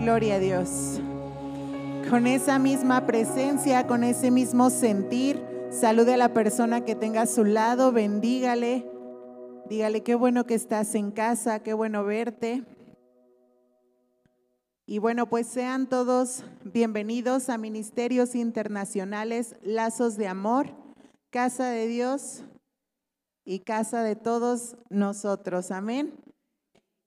Gloria 0.00 0.36
a 0.36 0.38
Dios. 0.38 0.98
Con 2.08 2.26
esa 2.26 2.58
misma 2.58 3.04
presencia, 3.04 3.86
con 3.86 4.02
ese 4.02 4.30
mismo 4.30 4.70
sentir, 4.70 5.44
salude 5.70 6.14
a 6.14 6.16
la 6.16 6.32
persona 6.32 6.86
que 6.86 6.94
tenga 6.94 7.22
a 7.22 7.26
su 7.26 7.44
lado, 7.44 7.92
bendígale. 7.92 8.90
Dígale 9.68 10.02
qué 10.02 10.14
bueno 10.14 10.46
que 10.46 10.54
estás 10.54 10.94
en 10.94 11.10
casa, 11.10 11.62
qué 11.62 11.74
bueno 11.74 12.02
verte. 12.02 12.64
Y 14.86 14.98
bueno, 14.98 15.28
pues 15.28 15.46
sean 15.46 15.86
todos 15.86 16.44
bienvenidos 16.64 17.50
a 17.50 17.58
Ministerios 17.58 18.34
Internacionales 18.34 19.54
Lazos 19.62 20.16
de 20.16 20.28
Amor, 20.28 20.68
Casa 21.28 21.68
de 21.68 21.86
Dios 21.86 22.42
y 23.44 23.60
Casa 23.60 24.02
de 24.02 24.16
todos 24.16 24.78
nosotros. 24.88 25.70
Amén. 25.70 26.14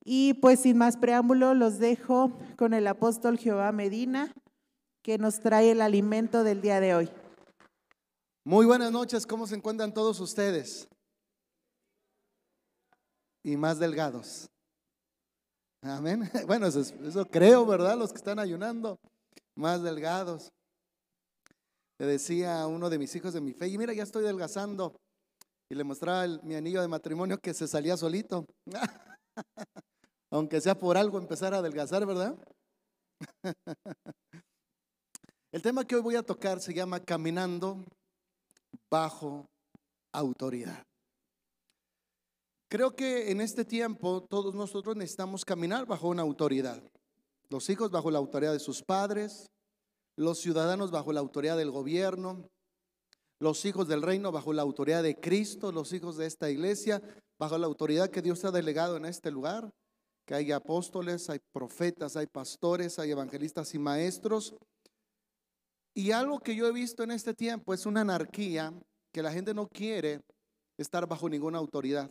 Y 0.06 0.34
pues 0.36 0.62
sin 0.62 0.78
más 0.78 0.98
preámbulo, 0.98 1.54
los 1.54 1.80
dejo 1.80 2.38
con 2.58 2.74
el 2.74 2.88
apóstol 2.88 3.38
Jehová 3.38 3.72
Medina, 3.72 4.34
que 5.02 5.18
nos 5.18 5.40
trae 5.40 5.72
el 5.72 5.82
alimento 5.82 6.44
del 6.44 6.62
día 6.62 6.82
de 6.82 6.96
hoy. 6.96 7.10
Muy 8.44 8.66
buenas 8.66 8.92
noches, 8.92 9.26
¿cómo 9.26 9.48
se 9.48 9.56
encuentran 9.56 9.94
todos 9.94 10.20
ustedes? 10.20 10.90
Y 13.44 13.56
más 13.56 13.80
delgados. 13.80 14.50
Amén. 15.82 16.30
Bueno, 16.48 16.68
eso, 16.68 16.82
eso, 16.82 17.26
creo, 17.26 17.66
¿verdad? 17.66 17.98
Los 17.98 18.12
que 18.12 18.18
están 18.18 18.40
ayunando, 18.40 19.00
más 19.56 19.82
delgados. 19.84 20.52
Le 21.98 22.06
decía 22.08 22.62
a 22.62 22.68
uno 22.68 22.90
de 22.90 23.00
mis 23.00 23.16
hijos 23.16 23.34
de 23.34 23.40
mi 23.40 23.54
fe, 23.54 23.68
y 23.70 23.78
mira, 23.78 23.94
ya 23.94 24.04
estoy 24.04 24.24
delgazando. 24.24 24.94
Y 25.70 25.76
le 25.76 25.86
mostraba 25.86 26.28
mi 26.44 26.56
anillo 26.56 26.82
de 26.82 26.88
matrimonio 26.90 27.38
que 27.38 27.54
se 27.54 27.68
salía 27.70 27.96
solito. 27.96 28.46
Aunque 30.34 30.60
sea 30.60 30.76
por 30.76 30.98
algo 30.98 31.20
empezar 31.20 31.54
a 31.54 31.60
adelgazar, 31.60 32.08
¿verdad? 32.08 32.36
El 35.52 35.62
tema 35.62 35.86
que 35.86 35.96
hoy 35.96 36.02
voy 36.02 36.16
a 36.16 36.24
tocar 36.24 36.60
se 36.60 36.74
llama 36.74 37.00
Caminando 37.00 37.86
bajo 38.90 39.48
autoridad. 40.12 40.84
Creo 42.68 42.96
que 42.96 43.30
en 43.30 43.42
este 43.42 43.64
tiempo 43.64 44.24
todos 44.24 44.56
nosotros 44.56 44.96
necesitamos 44.96 45.46
caminar 45.46 45.86
bajo 45.86 46.08
una 46.08 46.24
autoridad. 46.24 46.82
Los 47.50 47.70
hijos 47.70 47.92
bajo 47.92 48.10
la 48.10 48.18
autoridad 48.18 48.54
de 48.54 48.60
sus 48.60 48.82
padres, 48.82 49.52
los 50.18 50.40
ciudadanos 50.40 50.90
bajo 50.90 51.14
la 51.14 51.20
autoridad 51.20 51.58
del 51.58 51.70
gobierno, 51.70 52.50
los 53.40 53.66
hijos 53.66 53.88
del 53.88 54.02
reino 54.02 54.32
bajo 54.32 54.52
la 54.52 54.64
autoridad 54.64 55.04
de 55.04 55.20
Cristo, 55.20 55.72
los 55.72 55.94
hijos 55.94 56.18
de 56.18 56.26
esta 56.26 56.50
iglesia 56.50 57.04
bajo 57.38 57.56
la 57.60 57.68
autoridad 57.68 58.10
que 58.10 58.24
Dios 58.24 58.44
ha 58.46 58.50
delegado 58.50 58.98
en 58.98 59.06
este 59.06 59.30
lugar, 59.30 59.72
que 60.26 60.36
hay 60.36 60.52
apóstoles, 60.52 61.30
hay 61.30 61.40
profetas, 61.52 62.16
hay 62.16 62.28
pastores, 62.28 63.00
hay 63.00 63.12
evangelistas 63.12 63.74
y 63.74 63.80
maestros. 63.80 64.56
Y 65.94 66.12
algo 66.12 66.40
que 66.40 66.56
yo 66.56 66.68
he 66.68 66.72
visto 66.72 67.04
en 67.04 67.12
este 67.12 67.34
tiempo 67.34 67.74
es 67.74 67.86
una 67.86 68.02
anarquía 68.02 68.74
que 69.12 69.22
la 69.22 69.32
gente 69.32 69.54
no 69.54 69.68
quiere 69.68 70.22
estar 70.78 71.08
bajo 71.08 71.30
ninguna 71.30 71.60
autoridad. 71.60 72.10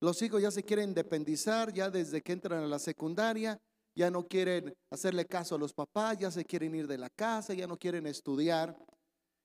Los 0.00 0.20
hijos 0.20 0.42
ya 0.42 0.50
se 0.50 0.62
quieren 0.62 0.90
independizar, 0.90 1.72
ya 1.72 1.88
desde 1.88 2.20
que 2.20 2.32
entran 2.32 2.62
a 2.62 2.66
la 2.66 2.78
secundaria, 2.78 3.58
ya 3.94 4.10
no 4.10 4.26
quieren 4.26 4.76
hacerle 4.90 5.24
caso 5.24 5.54
a 5.54 5.58
los 5.58 5.72
papás, 5.72 6.18
ya 6.18 6.30
se 6.30 6.44
quieren 6.44 6.74
ir 6.74 6.86
de 6.86 6.98
la 6.98 7.08
casa, 7.08 7.54
ya 7.54 7.66
no 7.66 7.78
quieren 7.78 8.06
estudiar. 8.06 8.76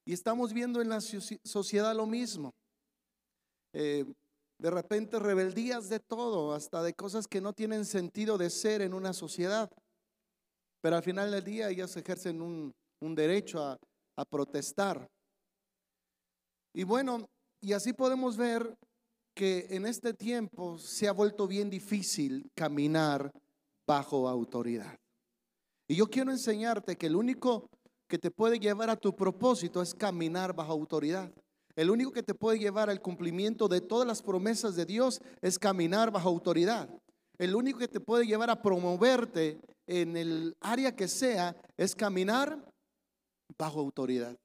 Y 0.05 0.11
estamos 0.11 0.51
viendo 0.51 0.81
en 0.81 0.89
la 0.89 0.99
sociedad 0.99 1.95
lo 1.95 2.05
mismo. 2.05 2.53
Eh, 3.73 4.05
de 4.61 4.69
repente 4.69 5.17
rebeldías 5.17 5.89
de 5.89 5.99
todo, 5.99 6.53
hasta 6.53 6.83
de 6.83 6.93
cosas 6.93 7.27
que 7.27 7.41
no 7.41 7.51
tienen 7.51 7.83
sentido 7.83 8.37
de 8.37 8.51
ser 8.51 8.83
en 8.83 8.93
una 8.93 9.11
sociedad. 9.11 9.71
Pero 10.81 10.97
al 10.97 11.01
final 11.01 11.31
del 11.31 11.43
día 11.43 11.71
ellas 11.71 11.97
ejercen 11.97 12.43
un, 12.43 12.71
un 13.01 13.15
derecho 13.15 13.59
a, 13.59 13.79
a 14.17 14.23
protestar. 14.23 15.09
Y 16.75 16.83
bueno, 16.83 17.27
y 17.59 17.73
así 17.73 17.91
podemos 17.91 18.37
ver 18.37 18.77
que 19.33 19.65
en 19.71 19.87
este 19.87 20.13
tiempo 20.13 20.77
se 20.77 21.07
ha 21.07 21.11
vuelto 21.11 21.47
bien 21.47 21.71
difícil 21.71 22.47
caminar 22.53 23.31
bajo 23.87 24.29
autoridad. 24.29 24.95
Y 25.87 25.95
yo 25.95 26.05
quiero 26.05 26.29
enseñarte 26.29 26.97
que 26.97 27.07
el 27.07 27.15
único 27.15 27.67
que 28.07 28.19
te 28.19 28.29
puede 28.29 28.59
llevar 28.59 28.91
a 28.91 28.95
tu 28.95 29.15
propósito 29.15 29.81
es 29.81 29.95
caminar 29.95 30.53
bajo 30.53 30.71
autoridad. 30.71 31.33
El 31.81 31.89
único 31.89 32.11
que 32.11 32.21
te 32.21 32.35
puede 32.35 32.59
llevar 32.59 32.91
al 32.91 33.01
cumplimiento 33.01 33.67
de 33.67 33.81
todas 33.81 34.07
las 34.07 34.21
promesas 34.21 34.75
de 34.75 34.85
Dios 34.85 35.19
es 35.41 35.57
caminar 35.57 36.11
bajo 36.11 36.29
autoridad. 36.29 36.87
El 37.39 37.55
único 37.55 37.79
que 37.79 37.87
te 37.87 37.99
puede 37.99 38.27
llevar 38.27 38.51
a 38.51 38.61
promoverte 38.61 39.59
en 39.87 40.15
el 40.15 40.55
área 40.61 40.95
que 40.95 41.07
sea 41.07 41.59
es 41.75 41.95
caminar 41.95 42.71
bajo 43.57 43.79
autoridad. 43.79 44.37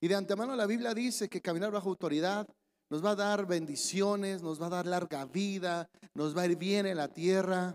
Y 0.00 0.08
de 0.08 0.16
antemano 0.16 0.56
la 0.56 0.66
Biblia 0.66 0.92
dice 0.94 1.28
que 1.28 1.40
caminar 1.40 1.70
bajo 1.70 1.90
autoridad 1.90 2.48
nos 2.90 3.04
va 3.04 3.10
a 3.10 3.14
dar 3.14 3.46
bendiciones, 3.46 4.42
nos 4.42 4.60
va 4.60 4.66
a 4.66 4.70
dar 4.70 4.86
larga 4.86 5.24
vida, 5.26 5.88
nos 6.12 6.36
va 6.36 6.42
a 6.42 6.46
ir 6.46 6.56
bien 6.56 6.86
en 6.86 6.96
la 6.96 7.06
tierra. 7.06 7.72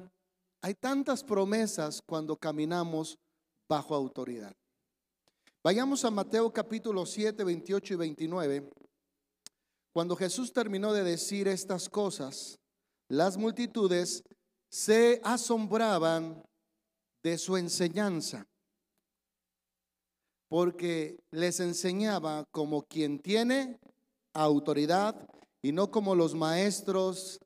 Hay 0.61 0.73
tantas 0.73 1.23
promesas 1.23 2.01
cuando 2.05 2.35
caminamos 2.35 3.17
bajo 3.69 3.95
autoridad. 3.95 4.53
Vayamos 5.67 6.05
a 6.05 6.11
Mateo 6.11 6.50
capítulo 6.50 7.05
7, 7.05 7.44
28 7.44 7.94
y 7.94 7.97
29. 7.97 8.69
Cuando 9.91 10.16
Jesús 10.16 10.53
terminó 10.53 10.94
de 10.94 11.03
decir 11.03 11.50
estas 11.50 11.89
cosas, 11.89 12.57
las 13.09 13.35
multitudes 13.35 14.23
se 14.72 15.19
asombraban 15.25 16.41
de 17.22 17.38
su 17.38 17.57
enseñanza, 17.57 18.47
porque 20.47 21.19
les 21.31 21.59
enseñaba 21.59 22.45
como 22.51 22.84
quien 22.84 23.19
tiene 23.19 23.78
autoridad 24.34 25.28
y 25.61 25.73
no 25.73 25.91
como 25.91 26.16
los 26.16 26.34
maestros 26.34 27.41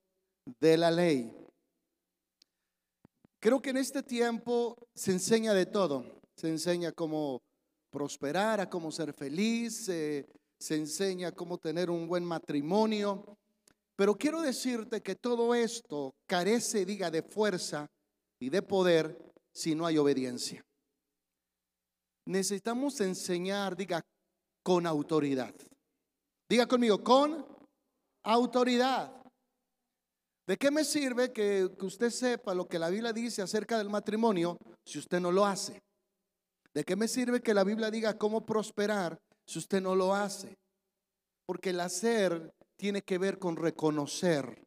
de 0.59 0.77
la 0.77 0.91
ley. 0.91 1.35
Creo 3.39 3.63
que 3.63 3.71
en 3.71 3.77
este 3.77 4.03
tiempo 4.03 4.77
se 4.93 5.11
enseña 5.11 5.55
de 5.55 5.65
todo. 5.65 6.21
Se 6.35 6.49
enseña 6.49 6.91
cómo 6.91 7.41
prosperar, 7.91 8.59
a 8.59 8.69
cómo 8.69 8.91
ser 8.91 9.13
feliz, 9.13 9.85
se 9.85 10.75
enseña 10.75 11.31
cómo 11.31 11.57
tener 11.57 11.89
un 11.89 12.07
buen 12.07 12.23
matrimonio. 12.23 13.37
Pero 13.95 14.15
quiero 14.15 14.41
decirte 14.41 15.01
que 15.01 15.15
todo 15.15 15.53
esto 15.53 16.15
carece, 16.25 16.85
diga, 16.85 17.11
de 17.11 17.21
fuerza 17.21 17.87
y 18.39 18.49
de 18.49 18.61
poder 18.61 19.15
si 19.53 19.75
no 19.75 19.85
hay 19.85 19.97
obediencia. 19.97 20.63
Necesitamos 22.25 22.99
enseñar, 23.01 23.75
diga, 23.75 24.01
con 24.63 24.87
autoridad. 24.87 25.53
Diga 26.49 26.65
conmigo, 26.65 27.03
con 27.03 27.45
autoridad. 28.23 29.21
¿De 30.47 30.57
qué 30.57 30.71
me 30.71 30.83
sirve 30.83 31.31
que, 31.31 31.69
usted 31.81 32.09
sepa 32.09 32.53
lo 32.53 32.67
que 32.67 32.79
la 32.79 32.89
Biblia 32.89 33.13
dice 33.13 33.41
acerca 33.41 33.77
del 33.77 33.89
matrimonio 33.89 34.57
si 34.85 34.99
usted 34.99 35.19
no 35.19 35.31
lo 35.31 35.45
hace? 35.45 35.79
¿De 36.73 36.83
qué 36.83 36.95
me 36.95 37.07
sirve 37.07 37.41
que 37.41 37.53
la 37.53 37.63
Biblia 37.63 37.91
diga 37.91 38.17
cómo 38.17 38.45
prosperar 38.45 39.19
si 39.45 39.59
usted 39.59 39.81
no 39.81 39.95
lo 39.95 40.15
hace? 40.15 40.57
Porque 41.45 41.71
el 41.71 41.79
hacer 41.79 42.53
tiene 42.77 43.01
que 43.01 43.17
ver 43.17 43.39
con 43.39 43.57
reconocer 43.57 44.63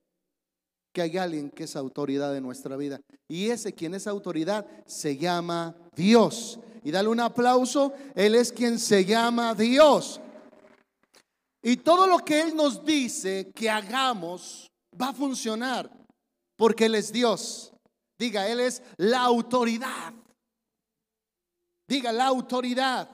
que 0.92 1.02
hay 1.02 1.18
alguien 1.18 1.50
que 1.50 1.64
es 1.64 1.74
autoridad 1.74 2.32
de 2.32 2.40
nuestra 2.40 2.76
vida. 2.76 3.00
Y 3.28 3.50
ese 3.50 3.72
quien 3.72 3.94
es 3.94 4.06
autoridad 4.06 4.66
se 4.86 5.16
llama 5.16 5.74
Dios. 5.96 6.60
Y 6.84 6.90
dale 6.90 7.08
un 7.08 7.20
aplauso, 7.20 7.92
Él 8.14 8.34
es 8.34 8.52
quien 8.52 8.78
se 8.78 9.04
llama 9.04 9.54
Dios. 9.54 10.20
Y 11.62 11.78
todo 11.78 12.06
lo 12.06 12.18
que 12.18 12.42
Él 12.42 12.54
nos 12.54 12.84
dice 12.84 13.50
que 13.54 13.70
hagamos 13.70 14.70
va 15.00 15.08
a 15.08 15.14
funcionar 15.14 15.90
porque 16.56 16.84
Él 16.84 16.94
es 16.94 17.12
Dios. 17.12 17.72
Diga, 18.18 18.46
Él 18.48 18.60
es 18.60 18.82
la 18.96 19.22
autoridad. 19.22 20.12
Diga, 21.94 22.10
la 22.10 22.26
autoridad. 22.26 23.08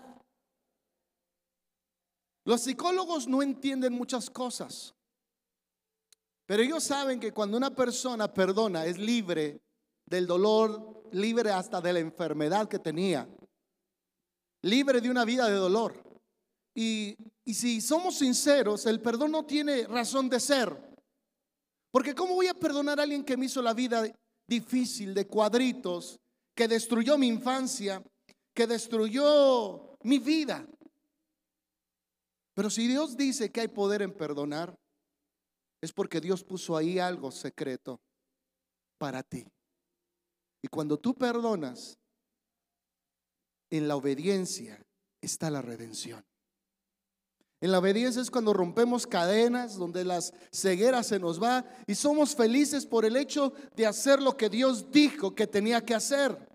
Los 2.47 2.63
psicólogos 2.63 3.29
no 3.29 3.43
entienden 3.43 3.93
muchas 3.93 4.31
cosas, 4.31 4.95
pero 6.47 6.63
ellos 6.63 6.83
saben 6.83 7.21
que 7.21 7.31
cuando 7.31 7.59
una 7.59 7.75
persona 7.75 8.33
perdona 8.33 8.87
es 8.87 8.97
libre 8.97 9.61
del 10.07 10.27
dolor, 10.27 11.11
libre 11.13 11.51
hasta 11.51 11.83
de 11.83 11.93
la 11.93 11.99
enfermedad 11.99 12.71
que 12.71 12.79
tenía, 12.79 13.29
libre 14.63 15.03
de 15.03 15.11
una 15.11 15.27
vida 15.27 15.47
de 15.47 15.57
dolor. 15.57 16.03
Y, 16.75 17.19
si 17.45 17.83
somos 17.83 18.17
sinceros, 18.17 18.87
el 18.87 19.03
perdón 19.03 19.33
no 19.33 19.45
tiene 19.45 19.87
razón 19.89 20.31
de 20.31 20.41
ser. 20.41 20.75
Porque 21.91 22.15
¿cómo 22.15 22.35
voy 22.35 22.47
a 22.47 22.55
perdonar 22.55 22.99
a 22.99 23.03
alguien 23.03 23.25
que 23.25 23.37
me 23.37 23.45
hizo 23.45 23.61
la 23.61 23.75
vida 23.75 24.11
difícil, 24.49 25.13
de 25.13 25.27
cuadritos, 25.27 26.19
que 26.55 26.67
destruyó 26.67 27.19
mi 27.19 27.27
infancia, 27.27 28.03
que 28.55 28.67
destruyó 28.67 29.97
mi 30.03 30.19
vida? 30.19 30.67
Pero 32.55 32.71
si 32.71 32.87
Dios 32.87 33.17
dice 33.17 33.51
que 33.51 33.63
hay 33.63 33.69
poder 33.69 34.03
en 34.03 34.13
perdonar, 34.13 34.79
es 35.81 35.93
porque 35.93 36.21
Dios 36.21 36.45
puso 36.45 36.77
ahí 36.77 36.99
algo 36.99 37.31
secreto 37.31 38.01
para 38.99 39.23
ti. 39.23 39.47
Y 40.63 40.69
cuando 40.69 40.99
tú 40.99 41.15
perdonas, 41.15 41.99
en 43.71 43.89
la 43.89 43.97
obediencia 43.97 44.85
está 45.23 45.49
la 45.49 45.63
redención. 45.63 46.25
En 47.63 47.73
la 47.73 47.79
obediencia 47.79 48.23
es 48.23 48.31
cuando 48.31 48.53
rompemos 48.53 49.07
cadenas, 49.07 49.77
donde 49.77 50.05
las 50.05 50.33
cegueras 50.51 51.09
se 51.09 51.19
nos 51.19 51.43
va 51.43 51.65
y 51.87 51.95
somos 51.95 52.35
felices 52.35 52.87
por 52.87 53.05
el 53.05 53.17
hecho 53.17 53.53
de 53.77 53.87
hacer 53.87 54.21
lo 54.23 54.37
que 54.37 54.49
Dios 54.49 54.91
dijo 54.91 55.35
que 55.35 55.47
tenía 55.47 55.85
que 55.85 55.95
hacer. 55.95 56.50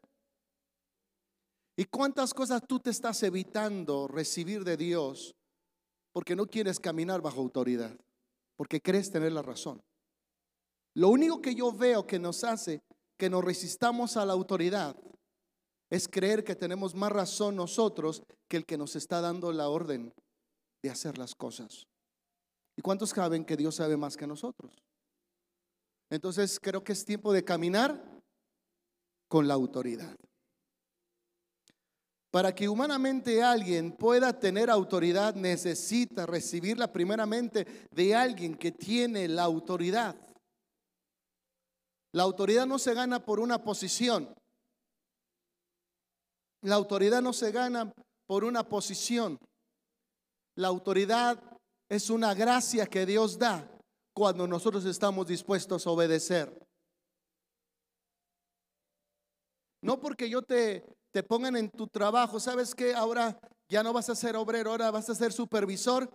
¿Y 1.77 1.85
cuántas 1.85 2.33
cosas 2.33 2.61
tú 2.67 2.79
te 2.79 2.89
estás 2.89 3.21
evitando 3.23 4.07
recibir 4.07 4.63
de 4.63 4.77
Dios 4.77 5.35
porque 6.13 6.35
no 6.35 6.45
quieres 6.47 6.79
caminar 6.79 7.21
bajo 7.21 7.41
autoridad? 7.41 7.95
Porque 8.55 8.79
crees 8.79 9.11
tener 9.11 9.33
la 9.33 9.41
razón. 9.41 9.81
Lo 10.93 11.09
único 11.09 11.41
que 11.41 11.53
yo 11.53 11.73
veo 11.73 12.07
que 12.07 12.19
nos 12.19 12.43
hace 12.43 12.81
que 13.17 13.29
nos 13.29 13.43
resistamos 13.43 14.17
a 14.17 14.25
la 14.25 14.33
autoridad 14.33 14.95
es 15.89 16.07
creer 16.07 16.43
que 16.43 16.55
tenemos 16.55 16.95
más 16.95 17.11
razón 17.11 17.55
nosotros 17.55 18.23
que 18.49 18.57
el 18.57 18.65
que 18.65 18.77
nos 18.77 18.95
está 18.95 19.21
dando 19.21 19.51
la 19.51 19.69
orden 19.69 20.13
de 20.83 20.89
hacer 20.89 21.17
las 21.17 21.35
cosas. 21.35 21.85
¿Y 22.77 22.81
cuántos 22.81 23.11
saben 23.11 23.45
que 23.45 23.55
Dios 23.55 23.75
sabe 23.75 23.95
más 23.95 24.17
que 24.17 24.27
nosotros? 24.27 24.73
Entonces 26.09 26.59
creo 26.59 26.83
que 26.83 26.93
es 26.93 27.05
tiempo 27.05 27.31
de 27.31 27.43
caminar 27.43 28.21
con 29.27 29.47
la 29.47 29.53
autoridad. 29.53 30.15
Para 32.35 32.53
que 32.53 32.67
humanamente 32.67 33.41
alguien 33.41 33.93
pueda 33.93 34.37
tener 34.37 34.69
autoridad, 34.69 35.35
necesita 35.35 36.25
recibirla 36.25 36.91
primeramente 36.91 37.87
de 37.91 38.13
alguien 38.13 38.55
que 38.55 38.73
tiene 38.73 39.29
la 39.29 39.43
autoridad. 39.43 40.17
La 42.11 42.23
autoridad 42.23 42.65
no 42.65 42.77
se 42.77 42.93
gana 42.93 43.23
por 43.23 43.39
una 43.39 43.63
posición. 43.63 44.35
La 46.63 46.75
autoridad 46.75 47.21
no 47.21 47.31
se 47.31 47.53
gana 47.53 47.93
por 48.27 48.43
una 48.43 48.67
posición. 48.67 49.39
La 50.57 50.67
autoridad 50.67 51.41
es 51.87 52.09
una 52.09 52.33
gracia 52.33 52.85
que 52.85 53.05
Dios 53.05 53.39
da 53.39 53.65
cuando 54.13 54.45
nosotros 54.45 54.83
estamos 54.83 55.25
dispuestos 55.25 55.87
a 55.87 55.89
obedecer. 55.89 56.51
No 59.81 60.01
porque 60.01 60.29
yo 60.29 60.41
te, 60.41 60.83
te 61.15 61.23
pongan 61.23 61.55
en 61.55 61.69
tu 61.69 61.87
trabajo, 61.87 62.41
¿sabes 62.41 62.75
que 62.75 62.93
Ahora 62.93 63.39
ya 63.69 63.81
no 63.81 63.93
vas 63.93 64.09
a 64.09 64.15
ser 64.15 64.35
obrero, 64.35 64.71
ahora 64.71 64.91
vas 64.91 65.09
a 65.09 65.15
ser 65.15 65.31
supervisor. 65.31 66.13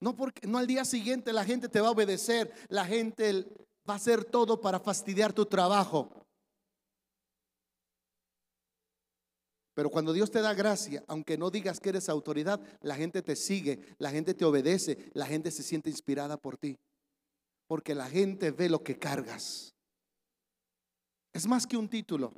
No 0.00 0.16
porque 0.16 0.46
no 0.46 0.56
al 0.56 0.66
día 0.66 0.86
siguiente 0.86 1.30
la 1.30 1.44
gente 1.44 1.68
te 1.68 1.78
va 1.78 1.88
a 1.88 1.90
obedecer, 1.90 2.50
la 2.70 2.86
gente 2.86 3.44
va 3.86 3.92
a 3.92 3.96
hacer 3.96 4.24
todo 4.24 4.62
para 4.62 4.80
fastidiar 4.80 5.34
tu 5.34 5.44
trabajo. 5.44 6.10
Pero 9.74 9.90
cuando 9.90 10.14
Dios 10.14 10.30
te 10.30 10.40
da 10.40 10.54
gracia, 10.54 11.04
aunque 11.06 11.36
no 11.36 11.50
digas 11.50 11.78
que 11.78 11.90
eres 11.90 12.08
autoridad, 12.08 12.62
la 12.80 12.96
gente 12.96 13.20
te 13.20 13.36
sigue, 13.36 13.94
la 13.98 14.10
gente 14.10 14.32
te 14.32 14.46
obedece, 14.46 15.10
la 15.12 15.26
gente 15.26 15.50
se 15.50 15.62
siente 15.62 15.90
inspirada 15.90 16.38
por 16.38 16.56
ti. 16.56 16.78
Porque 17.66 17.94
la 17.94 18.08
gente 18.08 18.52
ve 18.52 18.70
lo 18.70 18.82
que 18.82 18.98
cargas. 18.98 19.74
Es 21.34 21.46
más 21.46 21.66
que 21.66 21.76
un 21.76 21.90
título. 21.90 22.32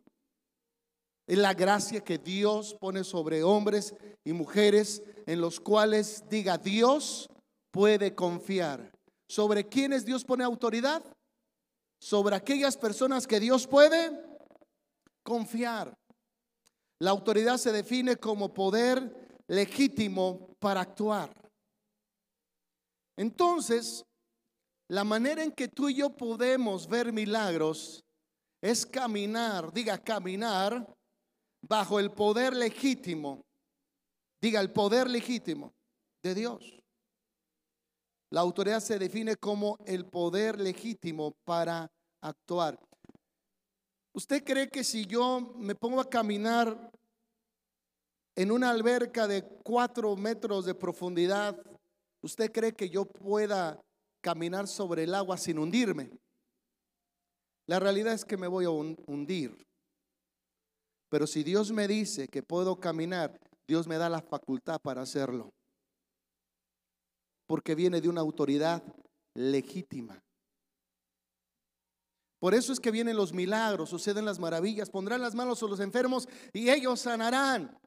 Es 1.27 1.39
la 1.39 1.55
gracia 1.55 2.03
que 2.03 2.19
Dios 2.19 2.75
pone 2.79 3.03
sobre 3.03 3.43
hombres 3.43 3.95
y 4.25 4.33
mujeres 4.33 5.03
en 5.27 5.41
los 5.41 5.59
cuales 5.59 6.23
diga 6.29 6.59
Dios 6.59 7.29
puede 7.71 8.15
confiar. 8.15 8.93
¿Sobre 9.27 9.67
quiénes 9.67 10.05
Dios 10.05 10.25
pone 10.25 10.45
autoridad? 10.45 11.03
Sobre 11.99 12.37
aquellas 12.37 12.77
personas 12.77 13.27
que 13.27 13.41
Dios 13.41 13.67
puede 13.67 14.13
confiar. 15.23 15.97
La 17.01 17.11
autoridad 17.11 17.57
se 17.57 17.73
define 17.73 18.17
como 18.17 18.53
poder 18.53 19.41
legítimo 19.49 20.55
para 20.59 20.83
actuar. 20.83 21.31
Entonces, 23.17 24.05
la 24.89 25.05
manera 25.05 25.43
en 25.43 25.53
que 25.53 25.69
tú 25.69 25.89
y 25.89 25.95
yo 25.95 26.11
podemos 26.11 26.87
ver 26.87 27.13
milagros 27.13 28.05
es 28.61 28.85
caminar, 28.85 29.73
diga 29.73 29.99
caminar, 29.99 30.87
bajo 31.69 31.99
el 31.99 32.11
poder 32.11 32.55
legítimo, 32.55 33.45
diga 34.41 34.61
el 34.61 34.71
poder 34.71 35.09
legítimo 35.09 35.73
de 36.23 36.35
Dios. 36.35 36.83
La 38.31 38.41
autoridad 38.41 38.81
se 38.81 38.99
define 38.99 39.37
como 39.37 39.79
el 39.87 40.07
poder 40.07 40.61
legítimo 40.61 41.33
para 41.45 41.91
actuar. 42.21 42.79
¿Usted 44.13 44.45
cree 44.45 44.69
que 44.69 44.85
si 44.85 45.07
yo 45.07 45.55
me 45.57 45.75
pongo 45.75 46.01
a 46.01 46.09
caminar 46.09 46.91
en 48.37 48.51
una 48.51 48.71
alberca 48.71 49.27
de 49.27 49.43
cuatro 49.43 50.17
metros 50.17 50.67
de 50.67 50.75
profundidad, 50.75 51.57
¿usted 52.21 52.51
cree 52.53 52.75
que 52.75 52.91
yo 52.91 53.05
pueda 53.05 53.81
caminar 54.21 54.67
sobre 54.67 55.05
el 55.05 55.15
agua 55.15 55.37
sin 55.37 55.59
hundirme? 55.59 56.11
La 57.67 57.79
realidad 57.79 58.13
es 58.13 58.25
que 58.25 58.37
me 58.37 58.49
voy 58.49 58.65
a 58.65 58.71
hundir. 58.71 59.57
Pero 61.15 61.29
si 61.29 61.45
Dios 61.45 61.71
me 61.71 61.87
dice 61.87 62.27
que 62.27 62.43
puedo 62.43 62.81
caminar, 62.81 63.39
Dios 63.69 63.87
me 63.87 63.99
da 63.99 64.09
la 64.09 64.21
facultad 64.21 64.81
para 64.81 65.03
hacerlo. 65.03 65.53
Porque 67.47 67.77
viene 67.77 68.01
de 68.01 68.09
una 68.09 68.21
autoridad 68.21 68.83
legítima. 69.33 70.21
Por 72.41 72.53
eso 72.53 72.73
es 72.73 72.81
que 72.81 72.91
vienen 72.91 73.17
los 73.17 73.33
milagros, 73.33 73.91
suceden 73.91 74.25
las 74.25 74.41
maravillas, 74.41 74.91
pondrán 74.91 75.21
las 75.21 75.37
manos 75.37 75.63
a 75.63 75.67
los 75.67 75.79
enfermos 75.79 76.29
y 76.53 76.69
ellos 76.69 77.03
sanarán. 77.03 77.79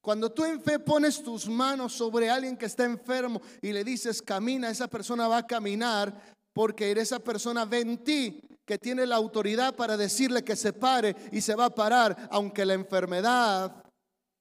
Cuando 0.00 0.32
tú 0.32 0.46
en 0.46 0.58
fe 0.62 0.78
pones 0.78 1.22
tus 1.22 1.46
manos 1.50 1.92
sobre 1.92 2.30
alguien 2.30 2.56
que 2.56 2.64
está 2.64 2.86
enfermo 2.86 3.42
y 3.60 3.70
le 3.70 3.84
dices 3.84 4.22
camina, 4.22 4.70
esa 4.70 4.88
persona 4.88 5.28
va 5.28 5.36
a 5.36 5.46
caminar 5.46 6.34
porque 6.54 6.90
esa 6.92 7.18
persona 7.18 7.66
ve 7.66 7.80
en 7.80 8.02
ti 8.02 8.40
que 8.66 8.78
tiene 8.78 9.06
la 9.06 9.16
autoridad 9.16 9.76
para 9.76 9.96
decirle 9.96 10.42
que 10.42 10.56
se 10.56 10.72
pare 10.72 11.14
y 11.30 11.40
se 11.40 11.54
va 11.54 11.66
a 11.66 11.74
parar, 11.74 12.28
aunque 12.30 12.66
la 12.66 12.74
enfermedad 12.74 13.84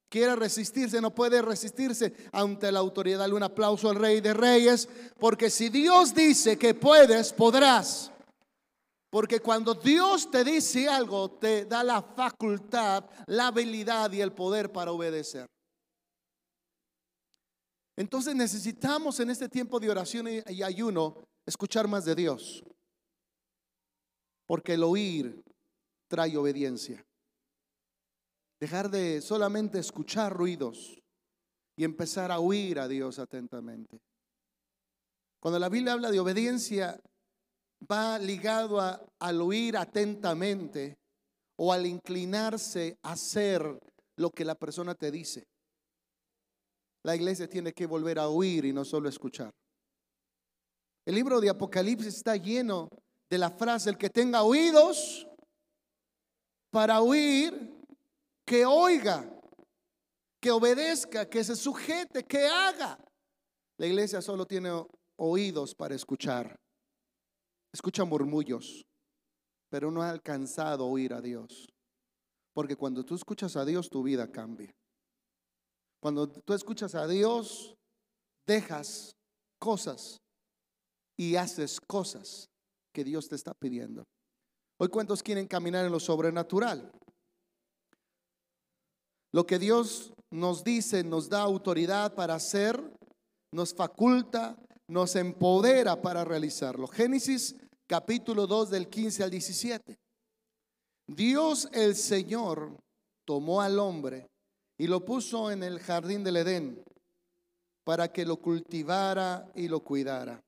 quiera 0.10 0.36
resistirse, 0.36 1.00
no 1.00 1.14
puede 1.14 1.42
resistirse 1.42 2.12
ante 2.32 2.72
la 2.72 2.80
autoridad. 2.80 3.20
Dale 3.20 3.36
un 3.36 3.44
aplauso 3.44 3.90
al 3.90 3.98
Rey 3.98 4.22
de 4.22 4.34
Reyes, 4.34 4.90
porque 5.20 5.50
si 5.50 5.70
Dios 5.70 6.16
dice 6.16 6.58
que 6.58 6.74
puedes, 6.74 7.32
podrás. 7.34 8.12
Porque 9.12 9.40
cuando 9.40 9.76
Dios 9.76 10.30
te 10.32 10.44
dice 10.44 10.90
algo, 10.90 11.32
te 11.32 11.66
da 11.66 11.84
la 11.84 12.02
facultad, 12.02 13.06
la 13.28 13.48
habilidad 13.48 14.12
y 14.12 14.22
el 14.22 14.34
poder 14.34 14.72
para 14.72 14.92
obedecer. 14.92 15.46
Entonces 17.96 18.36
necesitamos 18.36 19.20
en 19.20 19.30
este 19.30 19.48
tiempo 19.48 19.80
de 19.80 19.90
oración 19.90 20.28
y 20.28 20.64
ayuno 20.64 21.16
escuchar 21.46 21.88
más 21.88 22.04
de 22.04 22.16
Dios. 22.16 22.64
Porque 24.48 24.74
el 24.74 24.84
oír 24.84 25.44
trae 26.08 26.38
obediencia. 26.38 27.06
Dejar 28.60 28.90
de 28.90 29.22
solamente 29.22 29.80
escuchar 29.80 30.34
ruidos 30.34 31.02
y 31.76 31.84
empezar 31.84 32.32
a 32.32 32.40
oír 32.40 32.80
a 32.80 32.88
Dios 32.88 33.20
atentamente. 33.20 34.00
Cuando 35.40 35.60
la 35.60 35.70
Biblia 35.70 35.94
habla 35.94 36.10
de 36.10 36.20
obediencia, 36.20 37.00
va 37.92 38.18
ligado 38.18 38.80
al 39.20 39.42
oír 39.42 39.78
atentamente 39.78 40.98
o 41.58 41.72
al 41.72 41.86
inclinarse 41.86 42.98
a 43.04 43.14
hacer 43.14 43.80
lo 44.18 44.30
que 44.32 44.46
la 44.46 44.56
persona 44.56 44.96
te 44.96 45.12
dice. 45.12 45.48
La 47.04 47.16
iglesia 47.16 47.48
tiene 47.48 47.74
que 47.74 47.86
volver 47.86 48.18
a 48.18 48.28
oír 48.28 48.66
y 48.66 48.74
no 48.74 48.84
solo 48.84 49.10
escuchar. 49.10 49.54
El 51.06 51.14
libro 51.14 51.40
de 51.40 51.50
Apocalipsis 51.50 52.16
está 52.16 52.36
lleno 52.36 52.90
de 53.30 53.38
la 53.38 53.50
frase, 53.52 53.90
el 53.90 53.98
que 53.98 54.10
tenga 54.10 54.44
oídos 54.44 55.28
para 56.72 57.02
oír, 57.02 57.82
que 58.46 58.66
oiga, 58.66 59.32
que 60.40 60.52
obedezca, 60.52 61.28
que 61.28 61.44
se 61.44 61.56
sujete, 61.56 62.24
que 62.24 62.48
haga. 62.48 63.00
La 63.78 63.88
iglesia 63.88 64.22
solo 64.22 64.46
tiene 64.46 64.70
oídos 65.18 65.74
para 65.74 65.96
escuchar 65.96 66.60
escucha 67.76 68.06
murmullos, 68.06 68.86
pero 69.70 69.92
no 69.92 70.02
ha 70.02 70.10
alcanzado 70.10 70.86
a 70.86 70.88
oír 70.88 71.14
a 71.14 71.22
Dios. 71.22 71.68
Porque 72.54 72.78
cuando 72.78 73.04
tú 73.04 73.16
escuchas 73.16 73.58
a 73.58 73.66
Dios, 73.66 73.90
tu 73.90 74.02
vida 74.02 74.32
cambia. 74.32 74.74
Cuando 76.02 76.30
tú 76.30 76.54
escuchas 76.54 76.96
a 76.96 77.06
Dios, 77.06 77.76
dejas 78.48 79.12
cosas 79.60 80.22
y 81.18 81.36
haces 81.36 81.82
cosas 81.82 82.50
que 82.96 83.04
Dios 83.04 83.28
te 83.28 83.36
está 83.36 83.54
pidiendo. 83.54 84.08
Hoy 84.80 84.88
cuántos 84.88 85.22
quieren 85.22 85.48
caminar 85.48 85.86
en 85.86 85.92
lo 85.92 86.00
sobrenatural. 86.00 86.90
Lo 89.34 89.46
que 89.46 89.60
Dios 89.60 90.14
nos 90.32 90.64
dice, 90.64 91.04
nos 91.04 91.28
da 91.28 91.42
autoridad 91.42 92.16
para 92.16 92.36
hacer, 92.36 92.82
nos 93.52 93.74
faculta, 93.74 94.58
nos 94.88 95.18
empodera 95.18 96.02
para 96.02 96.24
realizarlo. 96.24 96.88
Génesis 96.88 97.58
capítulo 97.86 98.48
2 98.48 98.70
del 98.70 98.88
15 98.88 99.24
al 99.24 99.30
17. 99.30 100.00
Dios 101.08 101.68
el 101.74 101.98
Señor 101.98 102.78
tomó 103.26 103.62
al 103.62 103.78
hombre 103.78 104.30
y 104.80 104.88
lo 104.88 105.04
puso 105.04 105.52
en 105.52 105.64
el 105.64 105.80
jardín 105.80 106.24
del 106.24 106.38
Edén 106.38 106.82
para 107.84 108.08
que 108.08 108.26
lo 108.26 108.38
cultivara 108.38 109.52
y 109.54 109.68
lo 109.68 109.82
cuidara. 109.82 110.45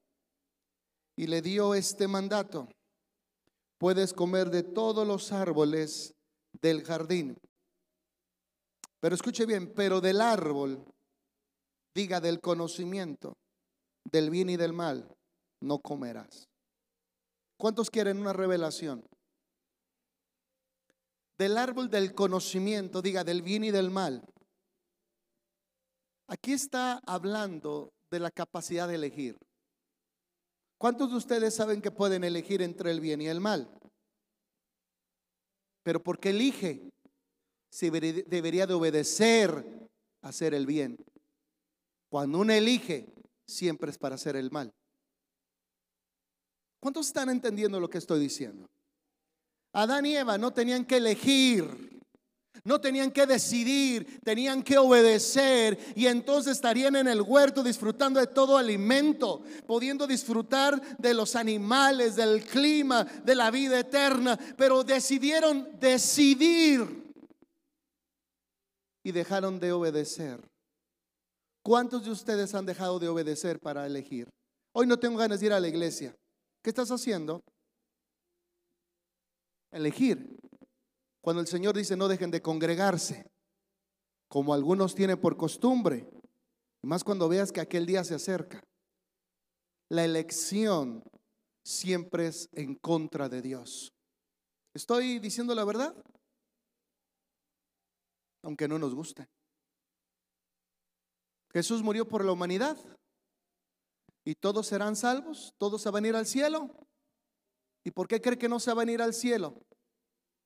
Y 1.18 1.28
le 1.28 1.42
dio 1.42 1.74
este 1.74 2.08
mandato, 2.08 2.70
puedes 3.78 4.14
comer 4.14 4.50
de 4.52 4.64
todos 4.64 5.06
los 5.06 5.32
árboles 5.32 6.14
del 6.62 6.84
jardín. 6.84 7.36
Pero 9.00 9.16
escuche 9.16 9.46
bien, 9.46 9.74
pero 9.74 10.00
del 10.00 10.22
árbol, 10.22 10.86
diga 11.96 12.22
del 12.22 12.40
conocimiento, 12.40 13.34
del 14.06 14.30
bien 14.30 14.50
y 14.52 14.58
del 14.58 14.74
mal, 14.74 15.12
no 15.62 15.80
comerás. 15.80 16.48
¿Cuántos 17.58 17.90
quieren 17.90 18.20
una 18.20 18.34
revelación? 18.34 19.04
Del 21.40 21.58
árbol 21.58 21.90
del 21.90 22.14
conocimiento, 22.14 23.02
diga 23.02 23.24
del 23.24 23.42
bien 23.42 23.64
y 23.64 23.72
del 23.72 23.90
mal. 23.90 24.24
Aquí 26.28 26.54
está 26.54 27.00
hablando 27.06 27.94
de 28.12 28.20
la 28.20 28.32
capacidad 28.32 28.88
de 28.88 28.96
elegir. 28.96 29.38
¿Cuántos 30.78 31.10
de 31.10 31.18
ustedes 31.18 31.56
saben 31.56 31.82
que 31.82 31.92
pueden 31.92 32.24
elegir 32.24 32.62
entre 32.62 32.92
el 32.92 33.00
bien 33.00 33.22
y 33.22 33.28
el 33.28 33.42
mal? 33.42 33.68
Pero 35.84 36.04
porque 36.04 36.30
elige, 36.30 36.92
si 37.70 37.90
debería 37.90 38.68
de 38.68 38.74
obedecer 38.74 39.90
a 40.22 40.30
hacer 40.30 40.54
el 40.54 40.66
bien. 40.66 40.98
Cuando 42.10 42.40
uno 42.40 42.54
elige, 42.54 43.14
siempre 43.48 43.90
es 43.90 43.98
para 43.98 44.16
hacer 44.16 44.36
el 44.36 44.52
mal. 44.52 44.74
¿Cuántos 46.80 47.08
están 47.08 47.30
entendiendo 47.30 47.80
lo 47.80 47.90
que 47.90 47.98
estoy 47.98 48.20
diciendo? 48.20 48.70
Adán 49.74 50.06
y 50.06 50.16
Eva 50.16 50.38
no 50.38 50.54
tenían 50.54 50.86
que 50.86 50.98
elegir 50.98 51.87
no 52.68 52.82
tenían 52.82 53.12
que 53.12 53.26
decidir, 53.26 54.20
tenían 54.26 54.62
que 54.62 54.78
obedecer 54.78 55.80
y 55.96 56.06
entonces 56.06 56.52
estarían 56.52 56.98
en 56.98 57.08
el 57.08 57.22
huerto 57.22 57.64
disfrutando 57.64 58.20
de 58.20 58.28
todo 58.28 58.58
alimento, 58.58 59.42
pudiendo 59.66 60.06
disfrutar 60.06 60.98
de 60.98 61.14
los 61.14 61.38
animales, 61.38 62.18
del 62.18 62.44
clima, 62.44 63.06
de 63.06 63.36
la 63.36 63.52
vida 63.52 63.80
eterna, 63.80 64.38
pero 64.58 64.84
decidieron 64.84 65.80
decidir 65.80 67.14
y 69.02 69.14
dejaron 69.14 69.62
de 69.62 69.72
obedecer. 69.72 70.42
¿Cuántos 71.64 72.04
de 72.04 72.12
ustedes 72.12 72.54
han 72.54 72.66
dejado 72.66 73.00
de 73.00 73.08
obedecer 73.08 73.62
para 73.62 73.86
elegir? 73.86 74.28
Hoy 74.74 74.88
no 74.88 75.00
tengo 75.00 75.18
ganas 75.18 75.40
de 75.40 75.46
ir 75.46 75.54
a 75.54 75.60
la 75.62 75.70
iglesia. 75.70 76.14
¿Qué 76.62 76.72
estás 76.72 76.92
haciendo? 76.92 77.42
Elegir. 79.72 80.38
Cuando 81.28 81.42
el 81.42 81.48
Señor 81.48 81.76
dice 81.76 81.98
no 81.98 82.08
dejen 82.08 82.32
de 82.32 82.42
congregarse, 82.42 83.30
como 84.30 84.54
algunos 84.54 84.96
tienen 84.96 85.20
por 85.20 85.36
costumbre, 85.36 86.10
más 86.82 87.04
cuando 87.04 87.28
veas 87.28 87.52
que 87.52 87.60
aquel 87.60 87.86
día 87.86 88.06
se 88.06 88.16
acerca. 88.16 88.64
La 89.90 90.06
elección 90.06 91.04
siempre 91.66 92.28
es 92.28 92.48
en 92.54 92.76
contra 92.76 93.28
de 93.28 93.42
Dios. 93.42 93.92
¿Estoy 94.74 95.20
diciendo 95.20 95.54
la 95.54 95.66
verdad? 95.66 95.94
Aunque 98.42 98.70
no 98.70 98.80
nos 98.80 98.96
guste. 98.96 99.28
Jesús 101.52 101.84
murió 101.84 102.08
por 102.08 102.24
la 102.24 102.32
humanidad 102.32 102.78
y 104.24 104.36
todos 104.36 104.68
serán 104.68 104.96
salvos, 104.96 105.54
todos 105.58 105.82
se 105.82 105.90
van 105.90 106.06
a 106.06 106.08
ir 106.08 106.16
al 106.16 106.26
cielo. 106.26 106.70
¿Y 107.84 107.92
por 107.92 108.08
qué 108.08 108.22
cree 108.22 108.38
que 108.38 108.48
no 108.48 108.62
se 108.62 108.74
van 108.74 108.88
a 108.88 108.92
ir 108.94 109.02
al 109.02 109.14
cielo? 109.14 109.62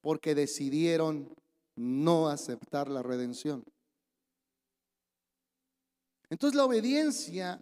Porque 0.01 0.35
decidieron 0.35 1.33
no 1.75 2.27
aceptar 2.27 2.89
la 2.89 3.01
redención. 3.01 3.63
Entonces 6.29 6.55
la 6.55 6.65
obediencia, 6.65 7.61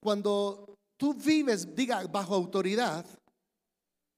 cuando 0.00 0.78
tú 0.96 1.14
vives, 1.14 1.74
diga, 1.74 2.06
bajo 2.06 2.34
autoridad, 2.34 3.06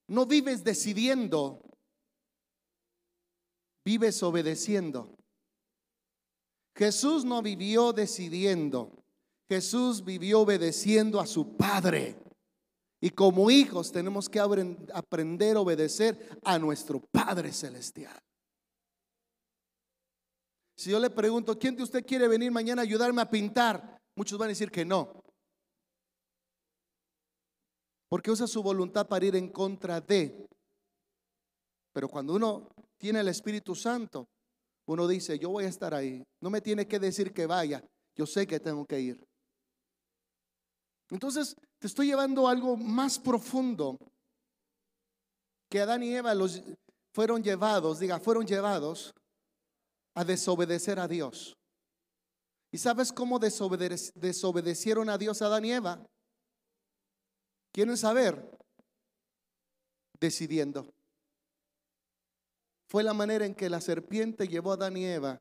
no 0.09 0.27
vives 0.27 0.63
decidiendo, 0.65 1.61
vives 3.85 4.23
obedeciendo. 4.23 5.17
Jesús 6.77 7.25
no 7.25 7.41
vivió 7.41 7.93
decidiendo, 7.93 9.05
Jesús 9.49 10.05
vivió 10.05 10.41
obedeciendo 10.41 11.21
a 11.21 11.27
su 11.27 11.57
Padre. 11.57 12.17
Y 13.05 13.11
como 13.11 13.51
hijos 13.51 13.93
tenemos 13.93 14.31
que 14.31 14.41
aprender 14.41 15.59
a 15.59 15.61
obedecer 15.61 16.39
a 16.43 16.59
nuestro 16.59 17.01
Padre 17.01 17.53
Celestial. 17.53 18.19
Si 20.75 20.91
yo 20.91 20.99
le 20.99 21.11
pregunto, 21.11 21.59
¿quién 21.59 21.77
de 21.77 21.83
usted 21.83 22.03
quiere 22.03 22.27
venir 22.29 22.51
mañana 22.51 22.81
a 22.81 22.85
ayudarme 22.85 23.21
a 23.21 23.29
pintar? 23.29 24.01
Muchos 24.17 24.39
van 24.39 24.47
a 24.47 24.49
decir 24.57 24.71
que 24.71 24.87
no. 24.87 25.21
Porque 28.09 28.31
usa 28.31 28.47
su 28.47 28.63
voluntad 28.63 29.07
para 29.07 29.27
ir 29.27 29.37
en 29.37 29.51
contra 29.51 30.01
de. 30.01 30.47
Pero 31.93 32.09
cuando 32.09 32.33
uno 32.33 32.71
tiene 32.97 33.21
el 33.21 33.29
Espíritu 33.29 33.75
Santo, 33.75 34.25
uno 34.87 35.07
dice, 35.07 35.39
yo 35.39 35.51
voy 35.51 35.65
a 35.65 35.69
estar 35.69 35.93
ahí. 35.93 36.23
No 36.41 36.49
me 36.49 36.63
tiene 36.63 36.89
que 36.89 36.99
decir 36.99 37.35
que 37.35 37.45
vaya. 37.45 37.85
Yo 38.17 38.25
sé 38.25 38.47
que 38.47 38.61
tengo 38.61 38.87
que 38.87 38.99
ir. 38.99 39.23
Entonces, 41.11 41.55
te 41.85 41.89
estoy 41.89 42.07
llevando 42.07 42.49
algo 42.49 42.79
más 42.79 43.19
profundo 43.19 43.99
que 45.69 45.83
Adán 45.83 46.03
y 46.03 46.15
Eva 46.15 46.33
los 46.33 46.63
fueron 47.13 47.43
llevados, 47.43 47.99
diga, 47.99 48.19
fueron 48.19 48.47
llevados 48.47 49.13
a 50.15 50.25
desobedecer 50.25 50.99
a 50.99 51.07
Dios. 51.07 51.55
¿Y 52.73 52.79
sabes 52.79 53.13
cómo 53.13 53.39
desobedecieron 53.39 55.11
a 55.11 55.19
Dios 55.19 55.43
Adán 55.43 55.67
y 55.67 55.73
Eva? 55.73 56.03
¿Quieren 57.71 57.99
saber? 57.99 58.57
Decidiendo. 60.19 60.91
Fue 62.89 63.03
la 63.03 63.13
manera 63.13 63.45
en 63.45 63.55
que 63.55 63.69
la 63.69 63.83
serpiente 63.83 64.49
llevó 64.49 64.71
a 64.71 64.77
Adán 64.77 64.97
y 64.97 65.05
Eva 65.05 65.39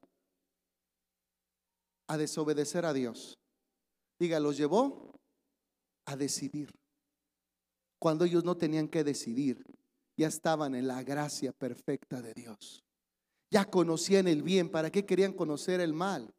a 2.09 2.17
desobedecer 2.17 2.85
a 2.85 2.91
Dios. 2.91 3.38
Diga, 4.19 4.41
los 4.41 4.57
llevó 4.57 5.12
a 6.05 6.15
decidir. 6.15 6.72
Cuando 8.00 8.25
ellos 8.25 8.43
no 8.43 8.57
tenían 8.57 8.88
que 8.88 9.03
decidir, 9.03 9.63
ya 10.17 10.27
estaban 10.27 10.75
en 10.75 10.88
la 10.88 11.03
gracia 11.03 11.51
perfecta 11.53 12.22
de 12.22 12.33
Dios. 12.33 12.83
Ya 13.50 13.65
conocían 13.65 14.27
el 14.27 14.43
bien, 14.43 14.69
¿para 14.69 14.91
qué 14.91 15.05
querían 15.05 15.33
conocer 15.33 15.79
el 15.79 15.93
mal? 15.93 16.33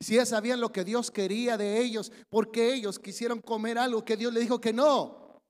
Si 0.00 0.16
ya 0.16 0.26
sabían 0.26 0.60
lo 0.60 0.72
que 0.72 0.84
Dios 0.84 1.10
quería 1.10 1.56
de 1.56 1.80
ellos, 1.80 2.10
porque 2.28 2.74
ellos 2.74 2.98
quisieron 2.98 3.40
comer 3.40 3.78
algo 3.78 4.04
que 4.04 4.16
Dios 4.16 4.32
le 4.32 4.40
dijo 4.40 4.60
que 4.60 4.72
no. 4.72 5.42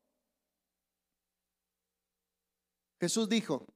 Jesús 3.01 3.29
dijo, 3.29 3.67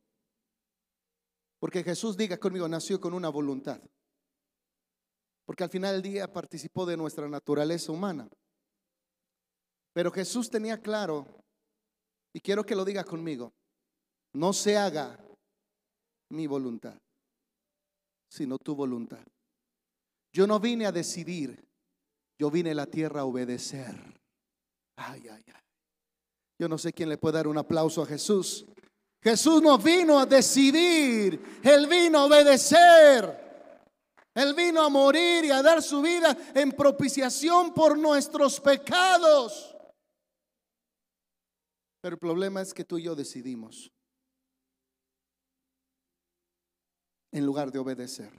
porque 1.58 1.82
Jesús 1.82 2.16
diga 2.16 2.38
conmigo, 2.38 2.68
nació 2.68 3.00
con 3.00 3.14
una 3.14 3.28
voluntad. 3.28 3.80
Porque 5.44 5.64
al 5.64 5.70
final 5.70 5.94
del 5.94 6.02
día 6.02 6.32
participó 6.32 6.86
de 6.86 6.96
nuestra 6.96 7.28
naturaleza 7.28 7.90
humana. 7.90 8.28
Pero 9.92 10.10
Jesús 10.10 10.50
tenía 10.50 10.80
claro, 10.80 11.26
y 12.32 12.40
quiero 12.40 12.64
que 12.64 12.76
lo 12.76 12.84
diga 12.84 13.04
conmigo, 13.04 13.52
no 14.34 14.52
se 14.52 14.76
haga 14.76 15.18
mi 16.30 16.46
voluntad, 16.46 16.96
sino 18.30 18.58
tu 18.58 18.74
voluntad. 18.74 19.24
Yo 20.32 20.46
no 20.46 20.60
vine 20.60 20.86
a 20.86 20.92
decidir, 20.92 21.64
yo 22.38 22.50
vine 22.50 22.70
a 22.72 22.74
la 22.74 22.86
tierra 22.86 23.22
a 23.22 23.24
obedecer. 23.24 23.96
Ay, 24.96 25.26
ay, 25.28 25.42
ay. 25.46 25.62
Yo 26.58 26.68
no 26.68 26.76
sé 26.76 26.92
quién 26.92 27.08
le 27.08 27.18
puede 27.18 27.36
dar 27.36 27.46
un 27.46 27.58
aplauso 27.58 28.02
a 28.02 28.06
Jesús. 28.06 28.66
Jesús 29.22 29.62
no 29.62 29.78
vino 29.78 30.18
a 30.18 30.26
decidir, 30.26 31.60
Él 31.62 31.86
vino 31.86 32.18
a 32.18 32.24
obedecer. 32.26 33.48
Él 34.34 34.54
vino 34.54 34.82
a 34.82 34.88
morir 34.88 35.46
y 35.46 35.50
a 35.50 35.62
dar 35.62 35.82
su 35.82 36.00
vida 36.00 36.36
en 36.54 36.70
propiciación 36.70 37.74
por 37.74 37.98
nuestros 37.98 38.60
pecados. 38.60 39.74
Pero 42.00 42.14
el 42.14 42.18
problema 42.18 42.62
es 42.62 42.72
que 42.72 42.84
tú 42.84 42.98
y 42.98 43.04
yo 43.04 43.14
decidimos 43.14 43.90
en 47.32 47.44
lugar 47.44 47.70
de 47.70 47.78
obedecer. 47.78 48.32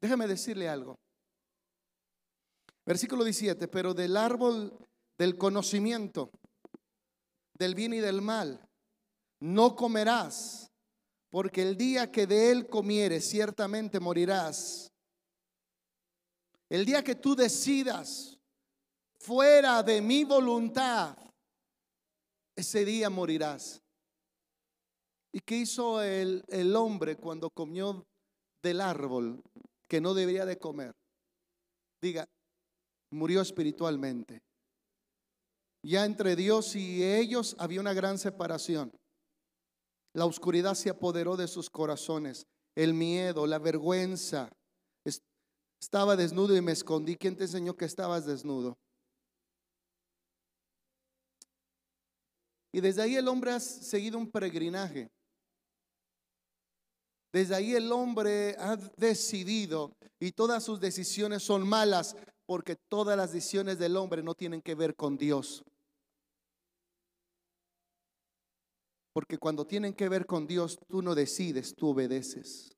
Déjame 0.00 0.26
decirle 0.26 0.68
algo. 0.68 0.98
Versículo 2.84 3.24
17, 3.24 3.68
pero 3.68 3.94
del 3.94 4.16
árbol 4.16 4.76
del 5.18 5.36
conocimiento, 5.36 6.30
del 7.58 7.74
bien 7.74 7.92
y 7.92 7.98
del 7.98 8.22
mal, 8.22 8.66
no 9.40 9.76
comerás, 9.76 10.70
porque 11.30 11.62
el 11.62 11.76
día 11.76 12.10
que 12.10 12.26
de 12.26 12.50
él 12.50 12.66
comieres, 12.66 13.28
ciertamente 13.28 14.00
morirás. 14.00 14.90
El 16.70 16.84
día 16.84 17.02
que 17.02 17.14
tú 17.14 17.34
decidas 17.34 18.37
fuera 19.18 19.82
de 19.82 20.00
mi 20.00 20.24
voluntad, 20.24 21.16
ese 22.56 22.84
día 22.84 23.10
morirás. 23.10 23.80
¿Y 25.32 25.40
qué 25.40 25.56
hizo 25.56 26.02
el, 26.02 26.42
el 26.48 26.74
hombre 26.74 27.16
cuando 27.16 27.50
comió 27.50 28.04
del 28.62 28.80
árbol 28.80 29.42
que 29.88 30.00
no 30.00 30.14
debería 30.14 30.44
de 30.44 30.58
comer, 30.58 30.94
diga, 32.00 32.28
murió 33.10 33.40
espiritualmente. 33.40 34.42
Ya 35.82 36.04
entre 36.04 36.36
Dios 36.36 36.74
y 36.76 37.02
ellos 37.02 37.56
había 37.58 37.80
una 37.80 37.94
gran 37.94 38.18
separación. 38.18 38.92
La 40.14 40.26
oscuridad 40.26 40.74
se 40.74 40.90
apoderó 40.90 41.36
de 41.36 41.48
sus 41.48 41.70
corazones, 41.70 42.46
el 42.76 42.94
miedo, 42.94 43.46
la 43.46 43.58
vergüenza. 43.58 44.50
Estaba 45.80 46.16
desnudo 46.16 46.56
y 46.56 46.60
me 46.60 46.72
escondí. 46.72 47.16
¿Quién 47.16 47.36
te 47.36 47.44
enseñó 47.44 47.76
que 47.76 47.84
estabas 47.84 48.26
desnudo? 48.26 48.76
Y 52.72 52.80
desde 52.80 53.02
ahí 53.02 53.16
el 53.16 53.28
hombre 53.28 53.52
ha 53.52 53.60
seguido 53.60 54.18
un 54.18 54.30
peregrinaje. 54.30 55.10
Desde 57.32 57.54
ahí 57.54 57.74
el 57.74 57.90
hombre 57.92 58.56
ha 58.58 58.76
decidido 58.96 59.92
y 60.18 60.32
todas 60.32 60.64
sus 60.64 60.80
decisiones 60.80 61.42
son 61.42 61.66
malas 61.66 62.16
porque 62.46 62.76
todas 62.76 63.16
las 63.16 63.32
decisiones 63.32 63.78
del 63.78 63.96
hombre 63.96 64.22
no 64.22 64.34
tienen 64.34 64.62
que 64.62 64.74
ver 64.74 64.96
con 64.96 65.18
Dios. 65.18 65.62
Porque 69.12 69.36
cuando 69.36 69.66
tienen 69.66 69.94
que 69.94 70.08
ver 70.08 70.26
con 70.26 70.46
Dios, 70.46 70.78
tú 70.88 71.02
no 71.02 71.14
decides, 71.14 71.74
tú 71.74 71.88
obedeces. 71.88 72.74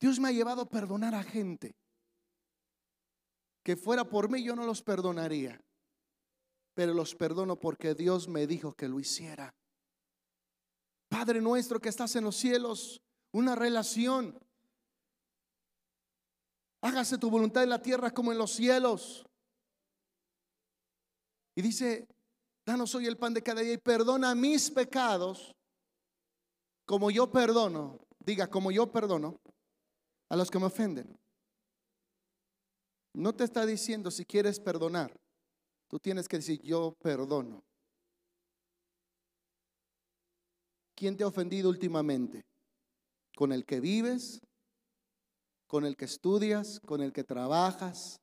Dios 0.00 0.18
me 0.18 0.28
ha 0.28 0.32
llevado 0.32 0.62
a 0.62 0.68
perdonar 0.68 1.14
a 1.14 1.22
gente 1.22 1.76
que 3.62 3.76
fuera 3.76 4.04
por 4.04 4.28
mí 4.28 4.42
yo 4.44 4.54
no 4.54 4.66
los 4.66 4.82
perdonaría, 4.82 5.58
pero 6.74 6.92
los 6.92 7.14
perdono 7.14 7.56
porque 7.56 7.94
Dios 7.94 8.28
me 8.28 8.46
dijo 8.46 8.74
que 8.74 8.88
lo 8.88 9.00
hiciera. 9.00 9.54
Padre 11.08 11.40
nuestro 11.40 11.80
que 11.80 11.88
estás 11.88 12.14
en 12.16 12.24
los 12.24 12.36
cielos, 12.36 13.00
una 13.32 13.54
relación. 13.54 14.38
Hágase 16.82 17.18
tu 17.18 17.30
voluntad 17.30 17.62
en 17.62 17.70
la 17.70 17.80
tierra 17.80 18.10
como 18.10 18.32
en 18.32 18.38
los 18.38 18.50
cielos. 18.50 19.24
Y 21.56 21.62
dice, 21.62 22.08
Danos 22.66 22.94
hoy 22.94 23.06
el 23.06 23.18
pan 23.18 23.34
de 23.34 23.42
cada 23.42 23.60
día 23.60 23.74
y 23.74 23.78
perdona 23.78 24.34
mis 24.34 24.70
pecados 24.70 25.54
como 26.86 27.10
yo 27.10 27.30
perdono. 27.30 27.98
Diga, 28.18 28.48
como 28.48 28.70
yo 28.70 28.90
perdono 28.90 29.38
a 30.30 30.36
los 30.36 30.50
que 30.50 30.58
me 30.58 30.66
ofenden. 30.66 31.18
No 33.12 33.34
te 33.34 33.44
está 33.44 33.66
diciendo 33.66 34.10
si 34.10 34.24
quieres 34.24 34.58
perdonar. 34.58 35.14
Tú 35.94 36.00
tienes 36.00 36.26
que 36.26 36.38
decir, 36.38 36.60
yo 36.60 36.96
perdono. 37.00 37.62
¿Quién 40.96 41.16
te 41.16 41.22
ha 41.22 41.28
ofendido 41.28 41.70
últimamente? 41.70 42.44
¿Con 43.36 43.52
el 43.52 43.64
que 43.64 43.78
vives? 43.78 44.40
¿Con 45.68 45.86
el 45.86 45.96
que 45.96 46.06
estudias? 46.06 46.80
¿Con 46.80 47.00
el 47.00 47.12
que 47.12 47.22
trabajas? 47.22 48.20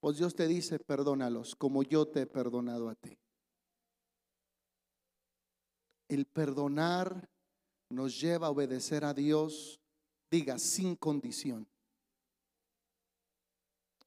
Pues 0.00 0.16
Dios 0.16 0.34
te 0.34 0.48
dice, 0.48 0.78
perdónalos 0.78 1.54
como 1.54 1.82
yo 1.82 2.08
te 2.08 2.22
he 2.22 2.26
perdonado 2.26 2.88
a 2.88 2.94
ti. 2.94 3.18
El 6.08 6.24
perdonar 6.24 7.28
nos 7.90 8.18
lleva 8.18 8.46
a 8.46 8.50
obedecer 8.50 9.04
a 9.04 9.12
Dios, 9.12 9.82
diga, 10.30 10.58
sin 10.58 10.96
condición. 10.96 11.68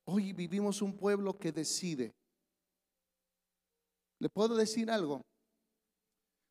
Hoy 0.05 0.33
vivimos 0.33 0.81
un 0.81 0.97
pueblo 0.97 1.37
que 1.37 1.51
decide. 1.51 2.15
¿Le 4.19 4.29
puedo 4.29 4.55
decir 4.55 4.89
algo? 4.89 5.21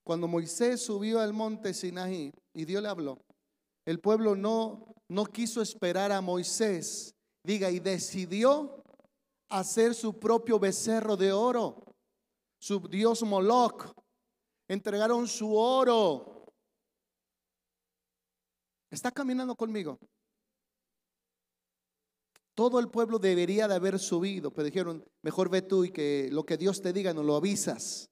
Cuando 0.05 0.29
Moisés 0.29 0.83
subió 0.83 1.21
al 1.21 1.33
monte 1.33 1.75
Sinaí 1.75 2.33
y 2.55 2.65
Dios 2.65 2.83
le 2.83 2.89
habló, 2.89 3.19
el 3.85 4.00
pueblo 4.00 4.37
no, 4.37 4.95
no 5.09 5.26
quiso 5.26 5.61
esperar 5.61 6.13
a 6.13 6.21
Moisés, 6.21 7.13
diga, 7.45 7.71
y 7.71 7.81
decidió 7.81 8.83
hacer 9.49 9.95
su 9.95 10.19
propio 10.19 10.59
becerro 10.59 11.17
de 11.17 11.33
oro, 11.33 11.83
su 12.59 12.81
dios 12.81 13.23
Moloch 13.23 13.93
entregaron 14.69 15.26
su 15.29 15.57
oro. 15.57 16.45
¿Está 18.91 19.11
caminando 19.11 19.55
conmigo? 19.55 19.99
Todo 22.56 22.80
el 22.80 22.88
pueblo 22.88 23.19
debería 23.19 23.69
de 23.69 23.75
haber 23.75 23.99
subido, 23.99 24.50
pero 24.50 24.64
dijeron, 24.64 25.04
mejor 25.23 25.50
ve 25.50 25.60
tú 25.60 25.84
y 25.84 25.90
que 25.90 26.30
lo 26.32 26.47
que 26.47 26.56
Dios 26.56 26.80
te 26.80 26.95
diga 26.95 27.12
no 27.12 27.23
lo 27.23 27.36
avisas. 27.36 28.08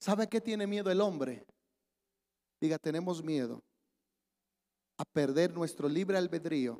¿Sabe 0.00 0.28
qué 0.28 0.42
tiene 0.42 0.66
miedo 0.66 0.90
el 0.90 1.00
hombre? 1.00 1.46
Diga, 2.60 2.76
tenemos 2.78 3.24
miedo 3.24 3.64
a 4.98 5.04
perder 5.06 5.54
nuestro 5.54 5.88
libre 5.88 6.18
albedrío 6.18 6.78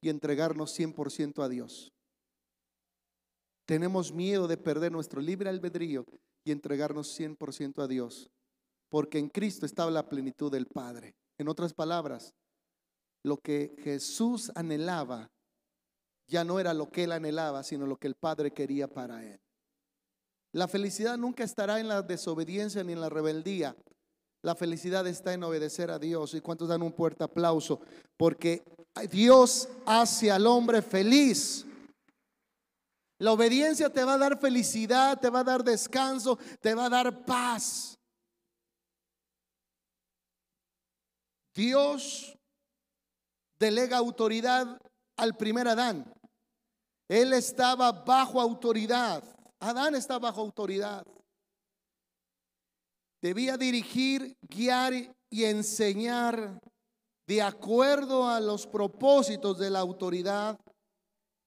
y 0.00 0.08
entregarnos 0.08 0.78
100% 0.78 1.42
a 1.42 1.48
Dios. 1.48 1.92
Tenemos 3.66 4.12
miedo 4.12 4.46
de 4.46 4.56
perder 4.56 4.92
nuestro 4.92 5.20
libre 5.20 5.50
albedrío 5.50 6.04
y 6.44 6.52
entregarnos 6.52 7.18
100% 7.18 7.82
a 7.82 7.88
Dios, 7.88 8.30
porque 8.88 9.18
en 9.18 9.30
Cristo 9.30 9.66
estaba 9.66 9.90
la 9.90 10.08
plenitud 10.08 10.52
del 10.52 10.66
Padre. 10.66 11.16
En 11.38 11.48
otras 11.48 11.74
palabras, 11.74 12.32
lo 13.24 13.38
que 13.38 13.74
Jesús 13.82 14.52
anhelaba 14.54 15.30
ya 16.26 16.44
no 16.44 16.60
era 16.60 16.72
lo 16.72 16.90
que 16.90 17.04
él 17.04 17.12
anhelaba, 17.12 17.62
sino 17.62 17.86
lo 17.86 17.96
que 17.96 18.06
el 18.06 18.14
Padre 18.14 18.52
quería 18.52 18.88
para 18.88 19.22
él. 19.24 19.40
La 20.52 20.68
felicidad 20.68 21.18
nunca 21.18 21.42
estará 21.42 21.80
en 21.80 21.88
la 21.88 22.02
desobediencia 22.02 22.84
ni 22.84 22.92
en 22.92 23.00
la 23.00 23.08
rebeldía. 23.08 23.76
La 24.42 24.54
felicidad 24.54 25.06
está 25.06 25.32
en 25.32 25.42
obedecer 25.42 25.90
a 25.90 25.98
Dios. 25.98 26.34
¿Y 26.34 26.40
cuántos 26.40 26.68
dan 26.68 26.82
un 26.82 26.92
fuerte 26.92 27.24
aplauso? 27.24 27.80
Porque 28.16 28.62
Dios 29.10 29.68
hace 29.84 30.30
al 30.30 30.46
hombre 30.46 30.80
feliz. 30.80 31.66
La 33.18 33.32
obediencia 33.32 33.90
te 33.90 34.04
va 34.04 34.14
a 34.14 34.18
dar 34.18 34.38
felicidad, 34.38 35.18
te 35.18 35.30
va 35.30 35.40
a 35.40 35.44
dar 35.44 35.64
descanso, 35.64 36.38
te 36.60 36.74
va 36.74 36.86
a 36.86 36.90
dar 36.90 37.24
paz. 37.24 37.98
Dios 41.54 42.36
delega 43.64 43.96
autoridad 43.96 44.78
al 45.16 45.36
primer 45.36 45.68
Adán. 45.68 46.12
Él 47.08 47.32
estaba 47.32 47.92
bajo 47.92 48.40
autoridad. 48.40 49.22
Adán 49.60 49.94
está 49.94 50.18
bajo 50.18 50.40
autoridad. 50.40 51.04
Debía 53.22 53.56
dirigir, 53.56 54.36
guiar 54.42 54.92
y 55.30 55.44
enseñar 55.44 56.60
de 57.26 57.40
acuerdo 57.40 58.28
a 58.28 58.38
los 58.38 58.66
propósitos 58.66 59.58
de 59.58 59.70
la 59.70 59.80
autoridad 59.80 60.58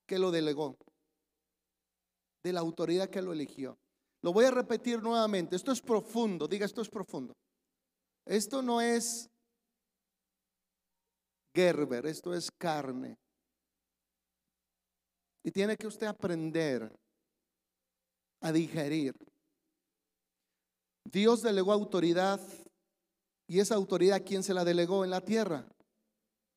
que 0.07 0.17
lo 0.17 0.31
delegó 0.31 0.75
de 2.43 2.53
la 2.53 2.61
autoridad 2.61 3.09
que 3.09 3.21
lo 3.21 3.33
eligió. 3.33 3.77
Lo 4.23 4.31
voy 4.33 4.45
a 4.45 4.51
repetir 4.51 5.03
nuevamente. 5.03 5.55
Esto 5.55 5.71
es 5.71 5.81
profundo. 5.81 6.47
Diga, 6.47 6.65
esto 6.65 6.81
es 6.81 6.89
profundo. 6.89 7.35
Esto 8.25 8.61
no 8.61 8.81
es 8.81 9.29
Gerber, 11.57 12.05
esto 12.05 12.35
es 12.35 12.51
carne. 12.51 13.17
Y 15.43 15.49
tiene 15.49 15.75
que 15.75 15.87
usted 15.87 16.05
aprender 16.05 16.95
a 18.41 18.51
digerir. 18.51 19.15
Dios 21.03 21.41
delegó 21.41 21.71
autoridad 21.71 22.39
y 23.47 23.59
esa 23.59 23.73
autoridad, 23.73 24.21
¿quién 24.23 24.43
se 24.43 24.53
la 24.53 24.63
delegó 24.63 25.03
en 25.03 25.09
la 25.09 25.21
tierra? 25.21 25.65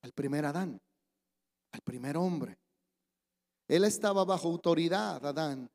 Al 0.03 0.13
primer 0.13 0.45
Adán, 0.45 0.79
al 1.73 1.81
primer 1.81 2.19
hombre. 2.19 2.59
Él 3.69 3.85
estaba 3.85 4.23
bajo 4.25 4.49
autoridad, 4.49 5.25
Adán. 5.25 5.71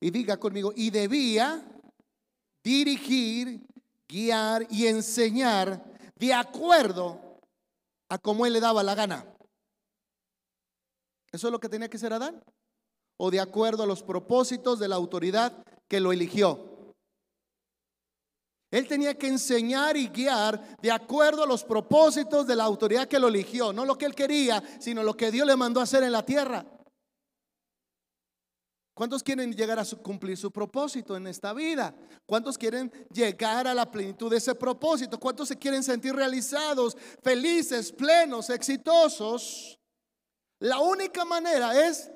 Y 0.00 0.10
diga 0.10 0.38
conmigo, 0.38 0.72
y 0.74 0.88
debía 0.88 1.62
dirigir, 2.64 3.60
guiar 4.08 4.66
y 4.70 4.86
enseñar 4.86 5.84
de 6.14 6.32
acuerdo 6.32 7.27
a 8.08 8.18
como 8.18 8.46
él 8.46 8.52
le 8.52 8.60
daba 8.60 8.82
la 8.82 8.94
gana. 8.94 9.26
¿Eso 11.30 11.48
es 11.48 11.52
lo 11.52 11.60
que 11.60 11.68
tenía 11.68 11.90
que 11.90 11.98
ser 11.98 12.12
Adán? 12.12 12.42
¿O 13.18 13.30
de 13.30 13.40
acuerdo 13.40 13.82
a 13.82 13.86
los 13.86 14.02
propósitos 14.02 14.78
de 14.78 14.88
la 14.88 14.96
autoridad 14.96 15.52
que 15.88 16.00
lo 16.00 16.12
eligió? 16.12 16.94
Él 18.70 18.86
tenía 18.86 19.16
que 19.16 19.28
enseñar 19.28 19.96
y 19.96 20.08
guiar 20.08 20.78
de 20.80 20.90
acuerdo 20.90 21.42
a 21.42 21.46
los 21.46 21.64
propósitos 21.64 22.46
de 22.46 22.54
la 22.54 22.64
autoridad 22.64 23.08
que 23.08 23.18
lo 23.18 23.28
eligió, 23.28 23.72
no 23.72 23.84
lo 23.84 23.96
que 23.96 24.04
él 24.04 24.14
quería, 24.14 24.62
sino 24.78 25.02
lo 25.02 25.16
que 25.16 25.30
Dios 25.30 25.46
le 25.46 25.56
mandó 25.56 25.80
a 25.80 25.84
hacer 25.84 26.02
en 26.02 26.12
la 26.12 26.24
tierra. 26.24 26.66
¿Cuántos 28.98 29.22
quieren 29.22 29.52
llegar 29.52 29.78
a 29.78 29.84
cumplir 30.02 30.36
su 30.36 30.50
propósito 30.50 31.16
en 31.16 31.28
esta 31.28 31.52
vida? 31.52 31.94
¿Cuántos 32.26 32.58
quieren 32.58 32.90
llegar 33.12 33.68
a 33.68 33.72
la 33.72 33.88
plenitud 33.88 34.28
de 34.28 34.38
ese 34.38 34.56
propósito? 34.56 35.20
¿Cuántos 35.20 35.46
se 35.46 35.56
quieren 35.56 35.84
sentir 35.84 36.16
realizados, 36.16 36.96
felices, 37.22 37.92
plenos, 37.92 38.50
exitosos? 38.50 39.78
La 40.58 40.80
única 40.80 41.24
manera 41.24 41.86
es 41.86 42.10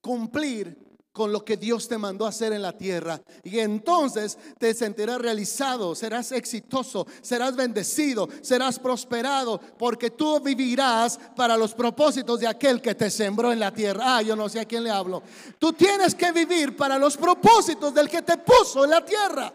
cumplir 0.00 0.76
con 1.12 1.30
lo 1.30 1.44
que 1.44 1.56
Dios 1.56 1.88
te 1.88 1.98
mandó 1.98 2.26
hacer 2.26 2.52
en 2.52 2.62
la 2.62 2.76
tierra. 2.76 3.20
Y 3.44 3.58
entonces 3.58 4.38
te 4.58 4.72
sentirás 4.72 5.20
realizado, 5.20 5.94
serás 5.94 6.32
exitoso, 6.32 7.06
serás 7.20 7.54
bendecido, 7.54 8.28
serás 8.40 8.78
prosperado, 8.78 9.60
porque 9.78 10.10
tú 10.10 10.40
vivirás 10.40 11.20
para 11.36 11.56
los 11.56 11.74
propósitos 11.74 12.40
de 12.40 12.46
aquel 12.46 12.80
que 12.80 12.94
te 12.94 13.10
sembró 13.10 13.52
en 13.52 13.60
la 13.60 13.72
tierra. 13.72 14.16
Ah, 14.16 14.22
yo 14.22 14.34
no 14.34 14.48
sé 14.48 14.60
a 14.60 14.64
quién 14.64 14.84
le 14.84 14.90
hablo. 14.90 15.22
Tú 15.58 15.72
tienes 15.74 16.14
que 16.14 16.32
vivir 16.32 16.76
para 16.76 16.98
los 16.98 17.16
propósitos 17.16 17.92
del 17.92 18.08
que 18.08 18.22
te 18.22 18.38
puso 18.38 18.84
en 18.84 18.90
la 18.90 19.04
tierra. 19.04 19.52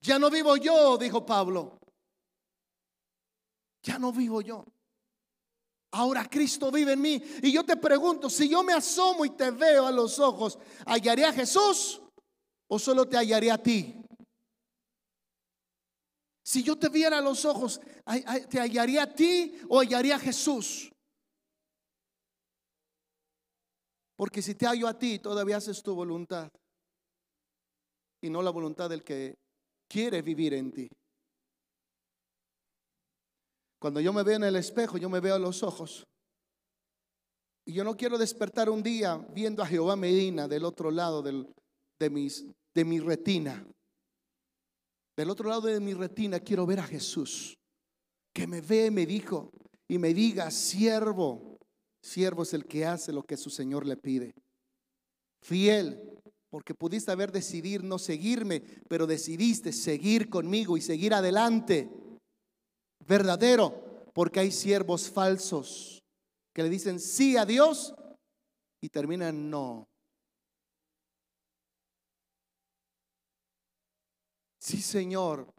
Ya 0.00 0.18
no 0.18 0.30
vivo 0.30 0.56
yo, 0.56 0.96
dijo 0.98 1.24
Pablo. 1.26 1.78
Ya 3.82 3.98
no 3.98 4.12
vivo 4.12 4.40
yo. 4.40 4.64
Ahora 5.92 6.28
Cristo 6.28 6.70
vive 6.70 6.92
en 6.92 7.00
mí. 7.00 7.22
Y 7.42 7.52
yo 7.52 7.64
te 7.64 7.76
pregunto, 7.76 8.30
si 8.30 8.48
yo 8.48 8.62
me 8.62 8.72
asomo 8.72 9.24
y 9.24 9.30
te 9.30 9.50
veo 9.50 9.86
a 9.86 9.92
los 9.92 10.18
ojos, 10.18 10.58
¿hallaré 10.86 11.24
a 11.26 11.32
Jesús 11.32 12.00
o 12.66 12.78
solo 12.78 13.06
te 13.06 13.18
hallaré 13.18 13.50
a 13.50 13.62
ti? 13.62 13.94
Si 16.42 16.62
yo 16.62 16.78
te 16.78 16.88
viera 16.88 17.18
a 17.18 17.22
los 17.22 17.44
ojos, 17.44 17.80
¿te 18.48 18.58
hallaría 18.58 19.04
a 19.04 19.14
ti 19.14 19.54
o 19.68 19.80
hallaría 19.80 20.16
a 20.16 20.18
Jesús? 20.18 20.90
Porque 24.16 24.40
si 24.40 24.54
te 24.54 24.66
hallo 24.66 24.88
a 24.88 24.98
ti, 24.98 25.18
todavía 25.18 25.58
haces 25.58 25.82
tu 25.82 25.94
voluntad 25.94 26.50
y 28.22 28.30
no 28.30 28.40
la 28.40 28.50
voluntad 28.50 28.88
del 28.88 29.04
que 29.04 29.34
quiere 29.88 30.22
vivir 30.22 30.54
en 30.54 30.72
ti. 30.72 30.88
Cuando 33.82 33.98
yo 33.98 34.12
me 34.12 34.22
veo 34.22 34.36
en 34.36 34.44
el 34.44 34.54
espejo, 34.54 34.96
yo 34.96 35.10
me 35.10 35.18
veo 35.18 35.34
a 35.34 35.40
los 35.40 35.64
ojos. 35.64 36.06
Y 37.66 37.72
yo 37.72 37.82
no 37.82 37.96
quiero 37.96 38.16
despertar 38.16 38.70
un 38.70 38.80
día 38.80 39.16
viendo 39.34 39.60
a 39.60 39.66
Jehová 39.66 39.96
Medina 39.96 40.46
del 40.46 40.64
otro 40.64 40.92
lado 40.92 41.20
de, 41.20 41.44
de 41.98 42.84
mi 42.84 43.00
retina. 43.00 43.66
Del 45.16 45.30
otro 45.30 45.48
lado 45.48 45.62
de 45.62 45.80
mi 45.80 45.94
retina 45.94 46.38
quiero 46.38 46.64
ver 46.64 46.78
a 46.78 46.84
Jesús. 46.84 47.58
Que 48.32 48.46
me 48.46 48.60
ve, 48.60 48.92
me 48.92 49.04
dijo, 49.04 49.50
y 49.88 49.98
me 49.98 50.14
diga, 50.14 50.52
siervo. 50.52 51.58
Siervo 52.00 52.44
es 52.44 52.54
el 52.54 52.66
que 52.66 52.86
hace 52.86 53.12
lo 53.12 53.24
que 53.24 53.36
su 53.36 53.50
Señor 53.50 53.84
le 53.84 53.96
pide. 53.96 54.32
Fiel, 55.42 56.00
porque 56.50 56.72
pudiste 56.72 57.10
haber 57.10 57.32
decidido 57.32 57.82
no 57.82 57.98
seguirme, 57.98 58.60
pero 58.88 59.08
decidiste 59.08 59.72
seguir 59.72 60.30
conmigo 60.30 60.76
y 60.76 60.80
seguir 60.80 61.14
adelante 61.14 61.90
verdadero, 63.06 64.10
porque 64.14 64.40
hay 64.40 64.50
siervos 64.50 65.10
falsos 65.10 66.02
que 66.52 66.62
le 66.62 66.68
dicen 66.68 67.00
sí 67.00 67.36
a 67.36 67.44
Dios 67.44 67.94
y 68.80 68.88
terminan 68.88 69.50
no. 69.50 69.88
Sí, 74.58 74.80
Señor, 74.80 75.52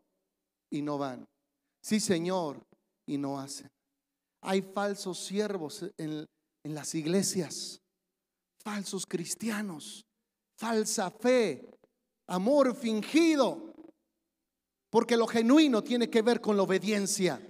y 0.69 0.81
no 0.81 0.97
van. 0.97 1.25
Sí, 1.81 1.99
Señor, 1.99 2.65
y 3.05 3.17
no 3.17 3.39
hacen. 3.39 3.69
Hay 4.41 4.61
falsos 4.61 5.19
siervos 5.19 5.83
en, 5.97 6.25
en 6.63 6.75
las 6.75 6.95
iglesias, 6.95 7.81
falsos 8.63 9.05
cristianos, 9.05 10.05
falsa 10.57 11.11
fe, 11.11 11.69
amor 12.27 12.75
fingido. 12.75 13.72
Porque 14.93 15.17
lo 15.17 15.25
genuino 15.25 15.83
tiene 15.83 16.07
que 16.07 16.21
ver 16.21 16.39
con 16.39 16.55
la 16.55 16.61
obediencia. 16.61 17.41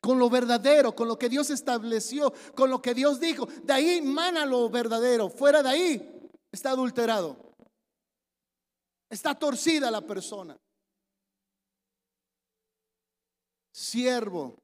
Con 0.00 0.16
lo 0.16 0.30
verdadero, 0.30 0.94
con 0.94 1.08
lo 1.08 1.18
que 1.18 1.28
Dios 1.28 1.50
estableció, 1.50 2.32
con 2.54 2.70
lo 2.70 2.80
que 2.80 2.94
Dios 2.94 3.18
dijo. 3.18 3.46
De 3.64 3.72
ahí 3.72 4.00
mana 4.00 4.46
lo 4.46 4.70
verdadero. 4.70 5.28
Fuera 5.28 5.60
de 5.60 5.68
ahí 5.68 6.30
está 6.52 6.70
adulterado. 6.70 7.36
Está 9.08 9.36
torcida 9.36 9.90
la 9.90 10.02
persona. 10.02 10.56
Siervo, 13.74 14.56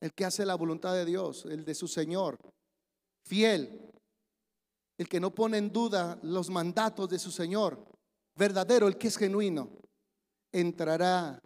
el 0.00 0.12
que 0.12 0.24
hace 0.24 0.44
la 0.44 0.56
voluntad 0.56 0.92
de 0.94 1.04
Dios, 1.04 1.44
el 1.44 1.64
de 1.64 1.74
su 1.76 1.86
Señor. 1.86 2.36
Fiel, 3.24 3.92
el 4.98 5.08
que 5.08 5.20
no 5.20 5.32
pone 5.32 5.58
en 5.58 5.72
duda 5.72 6.18
los 6.22 6.50
mandatos 6.50 7.08
de 7.08 7.20
su 7.20 7.30
Señor. 7.30 7.78
Verdadero, 8.36 8.88
el 8.88 8.98
que 8.98 9.06
es 9.06 9.16
genuino 9.16 9.83
entrará 10.54 11.42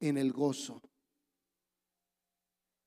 en 0.00 0.18
el 0.18 0.32
gozo. 0.32 0.80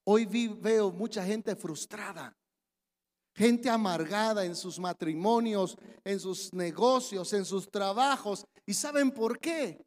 Hoy 0.05 0.25
veo 0.25 0.91
mucha 0.91 1.25
gente 1.25 1.55
frustrada, 1.55 2.35
gente 3.35 3.69
amargada 3.69 4.45
en 4.45 4.55
sus 4.55 4.79
matrimonios, 4.79 5.77
en 6.03 6.19
sus 6.19 6.53
negocios, 6.53 7.33
en 7.33 7.43
sus 7.43 7.69
trabajos. 7.69 8.45
¿Y 8.65 8.73
saben 8.73 9.11
por 9.11 9.39
qué? 9.39 9.83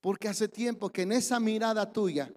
Porque 0.00 0.28
hace 0.28 0.48
tiempo 0.48 0.88
que 0.88 1.02
en 1.02 1.12
esa 1.12 1.40
mirada 1.40 1.92
tuya 1.92 2.32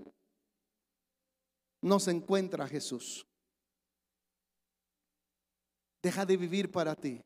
no 1.82 2.00
se 2.00 2.12
encuentra 2.12 2.68
Jesús. 2.68 3.26
Deja 6.02 6.26
de 6.26 6.38
vivir 6.38 6.72
para 6.72 6.96
ti. 6.96 7.22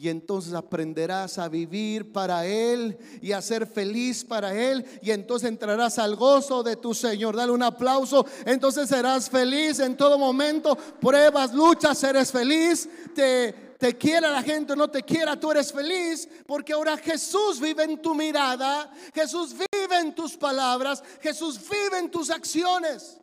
Y 0.00 0.08
entonces 0.08 0.54
aprenderás 0.54 1.38
a 1.38 1.48
vivir 1.48 2.12
para 2.12 2.46
Él 2.46 2.96
y 3.20 3.32
a 3.32 3.42
ser 3.42 3.66
feliz 3.66 4.24
para 4.24 4.54
Él. 4.54 4.86
Y 5.02 5.10
entonces 5.10 5.48
entrarás 5.48 5.98
al 5.98 6.14
gozo 6.14 6.62
de 6.62 6.76
tu 6.76 6.94
Señor. 6.94 7.34
Dale 7.34 7.50
un 7.50 7.64
aplauso. 7.64 8.24
Entonces 8.46 8.88
serás 8.88 9.28
feliz 9.28 9.80
en 9.80 9.96
todo 9.96 10.16
momento. 10.16 10.76
Pruebas, 10.76 11.52
luchas, 11.52 12.00
eres 12.04 12.30
feliz. 12.30 12.88
Te, 13.12 13.52
te 13.76 13.98
quiera 13.98 14.30
la 14.30 14.44
gente 14.44 14.74
o 14.74 14.76
no 14.76 14.88
te 14.88 15.02
quiera, 15.02 15.38
tú 15.38 15.50
eres 15.50 15.72
feliz. 15.72 16.28
Porque 16.46 16.74
ahora 16.74 16.96
Jesús 16.96 17.58
vive 17.58 17.82
en 17.82 18.00
tu 18.00 18.14
mirada. 18.14 18.92
Jesús 19.12 19.52
vive 19.52 19.98
en 19.98 20.14
tus 20.14 20.36
palabras. 20.36 21.02
Jesús 21.20 21.58
vive 21.68 21.98
en 21.98 22.08
tus 22.08 22.30
acciones. 22.30 23.18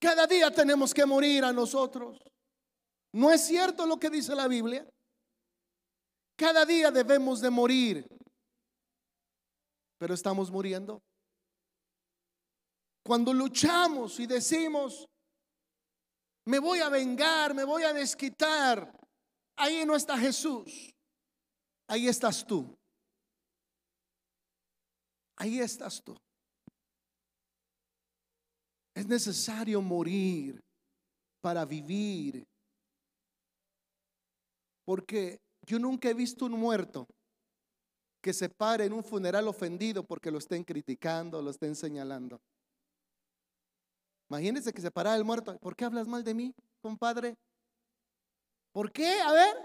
Cada 0.00 0.26
día 0.26 0.50
tenemos 0.50 0.94
que 0.94 1.04
morir 1.04 1.44
a 1.44 1.52
nosotros. 1.52 2.18
¿No 3.12 3.30
es 3.30 3.42
cierto 3.42 3.84
lo 3.84 3.98
que 4.00 4.08
dice 4.08 4.34
la 4.34 4.48
Biblia? 4.48 4.86
Cada 6.42 6.66
día 6.66 6.90
debemos 6.90 7.40
de 7.40 7.50
morir. 7.50 8.04
Pero 9.96 10.12
estamos 10.12 10.50
muriendo. 10.50 11.00
Cuando 13.06 13.32
luchamos 13.32 14.18
y 14.18 14.26
decimos, 14.26 15.06
me 16.44 16.58
voy 16.58 16.80
a 16.80 16.88
vengar, 16.88 17.54
me 17.54 17.62
voy 17.62 17.84
a 17.84 17.92
desquitar, 17.92 18.92
ahí 19.54 19.84
no 19.86 19.94
está 19.94 20.18
Jesús. 20.18 20.92
Ahí 21.86 22.08
estás 22.08 22.44
tú. 22.44 22.76
Ahí 25.36 25.60
estás 25.60 26.02
tú. 26.02 26.16
Es 28.96 29.06
necesario 29.06 29.80
morir 29.80 30.60
para 31.40 31.64
vivir. 31.64 32.44
Porque 34.84 35.38
yo 35.62 35.78
nunca 35.78 36.08
he 36.08 36.14
visto 36.14 36.46
un 36.46 36.52
muerto 36.52 37.06
que 38.20 38.32
se 38.32 38.48
pare 38.48 38.84
en 38.84 38.92
un 38.92 39.02
funeral 39.02 39.48
ofendido 39.48 40.04
porque 40.04 40.30
lo 40.30 40.38
estén 40.38 40.64
criticando, 40.64 41.42
lo 41.42 41.50
estén 41.50 41.74
señalando. 41.74 42.40
Imagínense 44.28 44.72
que 44.72 44.80
se 44.80 44.90
para 44.90 45.14
el 45.14 45.24
muerto. 45.24 45.58
¿Por 45.58 45.76
qué 45.76 45.84
hablas 45.84 46.06
mal 46.06 46.24
de 46.24 46.32
mí, 46.32 46.54
compadre? 46.80 47.36
¿Por 48.72 48.90
qué? 48.90 49.20
A 49.20 49.32
ver. 49.32 49.56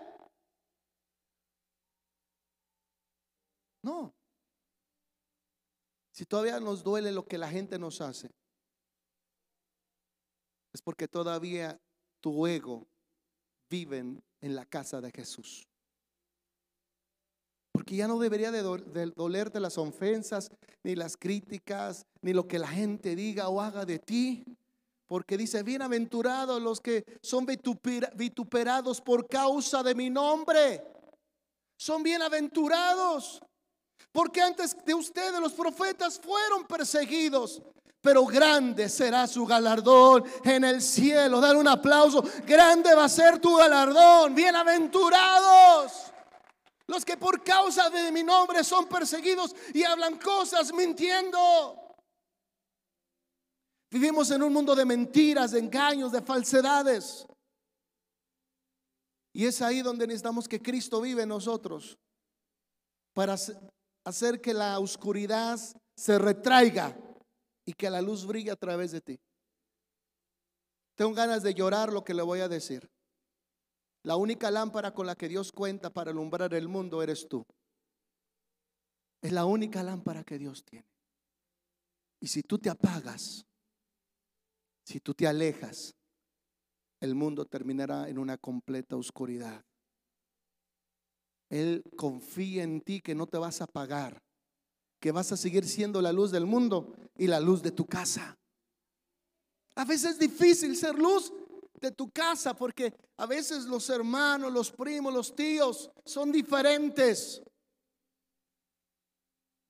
No. 3.83 4.13
Si 6.11 6.25
todavía 6.25 6.59
nos 6.59 6.83
duele 6.83 7.11
lo 7.11 7.25
que 7.25 7.37
la 7.37 7.49
gente 7.49 7.77
nos 7.77 8.01
hace, 8.01 8.29
es 10.73 10.81
porque 10.81 11.07
todavía 11.07 11.79
tu 12.19 12.45
ego 12.47 12.87
vive 13.69 13.99
en 13.99 14.55
la 14.55 14.65
casa 14.65 14.99
de 14.99 15.11
Jesús. 15.11 15.67
Porque 17.87 17.95
ya 17.95 18.07
no 18.09 18.19
debería 18.19 18.51
de, 18.51 18.61
dolerte 19.15 19.61
las 19.61 19.77
ofensas, 19.77 20.51
ni 20.83 20.93
las 20.93 21.15
críticas, 21.15 22.05
ni 22.21 22.33
lo 22.33 22.45
que 22.45 22.59
la 22.59 22.67
gente 22.67 23.15
diga 23.15 23.47
o 23.47 23.61
haga 23.61 23.85
de 23.85 23.97
ti. 23.97 24.43
Porque 25.07 25.37
dice, 25.37 25.63
bienaventurados 25.63 26.61
los 26.61 26.81
que 26.81 27.05
son 27.21 27.45
vituperados 27.45 28.99
por 28.99 29.25
causa 29.29 29.83
de 29.83 29.95
mi 29.95 30.09
nombre. 30.09 30.83
Son 31.77 32.03
bienaventurados. 32.03 33.41
Porque 34.11 34.41
antes 34.41 34.75
de 34.85 34.93
ustedes 34.93 35.39
los 35.39 35.53
profetas 35.53 36.19
fueron 36.19 36.65
perseguidos. 36.67 37.61
Pero 38.01 38.25
grande 38.25 38.89
será 38.89 39.27
su 39.27 39.45
galardón 39.45 40.25
en 40.43 40.65
el 40.65 40.81
cielo. 40.81 41.39
Dale 41.39 41.57
un 41.57 41.69
aplauso. 41.69 42.21
Grande 42.45 42.93
va 42.93 43.05
a 43.05 43.09
ser 43.09 43.39
tu 43.39 43.55
galardón. 43.55 44.35
Bienaventurados. 44.35 46.11
Los 46.87 47.03
que 47.03 47.17
por 47.17 47.43
causa 47.43 47.89
de 47.89 48.11
mi 48.11 48.23
nombre 48.23 48.63
son 48.63 48.87
perseguidos 48.87 49.53
y 49.73 49.83
hablan 49.83 50.17
cosas 50.17 50.73
mintiendo. 50.73 51.95
Vivimos 53.91 54.31
en 54.31 54.43
un 54.43 54.53
mundo 54.53 54.75
de 54.75 54.85
mentiras, 54.85 55.51
de 55.51 55.59
engaños, 55.59 56.11
de 56.11 56.21
falsedades. 56.21 57.25
Y 59.33 59.45
es 59.45 59.61
ahí 59.61 59.81
donde 59.81 60.07
necesitamos 60.07 60.47
que 60.47 60.61
Cristo 60.61 61.01
vive 61.01 61.23
en 61.23 61.29
nosotros 61.29 61.97
para 63.13 63.35
hacer 64.05 64.41
que 64.41 64.53
la 64.53 64.79
oscuridad 64.79 65.59
se 65.95 66.17
retraiga 66.17 66.97
y 67.65 67.73
que 67.73 67.89
la 67.89 68.01
luz 68.01 68.25
brille 68.25 68.51
a 68.51 68.55
través 68.55 68.91
de 68.91 69.01
ti. 69.01 69.19
Tengo 70.95 71.13
ganas 71.13 71.43
de 71.43 71.53
llorar 71.53 71.91
lo 71.91 72.03
que 72.03 72.13
le 72.13 72.23
voy 72.23 72.39
a 72.39 72.47
decir. 72.47 72.89
La 74.07 74.15
única 74.15 74.49
lámpara 74.49 74.93
con 74.93 75.05
la 75.05 75.15
que 75.15 75.27
Dios 75.27 75.51
cuenta 75.51 75.89
para 75.89 76.11
alumbrar 76.11 76.53
el 76.53 76.69
mundo 76.69 77.03
eres 77.03 77.27
tú. 77.27 77.45
Es 79.21 79.33
la 79.33 79.43
única 79.43 79.83
lámpara 79.83 80.23
que 80.23 80.39
Dios 80.39 80.63
tiene. 80.63 80.87
Y 82.21 82.27
si 82.27 82.41
tú 82.41 82.57
te 82.57 82.69
apagas, 82.69 83.45
si 84.85 85.01
tú 85.01 85.13
te 85.13 85.27
alejas, 85.27 85.93
el 87.01 87.15
mundo 87.15 87.43
terminará 87.43 88.07
en 88.07 88.17
una 88.17 88.37
completa 88.37 88.95
oscuridad. 88.95 89.61
Él 91.49 91.83
confía 91.97 92.63
en 92.63 92.79
ti 92.79 93.01
que 93.01 93.13
no 93.13 93.27
te 93.27 93.37
vas 93.37 93.59
a 93.59 93.65
apagar, 93.65 94.23
que 95.01 95.11
vas 95.11 95.33
a 95.33 95.37
seguir 95.37 95.65
siendo 95.67 96.01
la 96.01 96.13
luz 96.13 96.31
del 96.31 96.45
mundo 96.45 96.95
y 97.17 97.27
la 97.27 97.41
luz 97.41 97.61
de 97.61 97.71
tu 97.71 97.85
casa. 97.85 98.37
A 99.75 99.83
veces 99.83 100.11
es 100.11 100.19
difícil 100.19 100.77
ser 100.77 100.97
luz 100.97 101.33
de 101.79 101.91
tu 101.91 102.09
casa 102.09 102.55
porque 102.55 102.93
a 103.17 103.25
veces 103.25 103.65
los 103.65 103.89
hermanos, 103.89 104.51
los 104.51 104.71
primos, 104.71 105.13
los 105.13 105.35
tíos 105.35 105.89
son 106.05 106.31
diferentes. 106.31 107.41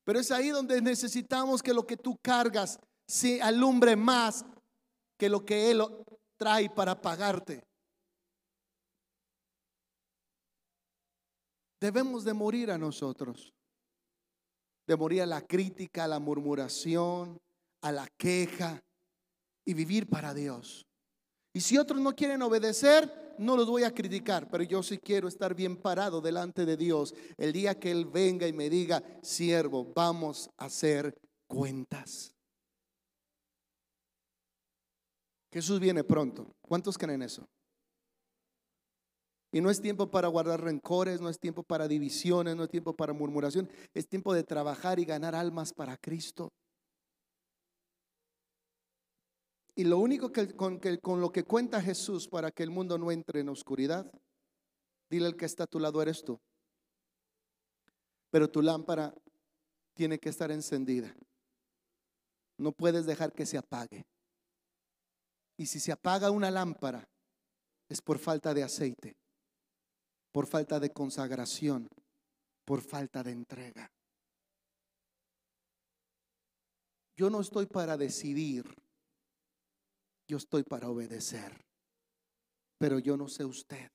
Pero 0.04 0.20
es 0.20 0.32
ahí 0.32 0.50
donde 0.50 0.82
necesitamos 0.82 1.62
que 1.62 1.74
lo 1.74 1.86
que 1.86 1.98
tú 1.98 2.17
cargas 2.22 2.80
se 3.08 3.41
alumbre 3.41 3.96
más 3.96 4.46
que 5.17 5.30
lo 5.30 5.46
que 5.46 5.72
Él 5.72 5.82
trae 6.38 6.70
para 6.70 7.00
pagarte. 7.02 7.63
Debemos 11.80 12.24
de 12.24 12.34
morir 12.34 12.72
a 12.72 12.78
nosotros, 12.78 13.54
de 14.88 14.96
morir 14.96 15.22
a 15.22 15.26
la 15.26 15.41
crítica, 15.41 16.06
a 16.06 16.08
la 16.08 16.20
murmuración, 16.20 17.38
a 17.82 17.91
la 17.91 18.08
queja 18.17 18.82
y 19.65 19.74
vivir 19.74 20.08
para 20.08 20.34
Dios. 20.34 20.87
Y 21.58 21.60
si 21.60 21.76
otros 21.76 22.00
no 22.00 22.15
quieren 22.15 22.43
obedecer, 22.43 23.34
no 23.39 23.58
los 23.58 23.65
voy 23.65 23.82
a 23.82 23.91
criticar, 23.91 24.48
pero 24.48 24.63
yo 24.63 24.84
sí 24.84 25.00
quiero 25.00 25.28
estar 25.28 25.56
bien 25.56 25.76
parado 25.76 26.22
delante 26.22 26.67
de 26.67 26.78
Dios 26.78 27.15
el 27.36 27.52
día 27.52 27.80
que 27.80 27.89
Él 27.89 28.06
venga 28.06 28.48
y 28.48 28.54
me 28.54 28.70
diga, 28.70 29.02
siervo, 29.24 29.91
vamos 29.96 30.52
a 30.56 30.65
hacer 30.65 31.20
cuentas. 31.48 32.36
Jesús 35.52 35.80
viene 35.80 36.04
pronto. 36.04 36.54
¿Cuántos 36.62 36.96
creen 36.96 37.24
eso? 37.24 37.43
Y 39.52 39.60
no 39.60 39.72
es 39.72 39.82
tiempo 39.82 40.12
para 40.12 40.28
guardar 40.28 40.62
rencores, 40.62 41.22
no 41.22 41.30
es 41.30 41.39
tiempo 41.39 41.63
para 41.63 41.88
divisiones, 41.88 42.56
no 42.56 42.65
es 42.65 42.70
tiempo 42.70 42.96
para 42.96 43.13
murmuración, 43.13 43.67
es 43.96 44.08
tiempo 44.08 44.32
de 44.36 44.43
trabajar 44.43 45.00
y 45.00 45.06
ganar 45.06 45.34
almas 45.34 45.74
para 45.74 45.98
Cristo. 45.98 46.52
Y 49.78 49.84
lo 49.84 50.00
único 50.00 50.32
que 50.32 50.56
con, 50.56 50.80
que 50.80 50.98
con 50.98 51.22
lo 51.22 51.32
que 51.32 51.44
cuenta 51.44 51.80
Jesús 51.80 52.28
para 52.28 52.50
que 52.50 52.63
el 52.63 52.72
mundo 52.72 52.98
no 52.98 53.12
entre 53.12 53.42
en 53.42 53.50
oscuridad, 53.50 54.12
dile 55.08 55.28
al 55.28 55.36
que 55.36 55.46
está 55.46 55.66
a 55.66 55.68
tu 55.68 55.80
lado, 55.80 56.02
eres 56.02 56.24
tú. 56.24 56.40
Pero 58.32 58.50
tu 58.50 58.63
lámpara 58.63 59.13
tiene 59.94 60.18
que 60.18 60.30
estar 60.30 60.50
encendida. 60.50 61.16
No 62.58 62.72
puedes 62.72 63.06
dejar 63.06 63.32
que 63.34 63.46
se 63.46 63.56
apague. 63.56 64.04
Y 65.58 65.68
si 65.68 65.80
se 65.80 65.92
apaga 65.92 66.32
una 66.32 66.50
lámpara, 66.50 67.08
es 67.88 68.02
por 68.02 68.18
falta 68.18 68.56
de 68.56 68.63
aceite, 68.63 69.16
por 70.32 70.48
falta 70.48 70.80
de 70.80 70.90
consagración, 70.90 71.88
por 72.66 72.82
falta 72.82 73.22
de 73.22 73.32
entrega. 73.32 73.92
Yo 77.16 77.30
no 77.30 77.42
estoy 77.42 77.68
para 77.68 77.96
decidir, 77.96 78.66
yo 80.28 80.38
estoy 80.38 80.63
para 80.63 80.90
obedecer. 80.90 81.52
Pero 82.78 83.00
yo 83.00 83.18
no 83.18 83.28
sé 83.28 83.46
usted. 83.46 83.90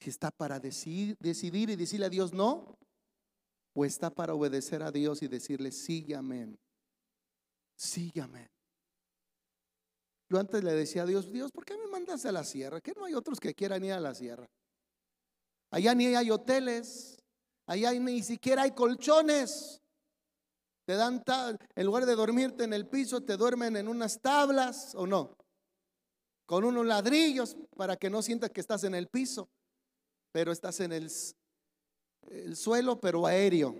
Si 0.00 0.10
está 0.10 0.30
para 0.30 0.60
decidir, 0.60 1.16
decidir 1.18 1.70
y 1.70 1.76
decirle 1.76 2.06
a 2.06 2.10
Dios 2.10 2.32
no, 2.32 2.78
o 3.74 3.84
está 3.84 4.10
para 4.10 4.34
obedecer 4.34 4.82
a 4.82 4.90
Dios 4.90 5.22
y 5.22 5.28
decirle 5.28 5.72
sí 5.72 6.04
y 6.06 6.14
amén. 6.14 6.58
Yo 10.28 10.38
antes 10.38 10.62
le 10.62 10.72
decía 10.72 11.02
a 11.02 11.06
Dios, 11.06 11.32
Dios, 11.32 11.50
¿por 11.50 11.64
qué 11.64 11.76
me 11.76 11.88
mandas 11.88 12.24
a 12.24 12.32
la 12.32 12.44
sierra? 12.44 12.80
Que 12.80 12.92
no 12.92 13.04
hay 13.04 13.14
otros 13.14 13.40
que 13.40 13.54
quieran 13.54 13.84
ir 13.84 13.92
a 13.92 14.00
la 14.00 14.14
sierra. 14.14 14.48
Allá 15.72 15.94
ni 15.94 16.06
hay 16.06 16.30
hoteles, 16.30 17.18
allá 17.66 17.92
ni 17.92 18.22
siquiera 18.22 18.62
hay 18.62 18.72
colchones. 18.72 19.80
Te 20.90 20.96
dan, 20.96 21.22
en 21.76 21.86
lugar 21.86 22.04
de 22.04 22.16
dormirte 22.16 22.64
en 22.64 22.72
el 22.72 22.88
piso, 22.88 23.20
te 23.20 23.36
duermen 23.36 23.76
en 23.76 23.86
unas 23.86 24.20
tablas 24.20 24.92
o 24.96 25.06
no. 25.06 25.36
Con 26.46 26.64
unos 26.64 26.84
ladrillos 26.84 27.56
para 27.76 27.94
que 27.94 28.10
no 28.10 28.22
sientas 28.22 28.50
que 28.50 28.60
estás 28.60 28.82
en 28.82 28.96
el 28.96 29.06
piso, 29.06 29.48
pero 30.32 30.50
estás 30.50 30.80
en 30.80 30.90
el, 30.90 31.08
el 32.22 32.56
suelo, 32.56 33.00
pero 33.00 33.24
aéreo. 33.24 33.72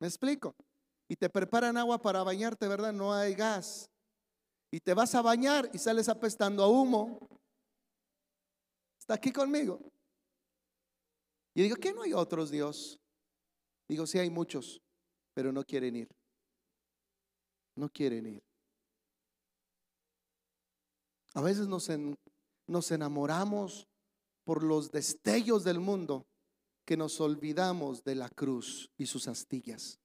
¿Me 0.00 0.08
explico? 0.08 0.56
Y 1.06 1.14
te 1.14 1.30
preparan 1.30 1.76
agua 1.76 2.02
para 2.02 2.24
bañarte, 2.24 2.66
¿verdad? 2.66 2.92
No 2.92 3.14
hay 3.14 3.36
gas 3.36 3.88
y 4.72 4.80
te 4.80 4.94
vas 4.94 5.14
a 5.14 5.22
bañar 5.22 5.70
y 5.72 5.78
sales 5.78 6.08
apestando 6.08 6.64
a 6.64 6.68
humo. 6.68 7.20
Está 8.98 9.14
aquí 9.14 9.30
conmigo. 9.30 9.78
Y 11.54 11.62
digo, 11.62 11.76
¿qué 11.76 11.92
no 11.92 12.02
hay 12.02 12.14
otros 12.14 12.50
Dios? 12.50 12.98
Digo, 13.88 14.08
sí 14.08 14.18
hay 14.18 14.28
muchos, 14.28 14.82
pero 15.36 15.52
no 15.52 15.64
quieren 15.64 15.94
ir. 15.96 16.08
No 17.74 17.90
quieren 17.90 18.26
ir. 18.26 18.42
A 21.34 21.42
veces 21.42 21.68
nos, 21.68 21.90
nos 22.66 22.90
enamoramos 22.90 23.86
por 24.44 24.62
los 24.62 24.90
destellos 24.90 25.62
del 25.62 25.78
mundo 25.78 26.26
que 26.86 26.96
nos 26.96 27.20
olvidamos 27.20 28.02
de 28.02 28.14
la 28.14 28.30
cruz 28.30 28.90
y 28.96 29.04
sus 29.04 29.28
astillas. 29.28 30.00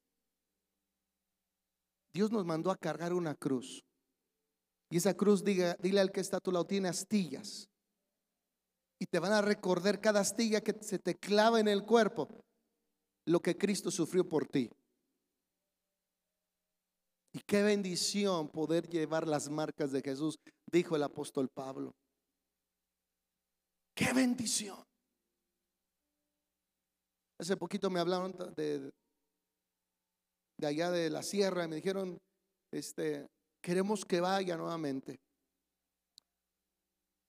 Dios 2.14 2.30
nos 2.30 2.46
mandó 2.46 2.70
a 2.70 2.76
cargar 2.76 3.14
una 3.14 3.34
cruz. 3.34 3.86
Y 4.90 4.98
esa 4.98 5.14
cruz, 5.14 5.46
diga, 5.46 5.78
dile 5.80 6.02
al 6.02 6.12
que 6.12 6.20
está 6.20 6.38
a 6.38 6.42
tu 6.42 6.52
lado, 6.52 6.66
tiene 6.66 6.90
astillas. 6.90 7.70
Y 9.00 9.06
te 9.06 9.20
van 9.20 9.32
a 9.32 9.42
recordar 9.42 10.02
cada 10.02 10.20
astilla 10.20 10.60
que 10.60 10.74
se 10.84 11.00
te 11.00 11.16
clava 11.16 11.62
en 11.62 11.70
el 11.70 11.86
cuerpo, 11.86 12.28
lo 13.26 13.40
que 13.40 13.58
Cristo 13.58 13.92
sufrió 13.92 14.28
por 14.28 14.46
ti. 14.46 14.70
Y 17.34 17.40
qué 17.40 17.64
bendición 17.64 18.50
poder 18.50 18.88
llevar 18.88 19.28
las 19.28 19.50
marcas 19.50 19.92
de 19.92 20.02
Jesús, 20.02 20.38
dijo 20.72 20.96
el 20.96 21.04
apóstol 21.04 21.50
Pablo. 21.50 21.96
Qué 23.96 24.12
bendición. 24.14 24.84
Hace 27.40 27.58
poquito 27.58 27.90
me 27.90 28.00
hablaron 28.00 28.32
de, 28.56 28.92
de 30.58 30.68
allá 30.68 30.92
de 30.92 31.10
la 31.10 31.24
sierra 31.24 31.64
y 31.64 31.68
me 31.68 31.78
dijeron, 31.78 32.20
este, 32.72 33.28
Queremos 33.62 34.04
que 34.04 34.20
vaya 34.20 34.58
nuevamente. 34.58 35.20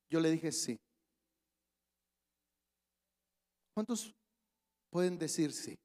Yo 0.08 0.18
le 0.18 0.30
dije 0.30 0.50
sí. 0.50 0.80
¿Cuántos 3.74 4.14
pueden 4.90 5.18
decir 5.18 5.52
sí? 5.52 5.78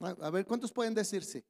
A 0.00 0.30
ver, 0.30 0.44
¿cuántos 0.44 0.72
pueden 0.72 0.94
decir 0.94 1.24
sí? 1.24 1.42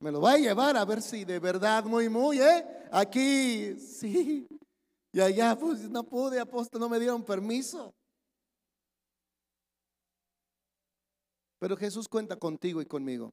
Me 0.00 0.10
lo 0.10 0.20
va 0.20 0.32
a 0.32 0.38
llevar 0.38 0.76
a 0.76 0.84
ver 0.84 1.00
si 1.00 1.24
de 1.24 1.38
verdad, 1.38 1.84
muy, 1.84 2.08
muy, 2.08 2.40
¿eh? 2.40 2.88
Aquí, 2.90 3.78
sí. 3.78 4.48
Y 5.12 5.20
allá, 5.20 5.56
pues 5.56 5.88
no 5.88 6.02
pude, 6.04 6.40
apóstol, 6.40 6.80
no 6.80 6.88
me 6.88 6.98
dieron 6.98 7.24
permiso. 7.24 7.94
Pero 11.58 11.76
Jesús 11.76 12.08
cuenta 12.08 12.36
contigo 12.36 12.80
y 12.80 12.86
conmigo 12.86 13.32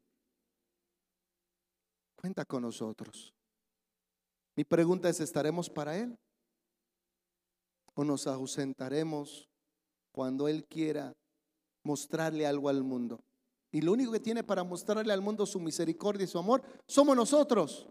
cuenta 2.17 2.43
con 2.43 2.63
nosotros. 2.63 3.33
Mi 4.55 4.63
pregunta 4.63 5.07
es, 5.07 5.19
¿estaremos 5.21 5.69
para 5.69 5.95
Él? 5.97 6.17
¿O 7.93 8.03
nos 8.03 8.27
ausentaremos 8.27 9.47
cuando 10.11 10.47
Él 10.47 10.65
quiera 10.65 11.15
mostrarle 11.83 12.45
algo 12.45 12.69
al 12.69 12.83
mundo? 12.83 13.23
Y 13.71 13.81
lo 13.81 13.91
único 13.93 14.11
que 14.11 14.19
tiene 14.19 14.43
para 14.43 14.63
mostrarle 14.63 15.13
al 15.13 15.21
mundo 15.21 15.45
su 15.45 15.59
misericordia 15.59 16.23
y 16.23 16.27
su 16.27 16.39
amor 16.39 16.63
somos 16.87 17.15
nosotros. 17.15 17.87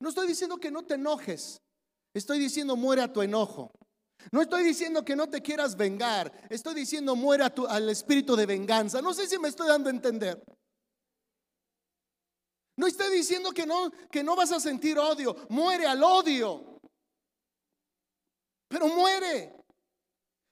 No 0.00 0.08
estoy 0.08 0.26
diciendo 0.26 0.58
que 0.58 0.70
no 0.70 0.84
te 0.84 0.94
enojes. 0.94 1.60
Estoy 2.14 2.38
diciendo 2.38 2.76
muere 2.76 3.02
a 3.02 3.12
tu 3.12 3.22
enojo. 3.22 3.72
No 4.30 4.40
estoy 4.40 4.62
diciendo 4.62 5.04
que 5.04 5.16
no 5.16 5.28
te 5.28 5.42
quieras 5.42 5.76
vengar. 5.76 6.32
Estoy 6.48 6.74
diciendo 6.74 7.16
muere 7.16 7.50
tu, 7.50 7.66
al 7.66 7.88
espíritu 7.88 8.36
de 8.36 8.46
venganza. 8.46 9.02
No 9.02 9.12
sé 9.14 9.26
si 9.26 9.38
me 9.38 9.48
estoy 9.48 9.68
dando 9.68 9.88
a 9.88 9.92
entender. 9.92 10.42
No 12.76 12.86
estoy 12.86 13.14
diciendo 13.14 13.52
que 13.52 13.66
no, 13.66 13.90
que 14.10 14.22
no 14.22 14.36
vas 14.36 14.52
a 14.52 14.60
sentir 14.60 14.98
odio. 14.98 15.36
Muere 15.48 15.86
al 15.86 16.02
odio. 16.02 16.78
Pero 18.68 18.88
muere 18.88 19.02
muere. 19.22 19.61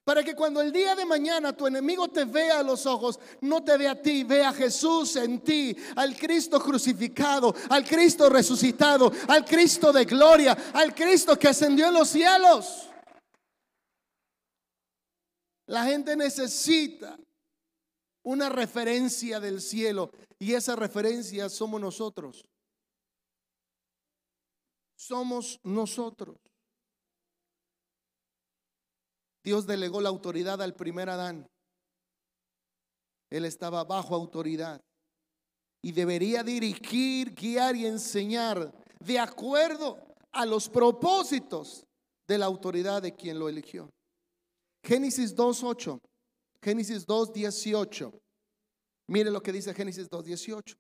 Para 0.05 0.25
que 0.25 0.35
cuando 0.35 0.61
el 0.61 0.73
día 0.73 0.97
de 0.97 1.05
mañana 1.05 1.53
tu 1.53 1.67
enemigo 1.67 2.09
te 2.09 2.25
vea 2.25 2.61
a 2.61 2.63
los 2.63 2.87
ojos, 2.87 3.21
no 3.43 3.63
te 3.63 3.77
vea 3.77 3.93
a 3.93 4.03
ti, 4.03 4.25
vea 4.25 4.49
a 4.49 4.55
Jesús 4.55 5.17
en 5.17 5.41
ti, 5.41 5.77
al 5.97 6.17
Cristo 6.17 6.61
crucificado, 6.61 7.55
al 7.69 7.85
Cristo 7.85 8.29
resucitado, 8.29 9.13
al 9.29 9.45
Cristo 9.45 9.93
de 9.93 10.05
gloria, 10.07 10.57
al 10.73 10.95
Cristo 10.95 11.39
que 11.39 11.49
ascendió 11.49 11.89
en 11.89 11.95
los 11.95 12.09
cielos. 12.09 12.89
La 15.67 15.85
gente 15.85 16.17
necesita 16.17 17.17
una 18.25 18.49
referencia 18.49 19.39
del 19.39 19.61
cielo 19.61 20.11
y 20.39 20.55
esa 20.55 20.75
referencia 20.77 21.49
somos 21.49 21.81
nosotros. 21.81 22.45
Somos 24.97 25.61
nosotros. 25.63 26.37
Dios 29.51 29.67
delegó 29.67 30.01
la 30.01 30.11
autoridad 30.11 30.63
al 30.63 30.77
primer 30.77 31.11
Adán. 31.11 31.45
Él 33.33 33.45
estaba 33.45 33.83
bajo 33.83 34.15
autoridad 34.15 34.81
y 35.83 35.91
debería 35.91 36.45
dirigir, 36.45 37.35
guiar 37.35 37.75
y 37.75 37.85
enseñar 37.85 38.73
de 39.01 39.19
acuerdo 39.19 39.99
a 40.31 40.47
los 40.47 40.69
propósitos 40.69 41.85
de 42.29 42.39
la 42.39 42.47
autoridad 42.47 43.03
de 43.03 43.13
quien 43.17 43.41
lo 43.41 43.49
eligió. 43.49 43.91
Génesis 44.85 45.35
2.8, 45.35 45.99
Génesis 46.63 47.05
2.18. 47.05 48.17
Mire 49.09 49.33
lo 49.33 49.43
que 49.43 49.51
dice 49.51 49.75
Génesis 49.75 50.09
2.18. 50.09 50.77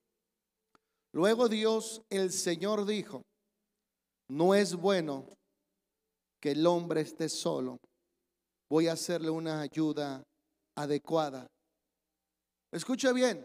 Luego 1.13 1.49
Dios, 1.49 2.03
el 2.09 2.31
Señor 2.31 2.87
dijo, 2.87 3.23
no 4.29 4.55
es 4.55 4.77
bueno 4.77 5.27
que 6.41 6.53
el 6.53 6.65
hombre 6.69 7.01
esté 7.01 7.29
solo 7.29 7.81
voy 8.71 8.87
a 8.87 8.93
hacerle 8.93 9.29
una 9.29 9.61
ayuda 9.61 10.23
adecuada. 10.77 11.47
Escucha 12.71 13.13
bien. 13.13 13.45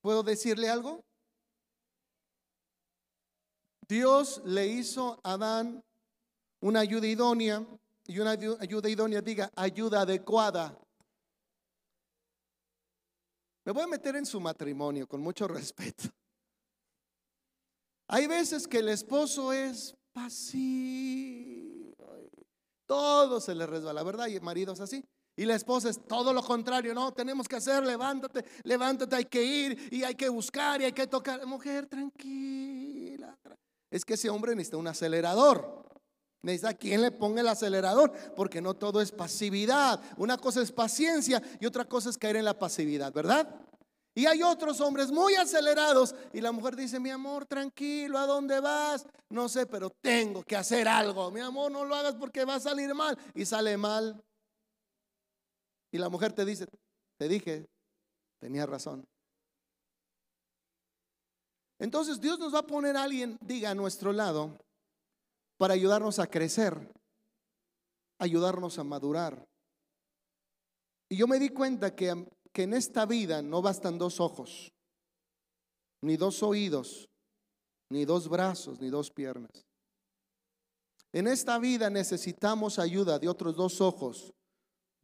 ¿Puedo 0.00 0.22
decirle 0.22 0.68
algo? 0.68 1.04
Dios 3.88 4.40
le 4.44 4.68
hizo 4.68 5.18
a 5.24 5.32
Adán 5.32 5.82
una 6.60 6.80
ayuda 6.80 7.08
idónea 7.08 7.66
y 8.06 8.20
una 8.20 8.30
ayuda 8.30 8.88
idónea, 8.88 9.20
diga, 9.20 9.50
ayuda 9.56 10.02
adecuada. 10.02 10.78
Me 13.64 13.72
voy 13.72 13.82
a 13.82 13.88
meter 13.88 14.14
en 14.16 14.26
su 14.26 14.40
matrimonio 14.40 15.08
con 15.08 15.20
mucho 15.20 15.48
respeto. 15.48 16.08
Hay 18.06 18.26
veces 18.26 18.66
que 18.66 18.78
el 18.78 18.88
esposo 18.88 19.52
es 19.52 19.94
pasivo 20.12 21.67
todo 22.88 23.38
se 23.40 23.54
le 23.54 23.66
resbala, 23.66 24.02
¿verdad? 24.02 24.26
Y 24.26 24.40
maridos 24.40 24.80
así. 24.80 25.04
Y 25.36 25.44
la 25.44 25.54
esposa 25.54 25.88
es 25.88 26.04
todo 26.08 26.32
lo 26.32 26.42
contrario, 26.42 26.92
no, 26.94 27.12
tenemos 27.12 27.46
que 27.46 27.54
hacer, 27.54 27.86
levántate, 27.86 28.44
levántate, 28.64 29.14
hay 29.14 29.26
que 29.26 29.44
ir 29.44 29.88
y 29.92 30.02
hay 30.02 30.16
que 30.16 30.28
buscar 30.28 30.80
y 30.80 30.86
hay 30.86 30.92
que 30.92 31.06
tocar. 31.06 31.46
Mujer, 31.46 31.86
tranquila. 31.86 33.38
Es 33.88 34.04
que 34.04 34.14
ese 34.14 34.30
hombre 34.30 34.56
necesita 34.56 34.78
un 34.78 34.88
acelerador. 34.88 35.86
Necesita 36.42 36.74
quien 36.74 37.02
le 37.02 37.10
ponga 37.12 37.40
el 37.40 37.48
acelerador, 37.48 38.12
porque 38.34 38.60
no 38.60 38.74
todo 38.74 39.00
es 39.00 39.12
pasividad. 39.12 40.00
Una 40.16 40.38
cosa 40.38 40.62
es 40.62 40.72
paciencia 40.72 41.42
y 41.60 41.66
otra 41.66 41.84
cosa 41.84 42.10
es 42.10 42.18
caer 42.18 42.36
en 42.36 42.44
la 42.44 42.58
pasividad, 42.58 43.12
¿verdad? 43.12 43.48
Y 44.18 44.26
hay 44.26 44.42
otros 44.42 44.80
hombres 44.80 45.12
muy 45.12 45.36
acelerados 45.36 46.12
y 46.32 46.40
la 46.40 46.50
mujer 46.50 46.74
dice, 46.74 46.98
mi 46.98 47.08
amor, 47.08 47.46
tranquilo, 47.46 48.18
¿a 48.18 48.26
dónde 48.26 48.58
vas? 48.58 49.06
No 49.28 49.48
sé, 49.48 49.64
pero 49.64 49.90
tengo 49.90 50.42
que 50.42 50.56
hacer 50.56 50.88
algo. 50.88 51.30
Mi 51.30 51.38
amor, 51.38 51.70
no 51.70 51.84
lo 51.84 51.94
hagas 51.94 52.16
porque 52.16 52.44
va 52.44 52.56
a 52.56 52.60
salir 52.60 52.92
mal. 52.96 53.16
Y 53.32 53.44
sale 53.44 53.76
mal. 53.76 54.20
Y 55.92 55.98
la 55.98 56.08
mujer 56.08 56.32
te 56.32 56.44
dice, 56.44 56.66
te 57.16 57.28
dije, 57.28 57.68
tenía 58.40 58.66
razón. 58.66 59.06
Entonces 61.78 62.20
Dios 62.20 62.40
nos 62.40 62.52
va 62.52 62.58
a 62.58 62.66
poner 62.66 62.96
a 62.96 63.04
alguien, 63.04 63.38
diga, 63.40 63.70
a 63.70 63.76
nuestro 63.76 64.12
lado, 64.12 64.58
para 65.58 65.74
ayudarnos 65.74 66.18
a 66.18 66.26
crecer, 66.26 66.76
ayudarnos 68.18 68.80
a 68.80 68.82
madurar. 68.82 69.46
Y 71.08 71.16
yo 71.16 71.28
me 71.28 71.38
di 71.38 71.50
cuenta 71.50 71.94
que 71.94 72.26
que 72.58 72.64
en 72.64 72.74
esta 72.74 73.06
vida 73.06 73.40
no 73.40 73.62
bastan 73.62 73.98
dos 73.98 74.18
ojos, 74.18 74.72
ni 76.02 76.16
dos 76.16 76.42
oídos, 76.42 77.08
ni 77.88 78.04
dos 78.04 78.28
brazos, 78.28 78.80
ni 78.80 78.90
dos 78.90 79.12
piernas. 79.12 79.64
En 81.12 81.28
esta 81.28 81.60
vida 81.60 81.88
necesitamos 81.88 82.80
ayuda 82.80 83.20
de 83.20 83.28
otros 83.28 83.54
dos 83.54 83.80
ojos, 83.80 84.34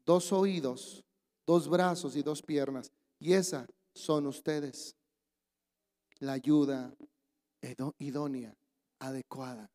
dos 0.04 0.32
oídos, 0.32 1.04
dos 1.46 1.68
brazos 1.68 2.16
y 2.16 2.24
dos 2.24 2.42
piernas. 2.42 2.90
Y 3.20 3.34
esa 3.34 3.68
son 3.94 4.26
ustedes. 4.26 4.96
La 6.18 6.32
ayuda 6.32 6.92
idónea, 7.98 8.52
adecuada. 8.98 9.70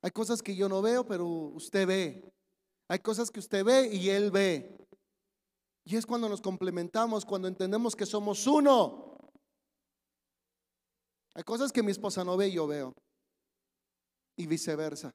Hay 0.00 0.12
cosas 0.12 0.40
que 0.40 0.54
yo 0.54 0.68
no 0.68 0.80
veo, 0.80 1.04
pero 1.04 1.26
usted 1.26 1.88
ve. 1.88 2.32
Hay 2.86 3.00
cosas 3.00 3.32
que 3.32 3.40
usted 3.40 3.64
ve 3.64 3.92
y 3.92 4.10
él 4.10 4.30
ve. 4.30 4.85
Y 5.88 5.94
es 5.94 6.04
cuando 6.04 6.28
nos 6.28 6.40
complementamos, 6.40 7.24
cuando 7.24 7.46
entendemos 7.46 7.94
que 7.94 8.06
somos 8.06 8.44
uno. 8.48 9.16
Hay 11.32 11.44
cosas 11.44 11.70
que 11.70 11.82
mi 11.82 11.92
esposa 11.92 12.24
no 12.24 12.36
ve 12.36 12.48
y 12.48 12.54
yo 12.54 12.66
veo. 12.66 12.92
Y 14.36 14.48
viceversa. 14.48 15.14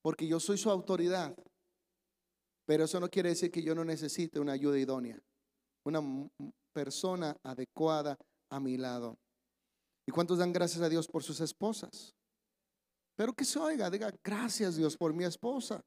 Porque 0.00 0.26
yo 0.26 0.40
soy 0.40 0.56
su 0.56 0.70
autoridad. 0.70 1.36
Pero 2.64 2.84
eso 2.84 2.98
no 2.98 3.10
quiere 3.10 3.28
decir 3.28 3.50
que 3.50 3.62
yo 3.62 3.74
no 3.74 3.84
necesite 3.84 4.40
una 4.40 4.52
ayuda 4.52 4.78
idónea. 4.78 5.22
Una 5.84 6.00
persona 6.72 7.36
adecuada 7.42 8.16
a 8.50 8.58
mi 8.58 8.78
lado. 8.78 9.18
¿Y 10.08 10.12
cuántos 10.12 10.38
dan 10.38 10.54
gracias 10.54 10.80
a 10.80 10.88
Dios 10.88 11.06
por 11.08 11.22
sus 11.22 11.42
esposas? 11.42 12.14
Pero 13.16 13.34
que 13.34 13.44
se 13.44 13.58
oiga, 13.58 13.90
diga 13.90 14.10
gracias 14.24 14.76
Dios 14.76 14.96
por 14.96 15.12
mi 15.12 15.24
esposa. 15.24 15.84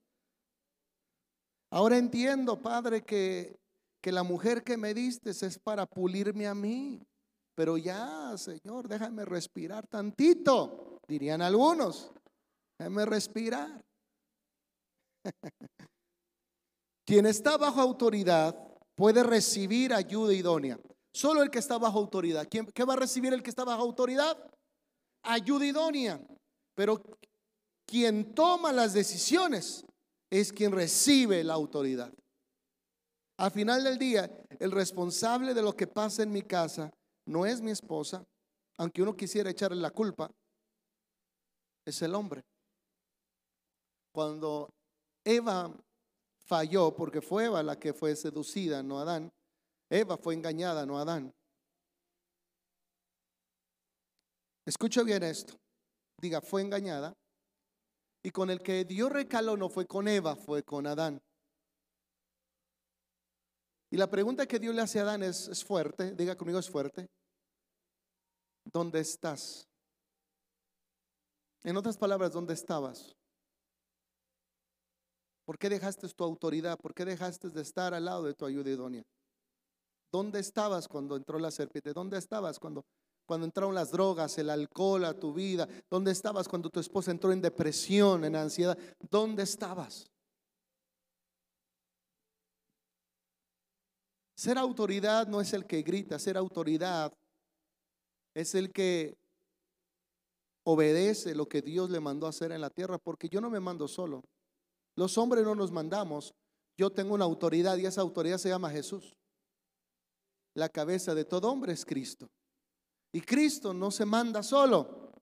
Ahora 1.75 1.97
entiendo, 1.97 2.61
Padre, 2.61 3.03
que, 3.03 3.59
que 3.99 4.09
la 4.09 4.23
mujer 4.23 4.63
que 4.63 4.77
me 4.77 4.93
diste 4.93 5.31
es 5.31 5.59
para 5.59 5.85
pulirme 5.85 6.47
a 6.47 6.55
mí. 6.55 7.01
Pero 7.53 7.75
ya, 7.75 8.37
Señor, 8.37 8.87
déjame 8.87 9.25
respirar 9.25 9.85
tantito, 9.85 11.01
dirían 11.05 11.41
algunos. 11.41 12.13
Déjame 12.79 13.05
respirar. 13.05 13.83
Quien 17.05 17.25
está 17.25 17.57
bajo 17.57 17.81
autoridad 17.81 18.57
puede 18.95 19.21
recibir 19.21 19.93
ayuda 19.93 20.33
idónea. 20.33 20.79
Solo 21.13 21.43
el 21.43 21.49
que 21.49 21.59
está 21.59 21.77
bajo 21.77 21.99
autoridad. 21.99 22.47
¿Quién, 22.49 22.67
¿Qué 22.67 22.85
va 22.85 22.93
a 22.93 22.97
recibir 22.97 23.33
el 23.33 23.43
que 23.43 23.49
está 23.49 23.65
bajo 23.65 23.81
autoridad? 23.81 24.37
Ayuda 25.23 25.65
idónea. 25.65 26.25
Pero 26.73 27.03
quien 27.85 28.33
toma 28.33 28.71
las 28.71 28.93
decisiones 28.93 29.84
es 30.29 30.51
quien 30.51 30.71
recibe 30.71 31.43
la 31.43 31.53
autoridad. 31.53 32.13
Al 33.37 33.51
final 33.51 33.83
del 33.83 33.97
día, 33.97 34.29
el 34.59 34.71
responsable 34.71 35.53
de 35.53 35.61
lo 35.61 35.75
que 35.75 35.87
pasa 35.87 36.23
en 36.23 36.31
mi 36.31 36.41
casa 36.41 36.91
no 37.25 37.45
es 37.45 37.61
mi 37.61 37.71
esposa, 37.71 38.25
aunque 38.77 39.01
uno 39.01 39.15
quisiera 39.15 39.49
echarle 39.49 39.81
la 39.81 39.91
culpa, 39.91 40.31
es 41.85 42.01
el 42.01 42.15
hombre. 42.15 42.43
Cuando 44.13 44.69
Eva 45.23 45.71
falló, 46.45 46.95
porque 46.95 47.21
fue 47.21 47.45
Eva 47.45 47.61
la 47.63 47.77
que 47.77 47.93
fue 47.93 48.15
seducida, 48.15 48.81
no 48.81 48.99
Adán, 48.99 49.31
Eva 49.89 50.17
fue 50.17 50.33
engañada, 50.33 50.85
no 50.85 50.97
Adán. 50.97 51.33
Escucha 54.65 55.03
bien 55.03 55.23
esto. 55.23 55.55
Diga, 56.19 56.41
fue 56.41 56.61
engañada. 56.61 57.13
Y 58.25 58.31
con 58.31 58.49
el 58.49 58.63
que 58.63 58.85
Dios 58.85 59.11
recaló 59.11 59.55
no 59.55 59.69
fue 59.69 59.85
con 59.85 60.07
Eva, 60.07 60.35
fue 60.35 60.63
con 60.63 60.87
Adán. 60.87 61.21
Y 63.91 63.97
la 63.97 64.09
pregunta 64.09 64.47
que 64.47 64.57
Dios 64.57 64.73
le 64.73 64.81
hace 64.81 64.97
a 64.97 65.03
Adán 65.03 65.21
es, 65.21 65.47
es 65.47 65.63
fuerte, 65.63 66.15
diga 66.15 66.35
conmigo 66.35 66.57
es 66.57 66.67
fuerte. 66.67 67.07
¿Dónde 68.63 69.01
estás? 69.01 69.67
En 71.63 71.77
otras 71.77 71.97
palabras, 71.97 72.31
¿dónde 72.31 72.55
estabas? 72.55 73.15
¿Por 75.45 75.59
qué 75.59 75.69
dejaste 75.69 76.09
tu 76.09 76.23
autoridad? 76.23 76.79
¿Por 76.79 76.95
qué 76.95 77.05
dejaste 77.05 77.51
de 77.51 77.61
estar 77.61 77.93
al 77.93 78.05
lado 78.05 78.23
de 78.23 78.33
tu 78.33 78.47
ayuda 78.47 78.71
idónea? 78.71 79.03
¿Dónde 80.11 80.39
estabas 80.39 80.87
cuando 80.87 81.15
entró 81.15 81.37
la 81.37 81.51
serpiente? 81.51 81.93
¿Dónde 81.93 82.17
estabas 82.17 82.57
cuando 82.57 82.87
cuando 83.25 83.45
entraron 83.45 83.73
las 83.73 83.91
drogas, 83.91 84.37
el 84.37 84.49
alcohol 84.49 85.05
a 85.05 85.19
tu 85.19 85.33
vida? 85.33 85.67
¿Dónde 85.89 86.11
estabas 86.11 86.47
cuando 86.47 86.69
tu 86.69 86.79
esposa 86.79 87.11
entró 87.11 87.31
en 87.31 87.41
depresión, 87.41 88.23
en 88.23 88.35
ansiedad? 88.35 88.77
¿Dónde 89.09 89.43
estabas? 89.43 90.09
Ser 94.35 94.57
autoridad 94.57 95.27
no 95.27 95.41
es 95.41 95.53
el 95.53 95.65
que 95.65 95.81
grita, 95.81 96.19
ser 96.19 96.37
autoridad 96.37 97.13
es 98.33 98.53
el 98.53 98.71
que 98.71 99.17
obedece 100.65 101.35
lo 101.35 101.47
que 101.47 101.61
Dios 101.61 101.89
le 101.89 101.99
mandó 101.99 102.27
hacer 102.27 102.51
en 102.51 102.61
la 102.61 102.69
tierra, 102.69 102.97
porque 102.97 103.29
yo 103.29 103.39
no 103.39 103.49
me 103.49 103.59
mando 103.59 103.87
solo. 103.87 104.23
Los 104.95 105.17
hombres 105.17 105.43
no 105.43 105.55
nos 105.55 105.71
mandamos. 105.71 106.33
Yo 106.77 106.89
tengo 106.91 107.13
una 107.13 107.25
autoridad 107.25 107.77
y 107.77 107.85
esa 107.85 108.01
autoridad 108.01 108.37
se 108.37 108.49
llama 108.49 108.69
Jesús. 108.69 109.15
La 110.53 110.69
cabeza 110.69 111.15
de 111.15 111.25
todo 111.25 111.51
hombre 111.51 111.73
es 111.73 111.85
Cristo. 111.85 112.29
Y 113.15 113.21
Cristo 113.21 113.73
no 113.73 113.91
se 113.91 114.03
manda 114.03 114.43
solo. 114.43 115.13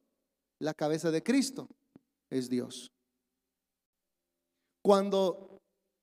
La 0.58 0.74
cabeza 0.74 1.12
de 1.12 1.22
Cristo 1.22 1.68
es 2.28 2.50
Dios. 2.50 2.92
Cuando 4.82 5.60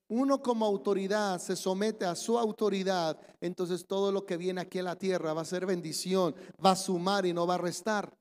uno 0.08 0.40
como 0.40 0.66
autoridad 0.66 1.40
se 1.40 1.56
somete 1.56 2.04
a 2.04 2.14
su 2.14 2.38
autoridad, 2.38 3.18
entonces 3.40 3.84
todo 3.88 4.12
lo 4.12 4.24
que 4.24 4.36
viene 4.36 4.60
aquí 4.60 4.78
a 4.78 4.84
la 4.84 4.94
tierra 4.94 5.32
va 5.32 5.40
a 5.40 5.44
ser 5.44 5.66
bendición, 5.66 6.32
va 6.64 6.70
a 6.70 6.76
sumar 6.76 7.26
y 7.26 7.32
no 7.32 7.44
va 7.44 7.56
a 7.56 7.58
restar. 7.58 8.16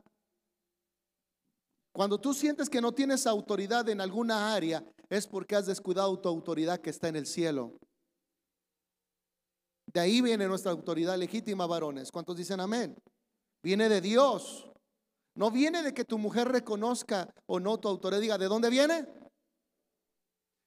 Cuando 1.93 2.19
tú 2.19 2.33
sientes 2.33 2.71
que 2.71 2.81
no 2.81 2.91
tienes 2.91 3.27
autoridad 3.27 3.87
en 3.87 4.01
alguna 4.01 4.51
área, 4.51 4.83
es 5.09 5.27
porque 5.27 5.55
has 5.55 5.67
descuidado 5.67 6.19
tu 6.19 6.27
autoridad 6.27 6.79
que 6.79 6.89
está 6.89 7.07
en 7.07 7.17
el 7.17 7.27
cielo. 7.27 7.77
De 9.93 9.99
ahí 9.99 10.21
viene 10.21 10.47
nuestra 10.47 10.71
autoridad 10.71 11.19
legítima, 11.19 11.67
varones. 11.67 12.11
¿Cuántos 12.11 12.35
dicen 12.35 12.59
amén? 12.59 12.95
Viene 13.61 13.89
de 13.89 14.01
Dios. 14.01 14.69
No 15.35 15.51
viene 15.51 15.83
de 15.83 15.93
que 15.93 16.05
tu 16.05 16.17
mujer 16.17 16.47
reconozca 16.47 17.33
o 17.45 17.59
no 17.59 17.79
tu 17.79 17.87
autoridad. 17.87 18.21
Diga, 18.21 18.37
¿de 18.37 18.47
dónde 18.47 18.69
viene? 18.69 19.07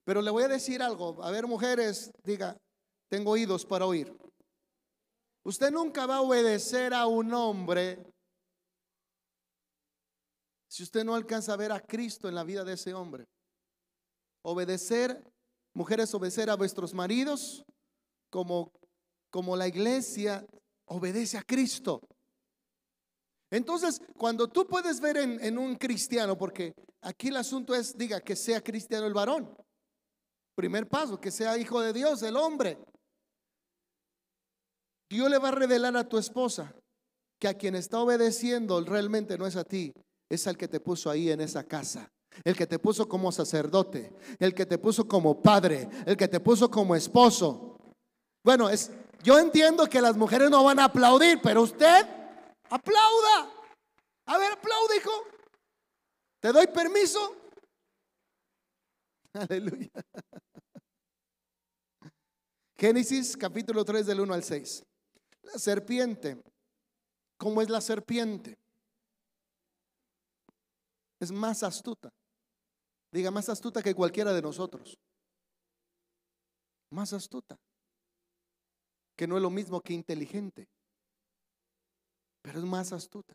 Pero 0.05 0.23
le 0.23 0.31
voy 0.31 0.45
a 0.45 0.49
decir 0.49 0.83
algo. 0.83 1.23
A 1.23 1.31
ver, 1.31 1.47
mujeres, 1.47 2.11
diga, 2.25 2.57
tengo 3.09 3.33
oídos 3.33 3.65
para 3.67 3.87
oír. 3.87 4.17
Usted 5.45 5.71
nunca 5.71 6.07
va 6.07 6.17
a 6.17 6.21
obedecer 6.23 6.95
a 6.95 7.07
un 7.07 7.33
hombre 7.35 8.13
si 10.69 10.83
usted 10.83 11.05
no 11.05 11.15
alcanza 11.15 11.53
a 11.53 11.57
ver 11.57 11.71
a 11.71 11.81
Cristo 11.81 12.29
en 12.29 12.35
la 12.35 12.45
vida 12.45 12.65
de 12.65 12.73
ese 12.73 12.95
hombre. 12.95 13.27
Obedecer, 14.43 15.23
mujeres, 15.75 16.15
obedecer 16.15 16.49
a 16.49 16.57
vuestros 16.57 16.95
maridos 16.95 17.63
como, 18.31 18.73
como 19.31 19.55
la 19.55 19.69
iglesia 19.69 20.47
obedece 20.87 21.37
a 21.37 21.43
Cristo. 21.43 22.01
Entonces, 23.53 24.01
cuando 24.17 24.49
tú 24.49 24.67
puedes 24.67 24.99
ver 24.99 25.19
en, 25.19 25.59
un 25.59 25.77
cristiano, 25.77 26.39
porque 26.39 26.73
aquí 27.03 27.29
el 27.29 27.37
asunto 27.37 27.75
es, 27.75 27.97
diga, 27.99 28.19
que 28.23 28.35
sea 28.35 28.63
cristiano 28.63 29.07
el 29.07 29.13
varón. 29.13 29.55
Primer 30.57 30.89
paso, 30.89 31.21
que 31.21 31.31
sea 31.31 31.59
hijo 31.59 31.79
de 31.83 31.93
Dios, 31.93 32.23
el 32.23 32.37
hombre. 32.37 32.79
Dios 35.11 35.31
le 35.31 35.37
va 35.37 35.49
a 35.49 35.53
revelar 35.53 35.95
a 35.99 36.09
tu 36.09 36.17
esposa 36.17 36.75
que 37.39 37.47
a 37.47 37.53
quien 37.53 37.75
está 37.75 37.99
obedeciendo 37.99 38.81
realmente 38.81 39.37
no 39.37 39.47
es 39.47 39.57
a 39.57 39.65
ti, 39.65 39.93
es 40.31 40.47
al 40.47 40.57
que 40.57 40.69
te 40.69 40.81
puso 40.81 41.11
ahí 41.11 41.31
en 41.31 41.43
esa 41.43 41.63
casa. 41.63 42.11
El 42.45 42.57
que 42.57 42.67
te 42.67 42.79
puso 42.79 43.07
como 43.07 43.31
sacerdote, 43.31 44.15
el 44.39 44.55
que 44.55 44.65
te 44.65 44.79
puso 44.79 45.07
como 45.07 45.43
padre, 45.43 45.91
el 46.07 46.17
que 46.17 46.29
te 46.29 46.41
puso 46.41 46.71
como 46.71 46.97
esposo. 46.97 47.77
Bueno, 48.43 48.71
es, 48.71 48.91
yo 49.23 49.39
entiendo 49.39 49.87
que 49.91 50.01
las 50.01 50.17
mujeres 50.17 50.49
no 50.49 50.65
van 50.65 50.79
a 50.79 50.85
aplaudir, 50.85 51.41
pero 51.43 51.61
usted 51.61 52.22
aplauda. 52.75 53.53
A 54.27 54.39
ver, 54.39 54.53
aplaude, 54.53 54.97
hijo. 54.97 55.13
¿Te 56.41 56.53
doy 56.53 56.67
permiso? 56.69 57.37
Aleluya. 59.33 59.91
Génesis 62.77 63.37
capítulo 63.37 63.85
3 63.85 64.07
del 64.07 64.21
1 64.21 64.35
al 64.35 64.43
6. 64.43 64.85
La 65.43 65.59
serpiente. 65.59 66.43
¿Cómo 67.37 67.63
es 67.63 67.69
la 67.71 67.81
serpiente? 67.81 68.59
es 71.23 71.31
más 71.31 71.63
astuta. 71.63 72.13
Diga, 73.13 73.31
más 73.31 73.49
astuta 73.49 73.81
que 73.81 73.95
cualquiera 73.95 74.33
de 74.33 74.43
nosotros. 74.43 74.99
Más 76.91 77.13
astuta. 77.13 77.57
Que 79.17 79.29
no 79.29 79.37
es 79.37 79.43
lo 79.43 79.51
mismo 79.51 79.81
que 79.81 79.93
inteligente. 79.93 80.69
Pero 82.43 82.59
es 82.59 82.65
más 82.65 82.93
astuta. 82.93 83.35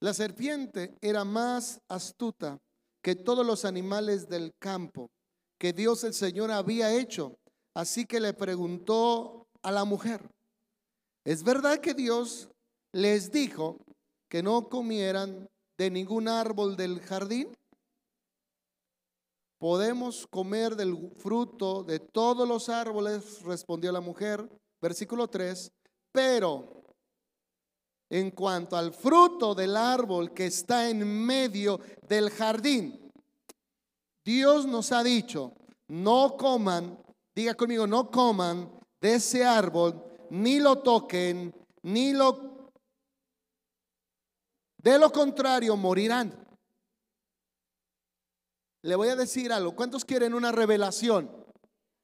La 0.00 0.12
serpiente 0.12 0.94
era 1.00 1.24
más 1.24 1.80
astuta 1.88 2.58
que 3.02 3.16
todos 3.16 3.46
los 3.46 3.64
animales 3.64 4.28
del 4.28 4.52
campo 4.58 5.10
que 5.58 5.72
Dios 5.72 6.04
el 6.04 6.12
Señor 6.12 6.50
había 6.50 6.92
hecho. 6.92 7.38
Así 7.74 8.04
que 8.04 8.20
le 8.20 8.34
preguntó 8.34 9.46
a 9.62 9.70
la 9.70 9.84
mujer, 9.84 10.30
¿es 11.24 11.42
verdad 11.42 11.78
que 11.78 11.94
Dios 11.94 12.48
les 12.92 13.30
dijo 13.30 13.78
que 14.28 14.42
no 14.42 14.68
comieran 14.68 15.48
de 15.78 15.90
ningún 15.90 16.28
árbol 16.28 16.76
del 16.76 17.00
jardín? 17.00 17.56
¿Podemos 19.58 20.26
comer 20.26 20.76
del 20.76 21.10
fruto 21.16 21.82
de 21.82 22.00
todos 22.00 22.46
los 22.46 22.68
árboles? 22.68 23.42
Respondió 23.42 23.90
la 23.90 24.00
mujer. 24.00 24.46
Versículo 24.82 25.28
3. 25.28 25.72
Pero 26.12 26.75
en 28.08 28.30
cuanto 28.30 28.76
al 28.76 28.92
fruto 28.92 29.54
del 29.54 29.76
árbol 29.76 30.32
que 30.32 30.46
está 30.46 30.88
en 30.88 31.06
medio 31.06 31.80
del 32.08 32.30
jardín, 32.30 33.12
Dios 34.24 34.66
nos 34.66 34.92
ha 34.92 35.02
dicho, 35.02 35.52
no 35.88 36.36
coman, 36.36 36.98
diga 37.34 37.54
conmigo, 37.54 37.86
no 37.86 38.10
coman 38.10 38.70
de 39.00 39.14
ese 39.14 39.44
árbol, 39.44 40.02
ni 40.30 40.58
lo 40.58 40.78
toquen, 40.78 41.54
ni 41.82 42.12
lo 42.12 42.46
de 44.86 45.00
lo 45.00 45.10
contrario, 45.10 45.76
morirán. 45.76 46.32
Le 48.82 48.94
voy 48.94 49.08
a 49.08 49.16
decir 49.16 49.52
algo. 49.52 49.74
¿Cuántos 49.74 50.04
quieren 50.04 50.32
una 50.32 50.52
revelación? 50.52 51.28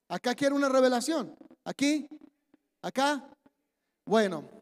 ¿Acá 0.09 0.35
quieren 0.35 0.57
una 0.57 0.69
revelación? 0.69 1.33
¿Aquí? 1.65 2.09
¿Acá? 2.83 3.31
Bueno. 4.05 4.62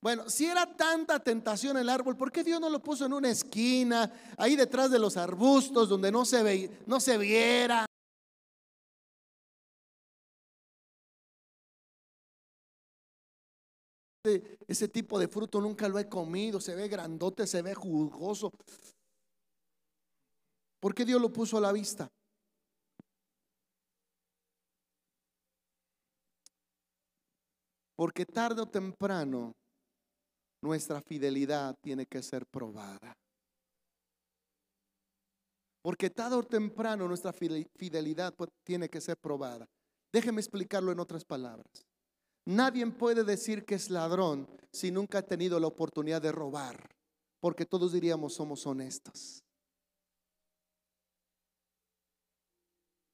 Bueno, 0.00 0.30
si 0.30 0.46
era 0.46 0.64
tanta 0.76 1.18
tentación 1.18 1.76
el 1.76 1.88
árbol, 1.88 2.16
¿por 2.16 2.30
qué 2.30 2.44
Dios 2.44 2.60
no 2.60 2.70
lo 2.70 2.80
puso 2.80 3.06
en 3.06 3.12
una 3.12 3.30
esquina, 3.30 4.12
ahí 4.36 4.54
detrás 4.54 4.90
de 4.90 4.98
los 4.98 5.16
arbustos, 5.16 5.88
donde 5.88 6.12
no 6.12 6.24
se, 6.24 6.42
ve, 6.42 6.70
no 6.86 7.00
se 7.00 7.18
viera? 7.18 7.84
ese 14.66 14.88
tipo 14.88 15.18
de 15.18 15.26
fruto 15.26 15.60
nunca 15.60 15.88
lo 15.88 15.98
he 15.98 16.08
comido, 16.08 16.60
se 16.60 16.74
ve 16.74 16.88
grandote, 16.88 17.46
se 17.46 17.62
ve 17.62 17.74
jugoso. 17.74 18.52
¿Por 20.80 20.94
qué 20.94 21.04
Dios 21.04 21.20
lo 21.20 21.32
puso 21.32 21.56
a 21.56 21.60
la 21.60 21.72
vista? 21.72 22.08
Porque 27.96 28.24
tarde 28.26 28.62
o 28.62 28.68
temprano 28.68 29.54
nuestra 30.60 31.00
fidelidad 31.00 31.76
tiene 31.80 32.06
que 32.06 32.22
ser 32.22 32.46
probada. 32.46 33.16
Porque 35.82 36.10
tarde 36.10 36.36
o 36.36 36.42
temprano 36.42 37.06
nuestra 37.06 37.32
fidelidad 37.32 38.34
tiene 38.64 38.88
que 38.88 39.00
ser 39.00 39.16
probada. 39.16 39.66
Déjeme 40.12 40.40
explicarlo 40.40 40.92
en 40.92 41.00
otras 41.00 41.24
palabras. 41.24 41.86
Nadie 42.44 42.86
puede 42.86 43.24
decir 43.24 43.64
que 43.64 43.74
es 43.74 43.90
ladrón 43.90 44.48
si 44.72 44.90
nunca 44.90 45.18
ha 45.18 45.22
tenido 45.22 45.60
la 45.60 45.66
oportunidad 45.66 46.20
de 46.22 46.32
robar, 46.32 46.88
porque 47.40 47.66
todos 47.66 47.92
diríamos 47.92 48.34
somos 48.34 48.66
honestos. 48.66 49.44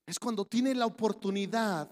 Es 0.07 0.19
cuando 0.19 0.45
tiene 0.45 0.75
la 0.75 0.87
oportunidad 0.87 1.91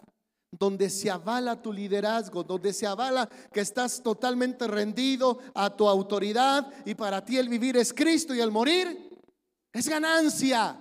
donde 0.52 0.90
se 0.90 1.10
avala 1.10 1.60
tu 1.60 1.72
liderazgo, 1.72 2.44
donde 2.44 2.72
se 2.74 2.86
avala 2.86 3.28
que 3.52 3.60
estás 3.60 4.02
totalmente 4.02 4.68
rendido 4.68 5.38
a 5.54 5.74
tu 5.74 5.88
autoridad 5.88 6.70
y 6.84 6.94
para 6.94 7.24
ti 7.24 7.38
el 7.38 7.48
vivir 7.48 7.76
es 7.78 7.92
Cristo 7.92 8.34
y 8.34 8.40
el 8.40 8.50
morir 8.50 9.18
es 9.72 9.88
ganancia. 9.88 10.78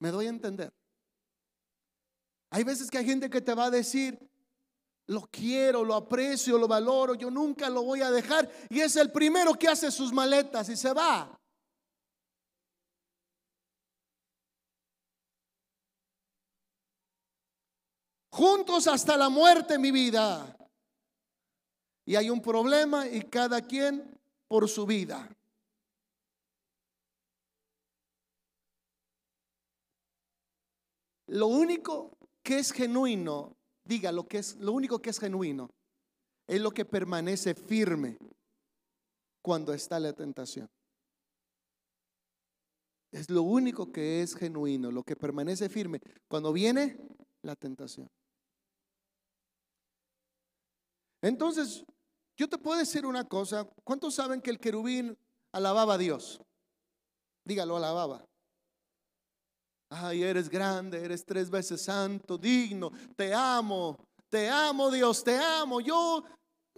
¿Me 0.00 0.10
doy 0.10 0.26
a 0.26 0.30
entender? 0.30 0.72
Hay 2.50 2.64
veces 2.64 2.90
que 2.90 2.98
hay 2.98 3.04
gente 3.04 3.30
que 3.30 3.40
te 3.40 3.54
va 3.54 3.66
a 3.66 3.70
decir, 3.70 4.18
lo 5.06 5.22
quiero, 5.30 5.84
lo 5.84 5.94
aprecio, 5.94 6.58
lo 6.58 6.66
valoro, 6.66 7.14
yo 7.14 7.30
nunca 7.30 7.70
lo 7.70 7.84
voy 7.84 8.02
a 8.02 8.10
dejar. 8.10 8.50
Y 8.68 8.80
es 8.80 8.96
el 8.96 9.12
primero 9.12 9.54
que 9.54 9.68
hace 9.68 9.92
sus 9.92 10.12
maletas 10.12 10.68
y 10.68 10.76
se 10.76 10.92
va. 10.92 11.40
Juntos 18.32 18.86
hasta 18.86 19.18
la 19.18 19.28
muerte, 19.28 19.78
mi 19.78 19.90
vida. 19.90 20.56
Y 22.06 22.16
hay 22.16 22.30
un 22.30 22.40
problema 22.40 23.06
y 23.06 23.20
cada 23.20 23.60
quien 23.60 24.18
por 24.48 24.70
su 24.70 24.86
vida. 24.86 25.28
Lo 31.26 31.46
único 31.48 32.16
que 32.42 32.58
es 32.58 32.72
genuino, 32.72 33.54
diga 33.84 34.10
lo 34.10 34.26
que 34.26 34.38
es 34.38 34.56
lo 34.56 34.72
único 34.72 35.00
que 35.00 35.10
es 35.10 35.18
genuino. 35.18 35.68
es 36.46 36.60
lo 36.60 36.70
que 36.70 36.84
permanece 36.86 37.54
firme 37.54 38.16
cuando 39.42 39.74
está 39.74 40.00
la 40.00 40.14
tentación. 40.14 40.68
Es 43.10 43.28
lo 43.28 43.42
único 43.42 43.92
que 43.92 44.22
es 44.22 44.34
genuino, 44.34 44.90
lo 44.90 45.02
que 45.02 45.16
permanece 45.16 45.68
firme 45.68 46.00
cuando 46.28 46.50
viene 46.52 46.96
la 47.42 47.54
tentación. 47.56 48.10
Entonces, 51.22 51.84
yo 52.36 52.48
te 52.48 52.58
puedo 52.58 52.78
decir 52.78 53.06
una 53.06 53.24
cosa. 53.24 53.66
¿Cuántos 53.84 54.14
saben 54.14 54.40
que 54.40 54.50
el 54.50 54.58
querubín 54.58 55.16
alababa 55.52 55.94
a 55.94 55.98
Dios? 55.98 56.40
Dígalo, 57.44 57.76
alababa. 57.76 58.24
Ay, 59.88 60.22
eres 60.22 60.48
grande, 60.48 61.04
eres 61.04 61.24
tres 61.24 61.50
veces 61.50 61.82
santo, 61.82 62.38
digno, 62.38 62.90
te 63.14 63.34
amo, 63.34 63.98
te 64.30 64.48
amo 64.48 64.90
Dios, 64.90 65.22
te 65.22 65.36
amo. 65.36 65.80
Yo 65.80 66.24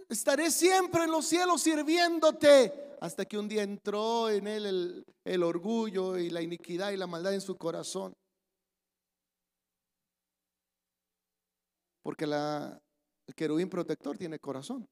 estaré 0.09 0.51
siempre 0.51 1.05
en 1.05 1.11
los 1.11 1.25
cielos 1.25 1.61
sirviéndote. 1.61 2.97
Hasta 3.01 3.25
que 3.25 3.37
un 3.37 3.47
día 3.47 3.63
entró 3.63 4.29
en 4.29 4.47
él 4.47 4.65
el, 4.65 5.05
el 5.23 5.43
orgullo 5.43 6.17
y 6.17 6.29
la 6.29 6.41
iniquidad 6.41 6.91
y 6.91 6.97
la 6.97 7.07
maldad 7.07 7.33
en 7.33 7.41
su 7.41 7.55
corazón. 7.57 8.13
Porque 12.03 12.27
la, 12.27 12.79
el 13.27 13.35
querubín 13.35 13.69
protector 13.69 14.17
tiene 14.17 14.39
corazón. 14.39 14.87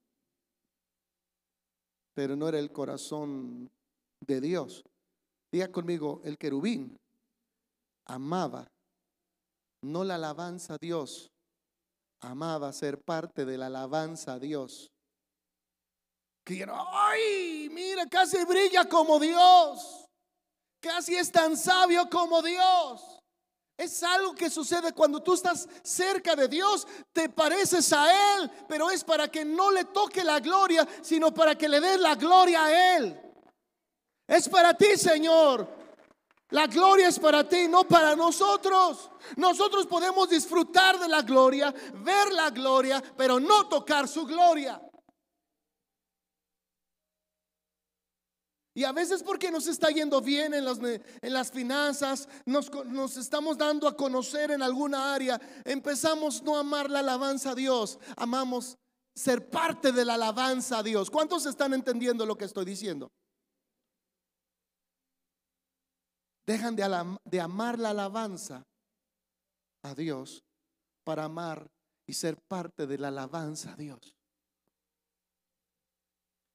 Pero 2.14 2.36
no 2.36 2.48
era 2.48 2.60
el 2.60 2.72
corazón 2.72 3.72
de 4.20 4.42
Dios. 4.42 4.84
Diga 5.52 5.72
conmigo, 5.72 6.22
el 6.24 6.38
querubín 6.38 6.98
amaba, 8.06 8.72
no 9.82 10.04
la 10.04 10.16
alabanza 10.16 10.76
a 10.76 10.78
Dios, 10.80 11.32
amaba 12.22 12.74
ser 12.74 13.02
parte 13.02 13.46
de 13.46 13.58
la 13.58 13.68
alabanza 13.68 14.34
a 14.34 14.40
Dios. 14.40 14.92
Que 16.44 16.66
ay, 16.70 17.70
mira, 17.72 18.06
casi 18.08 18.44
brilla 18.46 18.88
como 18.90 19.20
Dios, 19.20 20.06
casi 20.82 21.16
es 21.16 21.32
tan 21.32 21.56
sabio 21.56 22.10
como 22.10 22.42
Dios. 22.42 23.23
Es 23.78 24.04
algo 24.04 24.36
que 24.36 24.50
sucede 24.50 24.94
cuando 24.94 25.22
tú 25.22 25.34
estás 25.34 25.68
cerca 25.82 26.36
de 26.36 26.48
Dios, 26.48 26.88
te 27.12 27.28
pareces 27.30 27.92
a 27.92 28.38
Él, 28.38 28.52
pero 28.68 28.92
es 28.92 29.04
para 29.04 29.30
que 29.30 29.44
no 29.44 29.72
le 29.72 29.86
toque 29.86 30.24
la 30.24 30.40
gloria, 30.40 30.88
sino 31.02 31.34
para 31.34 31.56
que 31.56 31.68
le 31.68 31.80
des 31.80 32.00
la 32.00 32.16
gloria 32.16 32.66
a 32.66 32.98
Él. 32.98 33.20
Es 34.28 34.48
para 34.48 34.74
ti, 34.76 34.96
Señor. 34.96 35.68
La 36.52 36.68
gloria 36.68 37.08
es 37.08 37.18
para 37.18 37.48
ti, 37.50 37.68
no 37.68 37.84
para 37.84 38.16
nosotros. 38.16 39.10
Nosotros 39.38 39.88
podemos 39.88 40.30
disfrutar 40.30 41.00
de 41.00 41.08
la 41.08 41.24
gloria, 41.24 41.74
ver 41.96 42.32
la 42.32 42.52
gloria, 42.52 43.02
pero 43.18 43.40
no 43.40 43.68
tocar 43.68 44.08
su 44.08 44.24
gloria. 44.24 44.80
Y 48.76 48.86
a 48.86 48.92
veces 48.92 49.22
porque 49.22 49.52
nos 49.52 49.68
está 49.68 49.90
yendo 49.90 50.20
bien 50.20 50.54
en 50.54 50.66
las, 50.66 51.52
finanzas, 51.52 52.28
nos, 52.46 53.18
estamos 53.18 53.58
dando 53.58 53.88
a 53.88 53.96
conocer 53.96 54.50
en 54.50 54.64
alguna 54.64 55.14
área, 55.14 55.40
empezamos 55.64 56.42
no 56.42 56.58
amar 56.58 56.90
la 56.90 57.00
alabanza 57.00 57.52
a 57.52 57.56
Dios, 57.56 58.00
amamos 58.18 58.78
ser 59.16 59.48
parte 59.48 59.92
de 59.92 60.06
la 60.06 60.16
alabanza 60.16 60.80
a 60.80 60.84
Dios. 60.84 61.12
¿Cuántos 61.12 61.46
están 61.46 61.76
entendiendo 61.76 62.26
lo 62.26 62.36
que 62.36 62.46
estoy 62.46 62.66
diciendo? 62.66 63.12
Dejan 66.48 66.76
de, 66.76 67.40
amar 67.40 67.78
la 67.78 67.92
alabanza 67.92 68.66
a 69.84 69.94
Dios 69.94 70.44
para 71.04 71.26
amar 71.26 71.70
y 72.08 72.14
ser 72.14 72.42
parte 72.42 72.88
de 72.88 72.98
la 72.98 73.10
alabanza 73.10 73.74
a 73.74 73.76
Dios. 73.76 74.16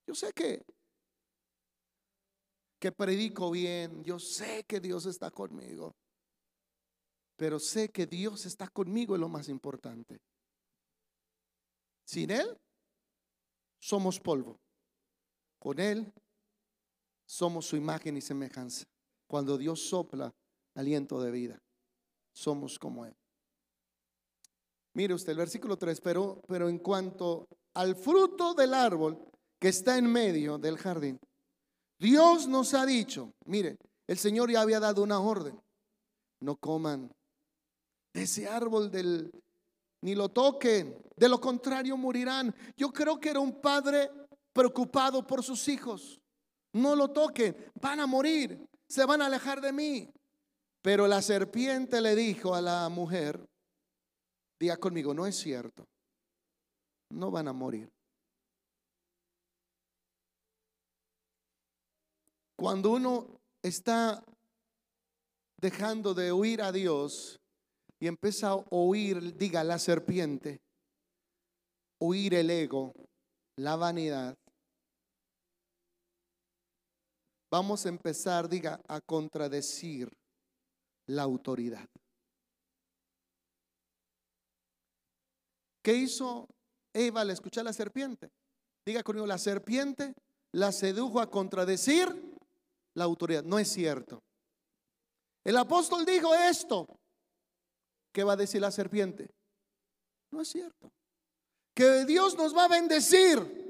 Yo 0.07 0.15
sé 0.15 0.33
que 0.33 0.65
que 2.79 2.93
predico 2.93 3.51
bien, 3.51 4.05
yo 4.05 4.19
sé 4.19 4.65
que 4.65 4.81
Dios 4.81 5.07
está 5.07 5.31
conmigo, 5.31 5.95
pero 7.37 7.59
sé 7.59 7.89
que 7.89 8.07
Dios 8.07 8.47
está 8.47 8.69
conmigo 8.69 9.15
es 9.15 9.21
lo 9.21 9.29
más 9.29 9.49
importante. 9.49 10.21
Sin 12.05 12.31
Él 12.31 12.57
somos 13.79 14.19
polvo, 14.19 14.59
con 15.59 15.79
Él 15.79 16.13
somos 17.27 17.67
su 17.67 17.77
imagen 17.77 18.17
y 18.17 18.21
semejanza. 18.21 18.87
Cuando 19.27 19.59
Dios 19.59 19.81
sopla 19.89 20.33
aliento 20.75 21.21
de 21.21 21.31
vida, 21.31 21.63
somos 22.33 22.79
como 22.79 23.05
Él. 23.05 23.15
Mire 24.95 25.15
usted 25.15 25.33
el 25.33 25.39
versículo 25.39 25.77
3, 25.77 26.01
pero, 26.01 26.41
pero 26.49 26.69
en 26.69 26.79
cuanto 26.79 27.47
al 27.75 27.95
fruto 27.95 28.55
del 28.55 28.75
árbol 28.75 29.31
que 29.61 29.69
está 29.69 29.99
en 29.99 30.11
medio 30.11 30.59
del 30.59 30.79
jardín, 30.79 31.21
Dios 31.99 32.47
nos 32.47 32.75
ha 32.75 32.87
dicho, 32.87 33.33
mire, 33.45 33.79
el 34.07 34.19
Señor 34.19 34.51
ya 34.51 34.61
había 34.61 34.81
dado 34.81 35.03
una 35.03 35.21
orden, 35.21 35.61
no 36.41 36.57
coman 36.57 37.13
de 38.15 38.23
ese 38.23 38.49
árbol 38.49 38.91
del, 38.91 39.31
ni 40.03 40.15
lo 40.15 40.29
toquen, 40.29 40.97
de 41.17 41.29
lo 41.29 41.41
contrario 41.41 41.97
morirán. 41.97 42.55
Yo 42.77 42.93
creo 42.93 43.19
que 43.19 43.31
era 43.31 43.41
un 43.41 43.61
padre 43.61 44.11
preocupado 44.53 45.27
por 45.27 45.43
sus 45.43 45.69
hijos. 45.69 46.21
No 46.73 46.95
lo 46.95 47.11
toquen, 47.11 47.57
van 47.81 48.01
a 48.01 48.07
morir 48.07 48.69
se 48.89 49.05
van 49.05 49.23
a 49.23 49.27
alejar 49.27 49.61
de 49.61 49.73
mí. 49.73 50.13
Pero 50.83 51.07
la 51.07 51.21
serpiente 51.23 52.01
le 52.01 52.15
dijo 52.15 52.55
a 52.55 52.63
la 52.63 52.89
mujer, 52.89 53.47
diga 54.59 54.77
conmigo, 54.77 55.13
no 55.13 55.27
es 55.27 55.37
cierto, 55.37 55.87
no 57.11 57.31
van 57.31 57.49
a 57.49 57.53
morir. 57.53 57.91
Cuando 62.59 62.91
uno 62.91 63.41
está 63.63 64.21
dejando 65.61 66.13
de 66.13 66.33
oír 66.33 66.61
a 66.61 66.73
Dios 66.73 67.39
y 68.01 68.09
empieza 68.09 68.49
a 68.49 68.65
oír, 68.71 69.37
diga 69.37 69.63
la 69.63 69.79
serpiente, 69.79 70.61
oír 72.01 72.35
el 72.35 72.51
ego, 72.51 72.93
la 73.57 73.77
vanidad, 73.77 74.37
vamos 77.49 77.87
a 77.87 77.91
empezar, 77.91 78.49
diga, 78.49 78.81
a 78.89 79.01
contradecir 79.03 80.11
la 81.07 81.23
autoridad. 81.23 81.89
¿Qué 85.81 85.95
hizo 85.95 86.49
Eva 86.93 87.21
al 87.21 87.31
escuchar 87.31 87.61
a 87.61 87.65
la 87.67 87.73
serpiente? 87.73 88.33
Diga 88.85 89.05
conmigo, 89.05 89.29
la 89.29 89.39
serpiente 89.39 90.13
la 90.51 90.73
sedujo 90.73 91.21
a 91.21 91.31
contradecir 91.31 92.37
la 92.99 93.05
autoridad. 93.05 93.45
No 93.45 93.59
es 93.59 93.69
cierto. 93.73 94.23
El 95.45 95.57
apóstol 95.57 96.05
dijo 96.05 96.35
esto. 96.35 96.87
¿Qué 98.13 98.25
va 98.25 98.35
a 98.35 98.37
decir 98.37 98.61
la 98.61 98.71
serpiente? 98.71 99.31
No 100.33 100.43
es 100.43 100.49
cierto. 100.49 100.91
Que 101.75 102.05
Dios 102.05 102.37
nos 102.37 102.57
va 102.57 102.65
a 102.65 102.69
bendecir. 102.69 103.69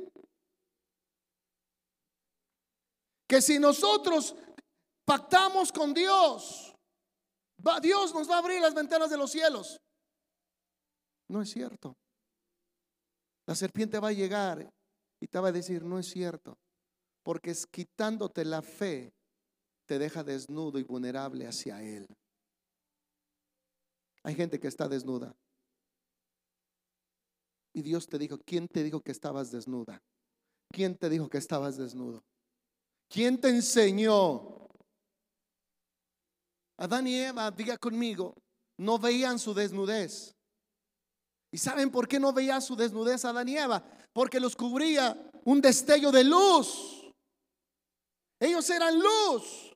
que 3.28 3.42
si 3.42 3.58
nosotros 3.58 4.34
pactamos 5.04 5.70
con 5.70 5.92
Dios, 5.92 6.74
Dios 7.82 8.14
nos 8.14 8.28
va 8.28 8.36
a 8.36 8.38
abrir 8.38 8.60
las 8.60 8.74
ventanas 8.74 9.10
de 9.10 9.18
los 9.18 9.30
cielos. 9.30 9.78
No 11.28 11.42
es 11.42 11.50
cierto. 11.50 11.94
La 13.46 13.54
serpiente 13.54 13.98
va 13.98 14.08
a 14.08 14.12
llegar 14.12 14.68
y 15.20 15.26
te 15.26 15.38
va 15.38 15.48
a 15.48 15.52
decir, 15.52 15.84
no 15.84 15.98
es 15.98 16.08
cierto, 16.08 16.58
porque 17.22 17.50
es 17.50 17.66
quitándote 17.66 18.44
la 18.44 18.62
fe, 18.62 19.12
te 19.88 19.98
deja 19.98 20.22
desnudo 20.22 20.78
y 20.78 20.82
vulnerable 20.82 21.46
hacia 21.46 21.82
Él. 21.82 22.06
Hay 24.22 24.34
gente 24.34 24.60
que 24.60 24.68
está 24.68 24.86
desnuda. 24.86 25.34
Y 27.72 27.80
Dios 27.80 28.06
te 28.06 28.18
dijo, 28.18 28.38
¿quién 28.44 28.68
te 28.68 28.84
dijo 28.84 29.00
que 29.00 29.12
estabas 29.12 29.50
desnuda? 29.50 29.98
¿Quién 30.70 30.96
te 30.96 31.08
dijo 31.08 31.30
que 31.30 31.38
estabas 31.38 31.78
desnudo? 31.78 32.22
¿Quién 33.08 33.40
te 33.40 33.48
enseñó? 33.48 34.68
Adán 36.76 37.06
y 37.06 37.16
Eva, 37.16 37.50
diga 37.50 37.78
conmigo, 37.78 38.34
no 38.76 38.98
veían 38.98 39.38
su 39.38 39.54
desnudez. 39.54 40.34
¿Y 41.50 41.56
saben 41.56 41.90
por 41.90 42.06
qué 42.06 42.20
no 42.20 42.34
veía 42.34 42.60
su 42.60 42.76
desnudez 42.76 43.24
Adán 43.24 43.48
y 43.48 43.56
Eva? 43.56 43.82
Porque 44.12 44.38
los 44.38 44.54
cubría 44.54 45.30
un 45.46 45.62
destello 45.62 46.12
de 46.12 46.24
luz. 46.24 47.10
Ellos 48.38 48.68
eran 48.68 48.98
luz. 48.98 49.68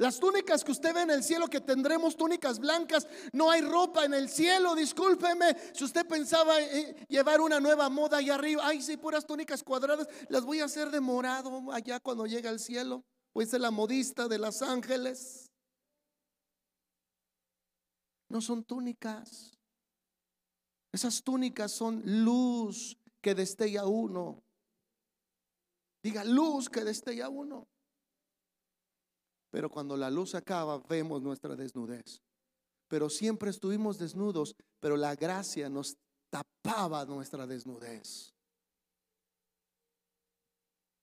Las 0.00 0.18
túnicas 0.18 0.64
que 0.64 0.72
usted 0.72 0.94
ve 0.94 1.02
en 1.02 1.10
el 1.10 1.22
cielo, 1.22 1.46
que 1.46 1.60
tendremos 1.60 2.16
túnicas 2.16 2.58
blancas, 2.58 3.06
no 3.34 3.50
hay 3.50 3.60
ropa 3.60 4.06
en 4.06 4.14
el 4.14 4.30
cielo, 4.30 4.74
discúlpeme. 4.74 5.54
Si 5.74 5.84
usted 5.84 6.06
pensaba 6.06 6.58
eh, 6.58 7.04
llevar 7.06 7.42
una 7.42 7.60
nueva 7.60 7.90
moda 7.90 8.16
allá 8.16 8.36
arriba, 8.36 8.62
ay, 8.64 8.80
sí, 8.80 8.96
puras 8.96 9.26
túnicas 9.26 9.62
cuadradas, 9.62 10.08
las 10.30 10.42
voy 10.42 10.60
a 10.60 10.64
hacer 10.64 10.90
de 10.90 11.00
morado 11.00 11.70
allá 11.70 12.00
cuando 12.00 12.24
llegue 12.24 12.48
al 12.48 12.60
cielo. 12.60 13.04
Voy 13.34 13.44
a 13.44 13.48
ser 13.48 13.60
la 13.60 13.70
modista 13.70 14.26
de 14.26 14.38
los 14.38 14.62
ángeles. 14.62 15.52
No 18.30 18.40
son 18.40 18.64
túnicas. 18.64 19.54
Esas 20.92 21.22
túnicas 21.22 21.72
son 21.72 22.00
luz 22.24 22.96
que 23.20 23.34
destella 23.34 23.84
uno. 23.84 24.42
Diga 26.02 26.24
luz 26.24 26.70
que 26.70 26.84
destella 26.84 27.28
uno. 27.28 27.68
Pero 29.50 29.68
cuando 29.68 29.96
la 29.96 30.10
luz 30.10 30.34
acaba, 30.34 30.78
vemos 30.78 31.20
nuestra 31.22 31.56
desnudez. 31.56 32.22
Pero 32.88 33.10
siempre 33.10 33.50
estuvimos 33.50 33.98
desnudos, 33.98 34.56
pero 34.80 34.96
la 34.96 35.14
gracia 35.14 35.68
nos 35.68 35.96
tapaba 36.30 37.04
nuestra 37.04 37.46
desnudez. 37.46 38.32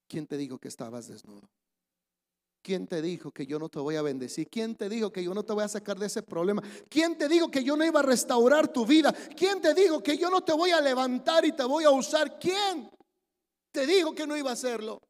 ¿Quién 0.07 0.25
te 0.25 0.37
dijo 0.37 0.57
que 0.57 0.69
estabas 0.69 1.07
desnudo? 1.07 1.49
¿Quién 2.61 2.87
te 2.87 3.01
dijo 3.01 3.31
que 3.31 3.45
yo 3.45 3.59
no 3.59 3.69
te 3.69 3.79
voy 3.79 3.95
a 3.95 4.01
bendecir? 4.01 4.49
¿Quién 4.49 4.75
te 4.75 4.89
dijo 4.89 5.11
que 5.11 5.23
yo 5.23 5.33
no 5.33 5.43
te 5.43 5.53
voy 5.53 5.63
a 5.63 5.69
sacar 5.69 5.97
de 5.97 6.07
ese 6.07 6.21
problema? 6.21 6.61
¿Quién 6.89 7.17
te 7.17 7.29
dijo 7.29 7.49
que 7.49 7.63
yo 7.63 7.77
no 7.77 7.85
iba 7.85 8.01
a 8.01 8.03
restaurar 8.03 8.71
tu 8.71 8.85
vida? 8.85 9.13
¿Quién 9.37 9.61
te 9.61 9.73
dijo 9.73 10.03
que 10.03 10.17
yo 10.17 10.29
no 10.29 10.41
te 10.41 10.51
voy 10.51 10.71
a 10.71 10.81
levantar 10.81 11.45
y 11.45 11.53
te 11.53 11.63
voy 11.63 11.85
a 11.85 11.91
usar? 11.91 12.37
¿Quién 12.37 12.89
te 13.71 13.85
dijo 13.85 14.13
que 14.13 14.27
no 14.27 14.35
iba 14.35 14.49
a 14.49 14.53
hacerlo? 14.53 15.01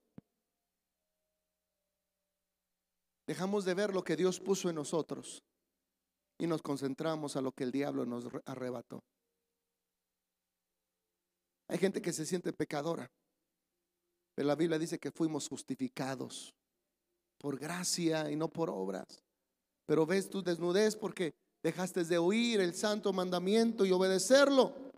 Dejamos 3.28 3.66
de 3.66 3.74
ver 3.74 3.94
lo 3.94 4.04
que 4.04 4.16
Dios 4.16 4.40
puso 4.40 4.70
en 4.70 4.76
nosotros 4.76 5.44
y 6.40 6.48
nos 6.48 6.62
concentramos 6.62 7.36
a 7.36 7.42
lo 7.42 7.52
que 7.52 7.66
el 7.66 7.72
diablo 7.72 8.06
nos 8.06 8.26
arrebató. 8.46 9.04
Hay 11.68 11.78
gente 11.78 12.02
que 12.02 12.14
se 12.14 12.26
siente 12.26 12.54
pecadora, 12.54 13.12
pero 14.34 14.48
la 14.48 14.56
Biblia 14.56 14.80
dice 14.80 14.98
que 14.98 15.12
fuimos 15.12 15.50
justificados 15.50 16.56
por 17.38 17.60
gracia 17.60 18.32
y 18.32 18.38
no 18.38 18.48
por 18.48 18.70
obras. 18.70 19.22
Pero 19.86 20.06
ves 20.06 20.30
tu 20.30 20.42
desnudez 20.42 20.96
porque 20.96 21.34
dejaste 21.62 22.06
de 22.06 22.18
oír 22.18 22.62
el 22.62 22.74
santo 22.74 23.12
mandamiento 23.12 23.86
y 23.86 23.92
obedecerlo. 23.92 24.92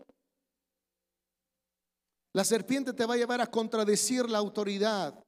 La 2.32 2.44
serpiente 2.44 2.92
te 2.92 3.06
va 3.06 3.14
a 3.14 3.16
llevar 3.16 3.40
a 3.40 3.48
contradecir 3.48 4.30
la 4.30 4.38
autoridad. 4.38 5.20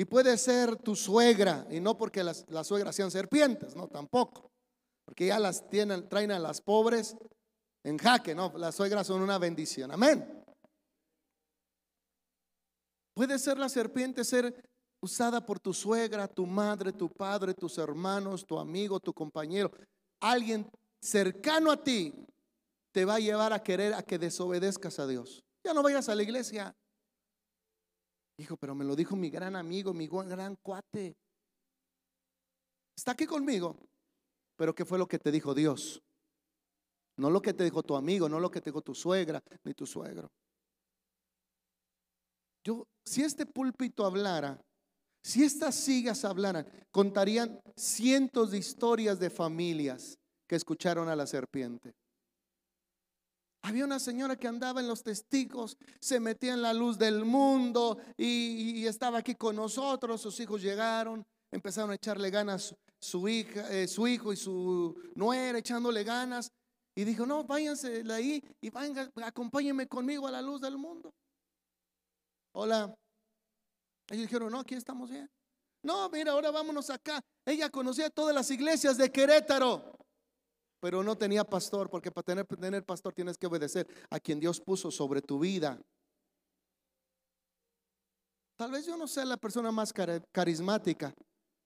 Y 0.00 0.06
puede 0.06 0.38
ser 0.38 0.76
tu 0.76 0.96
suegra, 0.96 1.66
y 1.68 1.78
no 1.78 1.98
porque 1.98 2.24
las, 2.24 2.46
suegras 2.62 2.96
sean 2.96 3.10
serpientes, 3.10 3.76
no, 3.76 3.86
tampoco. 3.86 4.50
Porque 5.04 5.26
ya 5.26 5.38
las 5.38 5.68
tienen, 5.68 6.08
traen 6.08 6.32
a 6.32 6.38
las 6.38 6.62
pobres 6.62 7.18
en 7.84 7.98
jaque, 7.98 8.34
no, 8.34 8.50
las 8.56 8.76
suegras 8.76 9.06
son 9.06 9.20
una 9.20 9.36
bendición, 9.36 9.92
amén. 9.92 10.42
Puede 13.12 13.38
ser 13.38 13.58
la 13.58 13.68
serpiente 13.68 14.24
ser 14.24 14.64
usada 15.02 15.44
por 15.44 15.60
tu 15.60 15.74
suegra, 15.74 16.26
tu 16.26 16.46
madre, 16.46 16.94
tu 16.94 17.10
padre, 17.10 17.52
tus 17.52 17.76
hermanos, 17.76 18.46
tu 18.46 18.58
amigo, 18.58 19.00
tu 19.00 19.12
compañero. 19.12 19.70
Alguien 20.18 20.66
cercano 21.02 21.70
a 21.70 21.84
ti 21.84 22.14
te 22.90 23.04
va 23.04 23.16
a 23.16 23.20
llevar 23.20 23.52
a 23.52 23.62
querer 23.62 23.92
a 23.92 24.02
que 24.02 24.18
desobedezcas 24.18 24.98
a 24.98 25.06
Dios. 25.06 25.44
Ya 25.62 25.74
no 25.74 25.82
vayas 25.82 26.08
a 26.08 26.14
la 26.14 26.22
iglesia. 26.22 26.74
Hijo, 28.40 28.56
pero 28.56 28.74
me 28.74 28.86
lo 28.86 28.96
dijo 28.96 29.16
mi 29.16 29.28
gran 29.28 29.54
amigo, 29.54 29.92
mi 29.92 30.08
gran 30.08 30.56
cuate. 30.56 31.14
Está 32.96 33.12
aquí 33.12 33.26
conmigo. 33.26 33.76
Pero 34.56 34.74
¿qué 34.74 34.86
fue 34.86 34.98
lo 34.98 35.06
que 35.06 35.18
te 35.18 35.30
dijo 35.30 35.54
Dios? 35.54 36.02
No 37.16 37.28
lo 37.28 37.42
que 37.42 37.52
te 37.52 37.64
dijo 37.64 37.82
tu 37.82 37.96
amigo, 37.96 38.30
no 38.30 38.40
lo 38.40 38.50
que 38.50 38.62
te 38.62 38.70
dijo 38.70 38.80
tu 38.80 38.94
suegra 38.94 39.42
ni 39.64 39.74
tu 39.74 39.84
suegro. 39.84 40.30
Yo, 42.64 42.86
si 43.04 43.22
este 43.22 43.44
púlpito 43.44 44.06
hablara, 44.06 44.58
si 45.22 45.44
estas 45.44 45.74
sigas 45.74 46.24
hablaran, 46.24 46.66
contarían 46.90 47.60
cientos 47.76 48.52
de 48.52 48.58
historias 48.58 49.18
de 49.20 49.28
familias 49.28 50.18
que 50.46 50.56
escucharon 50.56 51.10
a 51.10 51.16
la 51.16 51.26
serpiente. 51.26 51.94
Había 53.62 53.84
una 53.84 53.98
señora 53.98 54.36
que 54.36 54.48
andaba 54.48 54.80
en 54.80 54.88
los 54.88 55.02
testigos, 55.02 55.76
se 56.00 56.18
metía 56.18 56.54
en 56.54 56.62
la 56.62 56.72
luz 56.72 56.96
del 56.96 57.24
mundo 57.24 57.98
y, 58.16 58.86
estaba 58.86 59.18
aquí 59.18 59.34
con 59.34 59.56
nosotros. 59.56 60.20
Sus 60.20 60.40
hijos 60.40 60.62
llegaron, 60.62 61.24
empezaron 61.50 61.90
a 61.90 61.94
echarle 61.94 62.30
ganas 62.30 62.74
su 62.98 63.28
hija, 63.28 63.70
eh, 63.70 63.86
su 63.86 64.06
hijo 64.06 64.32
y 64.32 64.36
su 64.36 64.94
nuera 65.14 65.58
echándole 65.58 66.04
ganas. 66.04 66.50
Y 66.94 67.04
dijo, 67.04 67.26
no, 67.26 67.44
váyanse 67.44 68.02
de 68.02 68.14
ahí 68.14 68.42
y 68.60 68.70
venga, 68.70 69.10
acompáñenme 69.22 69.86
conmigo 69.86 70.26
a 70.26 70.30
la 70.30 70.42
luz 70.42 70.60
del 70.60 70.76
mundo. 70.76 71.12
Hola. 72.52 72.94
Ellos 74.08 74.22
dijeron, 74.22 74.50
no, 74.50 74.60
aquí 74.60 74.74
estamos 74.74 75.08
bien. 75.08 75.30
No, 75.82 76.08
mira, 76.10 76.32
ahora 76.32 76.50
vámonos 76.50 76.90
acá. 76.90 77.20
Ella 77.44 77.70
conocía 77.70 78.10
todas 78.10 78.34
las 78.34 78.50
iglesias 78.50 78.96
de 78.98 79.10
Querétaro 79.12 79.99
pero 80.80 81.02
no 81.02 81.16
tenía 81.16 81.44
pastor, 81.44 81.90
porque 81.90 82.10
para 82.10 82.24
tener, 82.24 82.46
tener 82.46 82.84
pastor 82.84 83.12
tienes 83.12 83.36
que 83.36 83.46
obedecer 83.46 83.86
a 84.08 84.18
quien 84.18 84.40
Dios 84.40 84.60
puso 84.60 84.90
sobre 84.90 85.20
tu 85.20 85.38
vida. 85.38 85.78
Tal 88.56 88.72
vez 88.72 88.86
yo 88.86 88.96
no 88.96 89.06
sea 89.06 89.24
la 89.24 89.36
persona 89.36 89.70
más 89.70 89.92
carismática, 90.32 91.14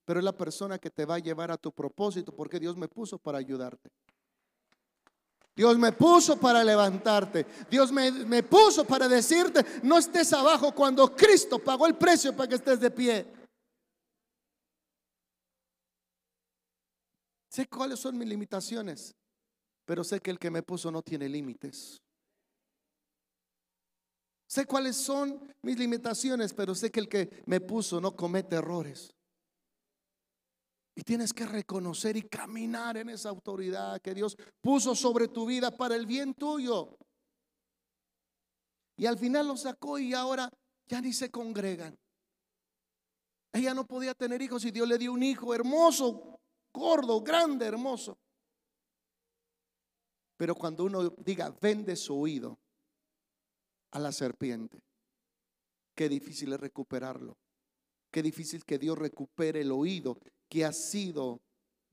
pero 0.04 0.20
es 0.20 0.24
la 0.24 0.36
persona 0.36 0.78
que 0.78 0.90
te 0.90 1.04
va 1.04 1.16
a 1.16 1.20
llevar 1.20 1.50
a 1.50 1.56
tu 1.56 1.72
propósito, 1.72 2.34
porque 2.34 2.60
Dios 2.60 2.76
me 2.76 2.88
puso 2.88 3.18
para 3.18 3.38
ayudarte. 3.38 3.90
Dios 5.56 5.78
me 5.78 5.92
puso 5.92 6.36
para 6.36 6.64
levantarte. 6.64 7.46
Dios 7.70 7.92
me, 7.92 8.10
me, 8.10 8.42
puso 8.42 8.84
para 8.84 9.08
decirte, 9.08 9.64
no 9.84 9.98
estés 9.98 10.32
abajo 10.32 10.74
cuando 10.74 11.14
Cristo 11.14 11.60
pagó 11.60 11.86
el 11.86 11.94
precio 11.94 12.34
para 12.34 12.48
que 12.48 12.56
estés 12.56 12.80
de 12.80 12.90
pie. 12.90 13.26
Sé 17.54 17.68
cuáles 17.68 18.00
son 18.00 18.18
mis 18.18 18.26
limitaciones, 18.26 19.14
pero 19.84 20.02
sé 20.02 20.18
que 20.18 20.32
el 20.32 20.40
que 20.40 20.50
me 20.50 20.64
puso 20.64 20.90
no 20.90 21.02
tiene 21.02 21.28
límites. 21.28 22.02
Sé 24.48 24.66
cuáles 24.66 24.96
son 24.96 25.54
mis 25.62 25.78
limitaciones, 25.78 26.52
pero 26.52 26.74
sé 26.74 26.90
que 26.90 26.98
el 26.98 27.08
que 27.08 27.44
me 27.46 27.60
puso 27.60 28.00
no 28.00 28.16
comete 28.16 28.56
errores. 28.56 29.14
Y 30.96 31.02
tienes 31.02 31.32
que 31.32 31.46
reconocer 31.46 32.16
y 32.16 32.22
caminar 32.22 32.96
en 32.96 33.10
esa 33.10 33.28
autoridad 33.28 34.00
que 34.00 34.14
Dios 34.14 34.36
puso 34.60 34.96
sobre 34.96 35.28
tu 35.28 35.46
vida 35.46 35.70
para 35.70 35.94
el 35.94 36.06
bien 36.06 36.34
tuyo. 36.34 36.98
Y 38.96 39.06
al 39.06 39.16
final 39.16 39.46
lo 39.46 39.56
sacó 39.56 40.00
y 40.00 40.12
ahora 40.12 40.50
ya 40.88 41.00
ni 41.00 41.12
se 41.12 41.30
congregan. 41.30 41.96
Ella 43.52 43.74
no 43.74 43.86
podía 43.86 44.12
tener 44.12 44.42
hijos 44.42 44.64
y 44.64 44.72
Dios 44.72 44.88
le 44.88 44.98
dio 44.98 45.12
un 45.12 45.22
hijo 45.22 45.54
hermoso, 45.54 46.40
gordo, 46.74 47.22
grande, 47.22 47.64
hermoso. 47.64 48.18
Pero 50.36 50.54
cuando 50.54 50.84
uno 50.84 51.10
diga, 51.10 51.56
vende 51.62 51.96
su 51.96 52.20
oído 52.20 52.58
a 53.92 54.00
la 54.00 54.12
serpiente, 54.12 54.82
qué 55.94 56.08
difícil 56.08 56.52
es 56.52 56.60
recuperarlo. 56.60 57.38
Qué 58.14 58.22
difícil 58.22 58.64
que 58.64 58.78
Dios 58.78 58.96
recupere 58.96 59.62
el 59.62 59.72
oído 59.72 60.20
que 60.48 60.64
ha 60.64 60.72
sido 60.72 61.40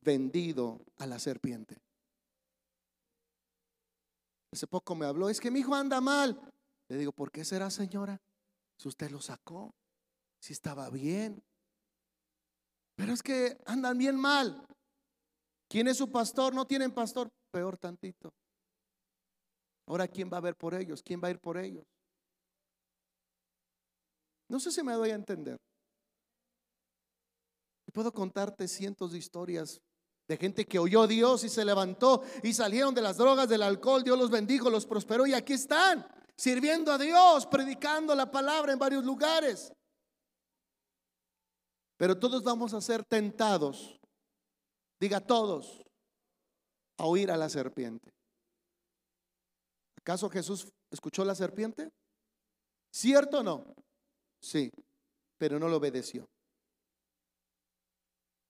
vendido 0.01 0.85
a 0.97 1.07
la 1.07 1.17
serpiente. 1.17 1.81
Hace 4.53 4.67
poco 4.67 4.93
me 4.93 5.07
habló, 5.07 5.29
es 5.29 5.39
que 5.39 5.49
mi 5.49 5.61
hijo 5.61 5.73
anda 5.73 5.99
mal. 5.99 6.39
Le 6.89 6.97
digo, 6.97 7.11
¿por 7.11 7.31
qué 7.31 7.43
será, 7.43 7.71
señora? 7.71 8.21
Si 8.77 8.87
usted 8.87 9.09
lo 9.09 9.19
sacó, 9.19 9.73
si 10.39 10.53
estaba 10.53 10.91
bien. 10.91 11.41
Pero 12.95 13.13
es 13.13 13.23
que 13.23 13.57
andan 13.65 13.97
bien 13.97 14.15
mal. 14.15 14.63
¿Quién 15.71 15.87
es 15.87 15.95
su 15.95 16.11
pastor? 16.11 16.53
No 16.53 16.67
tienen 16.67 16.91
pastor. 16.91 17.31
Peor 17.49 17.77
tantito. 17.77 18.33
Ahora, 19.87 20.05
¿quién 20.05 20.29
va 20.29 20.35
a 20.35 20.41
ver 20.41 20.57
por 20.57 20.73
ellos? 20.73 21.01
¿Quién 21.01 21.21
va 21.23 21.29
a 21.29 21.31
ir 21.31 21.39
por 21.39 21.57
ellos? 21.57 21.85
No 24.49 24.59
sé 24.59 24.69
si 24.69 24.83
me 24.83 24.91
doy 24.91 25.11
a 25.11 25.15
entender. 25.15 25.57
Puedo 27.93 28.11
contarte 28.11 28.67
cientos 28.67 29.13
de 29.13 29.19
historias 29.19 29.81
de 30.27 30.35
gente 30.35 30.65
que 30.65 30.77
oyó 30.77 31.03
a 31.03 31.07
Dios 31.07 31.45
y 31.45 31.49
se 31.49 31.63
levantó 31.63 32.21
y 32.43 32.51
salieron 32.51 32.93
de 32.93 33.01
las 33.01 33.15
drogas, 33.15 33.47
del 33.47 33.63
alcohol. 33.63 34.03
Dios 34.03 34.19
los 34.19 34.29
bendijo, 34.29 34.69
los 34.69 34.85
prosperó 34.85 35.25
y 35.25 35.33
aquí 35.33 35.53
están, 35.53 36.05
sirviendo 36.35 36.91
a 36.91 36.97
Dios, 36.97 37.45
predicando 37.45 38.13
la 38.13 38.29
palabra 38.29 38.73
en 38.73 38.79
varios 38.79 39.05
lugares. 39.05 39.71
Pero 41.95 42.19
todos 42.19 42.43
vamos 42.43 42.73
a 42.73 42.81
ser 42.81 43.05
tentados 43.05 44.00
Diga 45.01 45.19
todos 45.19 45.81
a 46.99 47.05
oír 47.07 47.31
a 47.31 47.37
la 47.37 47.49
serpiente. 47.49 48.13
¿Acaso 49.97 50.29
Jesús 50.29 50.67
escuchó 50.91 51.25
la 51.25 51.33
serpiente? 51.33 51.89
¿Cierto 52.93 53.39
o 53.39 53.43
no? 53.43 53.73
Sí, 54.39 54.71
pero 55.39 55.57
no 55.57 55.67
lo 55.67 55.77
obedeció. 55.77 56.29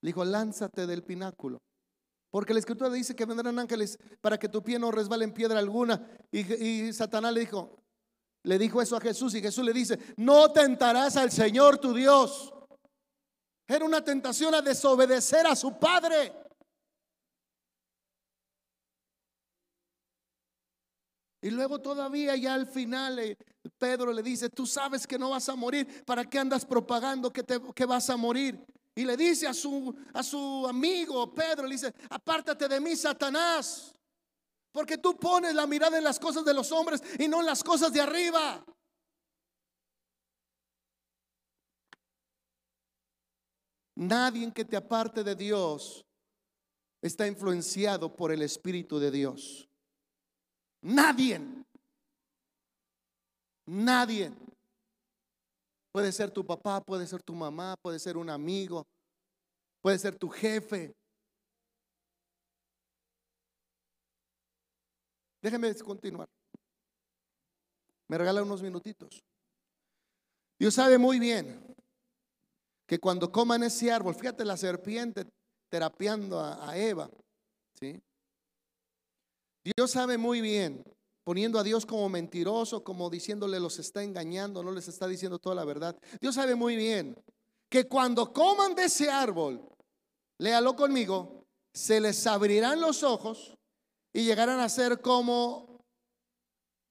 Le 0.01 0.09
dijo, 0.09 0.25
lánzate 0.25 0.85
del 0.87 1.03
pináculo. 1.03 1.61
Porque 2.29 2.53
la 2.53 2.59
escritura 2.59 2.89
dice 2.89 3.15
que 3.15 3.25
vendrán 3.25 3.57
ángeles 3.57 3.97
para 4.19 4.37
que 4.37 4.49
tu 4.49 4.61
pie 4.61 4.77
no 4.77 4.91
resbale 4.91 5.23
en 5.23 5.33
piedra 5.33 5.57
alguna. 5.57 6.05
Y, 6.31 6.39
y, 6.53 6.91
Satanás 6.91 7.33
le 7.33 7.39
dijo, 7.41 7.81
le 8.43 8.57
dijo 8.57 8.81
eso 8.81 8.97
a 8.97 9.01
Jesús 9.01 9.33
y 9.35 9.41
Jesús 9.41 9.63
le 9.63 9.71
dice, 9.71 9.97
no 10.17 10.51
tentarás 10.51 11.15
al 11.15 11.31
Señor 11.31 11.77
tu 11.77 11.93
Dios. 11.93 12.53
Era 13.67 13.85
una 13.85 14.03
tentación 14.03 14.53
a 14.53 14.61
desobedecer 14.61 15.47
a 15.47 15.55
su 15.55 15.79
padre. 15.79 16.40
Y 21.41 21.49
luego 21.49 21.79
todavía 21.79 22.35
ya 22.35 22.53
al 22.53 22.67
final 22.67 23.17
eh, 23.17 23.37
Pedro 23.77 24.13
le 24.13 24.21
dice, 24.21 24.49
tú 24.49 24.67
sabes 24.67 25.07
que 25.07 25.17
no 25.17 25.31
vas 25.31 25.49
a 25.49 25.55
morir, 25.55 26.03
¿para 26.05 26.29
qué 26.29 26.37
andas 26.37 26.65
propagando 26.65 27.33
que, 27.33 27.41
te, 27.41 27.59
que 27.73 27.85
vas 27.85 28.09
a 28.11 28.17
morir? 28.17 28.63
Y 28.93 29.05
le 29.05 29.17
dice 29.17 29.47
a 29.47 29.53
su, 29.53 29.95
a 30.13 30.21
su 30.21 30.67
amigo 30.67 31.33
Pedro, 31.33 31.65
le 31.65 31.75
dice, 31.75 31.93
apártate 32.09 32.67
de 32.67 32.79
mí, 32.79 32.95
Satanás, 32.95 33.95
porque 34.71 34.97
tú 34.97 35.17
pones 35.17 35.55
la 35.55 35.65
mirada 35.65 35.97
en 35.97 36.03
las 36.03 36.19
cosas 36.19 36.45
de 36.45 36.53
los 36.53 36.71
hombres 36.71 37.01
y 37.17 37.27
no 37.27 37.39
en 37.39 37.47
las 37.47 37.63
cosas 37.63 37.91
de 37.91 38.01
arriba. 38.01 38.63
Nadie 43.95 44.51
que 44.53 44.65
te 44.65 44.77
aparte 44.77 45.23
de 45.23 45.35
Dios 45.35 46.05
está 47.01 47.27
influenciado 47.27 48.15
por 48.15 48.31
el 48.31 48.41
Espíritu 48.41 48.99
de 48.99 49.11
Dios. 49.11 49.70
Nadie. 50.81 51.39
Nadie. 53.65 54.31
Puede 55.91 56.11
ser 56.11 56.31
tu 56.31 56.45
papá, 56.45 56.81
puede 56.81 57.05
ser 57.05 57.21
tu 57.21 57.33
mamá, 57.33 57.75
puede 57.81 57.99
ser 57.99 58.17
un 58.17 58.29
amigo, 58.29 58.87
puede 59.81 59.99
ser 59.99 60.15
tu 60.17 60.29
jefe. 60.29 60.93
Déjeme 65.41 65.73
continuar. 65.75 66.29
Me 68.07 68.17
regala 68.17 68.43
unos 68.43 68.61
minutitos. 68.61 69.23
Dios 70.59 70.73
sabe 70.75 70.97
muy 70.97 71.19
bien 71.19 71.75
que 72.85 72.99
cuando 72.99 73.31
coman 73.31 73.63
ese 73.63 73.91
árbol, 73.91 74.13
fíjate 74.13 74.45
la 74.45 74.57
serpiente 74.57 75.25
terapiando 75.69 76.39
a, 76.39 76.77
Eva, 76.77 77.09
¿sí? 77.79 77.99
Dios 79.63 79.91
sabe 79.91 80.17
muy 80.17 80.41
bien, 80.41 80.83
poniendo 81.23 81.59
a 81.59 81.63
Dios 81.63 81.85
como 81.85 82.09
mentiroso, 82.09 82.83
como 82.83 83.09
diciéndole 83.09 83.59
los 83.59 83.77
está 83.79 84.03
engañando, 84.03 84.63
no 84.63 84.71
les 84.71 84.87
está 84.87 85.07
diciendo 85.07 85.39
toda 85.39 85.55
la 85.55 85.65
verdad. 85.65 85.95
Dios 86.19 86.35
sabe 86.35 86.55
muy 86.55 86.75
bien 86.75 87.15
que 87.69 87.87
cuando 87.87 88.33
coman 88.33 88.75
de 88.75 88.85
ese 88.85 89.09
árbol, 89.09 89.61
léalo 90.39 90.75
conmigo, 90.75 91.45
se 91.73 92.01
les 92.01 92.25
abrirán 92.27 92.81
los 92.81 93.03
ojos 93.03 93.55
y 94.13 94.23
llegarán 94.23 94.59
a 94.59 94.67
ser 94.67 94.99
como, 94.99 95.85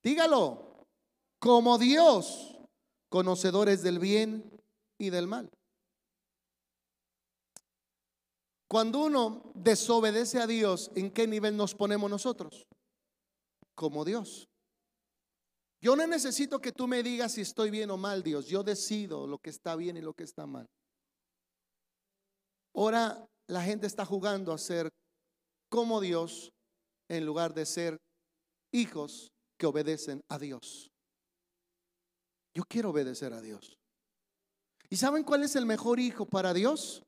dígalo, 0.03 0.87
como 1.39 1.77
Dios, 1.77 2.57
conocedores 3.09 3.83
del 3.83 3.99
bien 3.99 4.51
y 4.97 5.11
del 5.11 5.27
mal. 5.27 5.51
Cuando 8.71 9.01
uno 9.01 9.51
desobedece 9.57 10.39
a 10.39 10.47
Dios, 10.47 10.93
¿en 10.95 11.11
qué 11.11 11.27
nivel 11.27 11.57
nos 11.57 11.75
ponemos 11.75 12.09
nosotros? 12.09 12.68
Como 13.75 14.05
Dios. 14.05 14.49
Yo 15.81 15.97
no 15.97 16.07
necesito 16.07 16.61
que 16.61 16.71
tú 16.71 16.87
me 16.87 17.03
digas 17.03 17.33
si 17.33 17.41
estoy 17.41 17.71
bien 17.71 17.91
o 17.91 17.97
mal, 17.97 18.23
Dios. 18.23 18.47
Yo 18.47 18.62
decido 18.62 19.27
lo 19.27 19.39
que 19.39 19.51
está 19.51 19.75
bien 19.75 19.97
y 19.97 20.01
lo 20.01 20.14
que 20.14 20.23
está 20.23 20.47
mal. 20.47 20.68
Ahora 22.73 23.27
la 23.49 23.61
gente 23.64 23.89
está 23.89 24.05
jugando 24.05 24.53
a 24.53 24.59
ser 24.59 24.89
como 25.68 26.01
Dios 26.01 26.53
en 27.09 27.27
lugar 27.27 27.55
de 27.55 27.66
ser 27.66 27.99
hijos 28.73 29.33
que 29.59 29.66
obedecen 29.66 30.23
a 30.29 30.39
Dios. 30.39 30.93
Yo 32.55 32.62
quiero 32.68 32.91
obedecer 32.91 33.33
a 33.33 33.41
Dios. 33.41 33.77
¿Y 34.89 34.97
saben 34.97 35.25
cuál 35.25 35.43
es 35.43 35.57
el 35.57 35.66
mejor 35.66 35.99
hijo 35.99 36.25
para 36.25 36.55
Dios? 36.55 37.03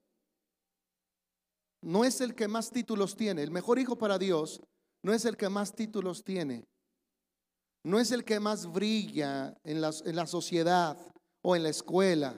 No 1.83 2.05
es 2.05 2.20
el 2.20 2.35
que 2.35 2.49
más 2.49 2.70
títulos 2.70 3.16
tiene. 3.16 3.43
El 3.43 3.51
mejor 3.51 3.78
hijo 3.78 3.97
para 3.97 4.18
Dios 4.18 4.62
no 5.03 5.12
es 5.12 5.24
el 5.24 5.37
que 5.37 5.49
más 5.49 5.74
títulos 5.74 6.22
tiene. 6.22 6.64
No 7.85 7.99
es 7.99 8.12
el 8.12 8.24
que 8.24 8.39
más 8.39 8.72
brilla 8.72 9.57
en 9.64 9.80
la, 9.80 10.26
sociedad 10.26 10.97
o 11.43 11.57
en 11.57 11.64
la 11.64 11.68
escuela. 11.68 12.37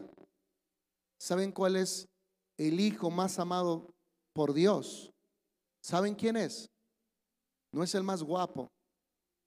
¿Saben 1.18 1.52
cuál 1.52 1.76
es 1.76 2.08
el 2.56 2.80
hijo 2.80 3.10
más 3.10 3.38
amado 3.38 3.94
por 4.32 4.54
Dios? 4.54 5.12
¿Saben 5.82 6.14
quién 6.14 6.36
es? 6.36 6.70
No 7.70 7.82
es 7.82 7.94
el 7.94 8.02
más 8.02 8.22
guapo 8.22 8.70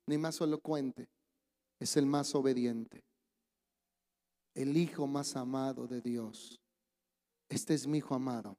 ni 0.06 0.18
más 0.18 0.40
elocuente, 0.40 1.10
es 1.80 1.98
el 1.98 2.06
más 2.06 2.36
obediente. 2.36 3.02
El 4.54 4.78
hijo 4.78 5.08
más 5.08 5.36
amado 5.36 5.88
de 5.88 6.02
Dios. 6.02 6.60
Este 7.50 7.74
es 7.74 7.88
mi 7.88 7.98
hijo 7.98 8.14
amado 8.14 8.56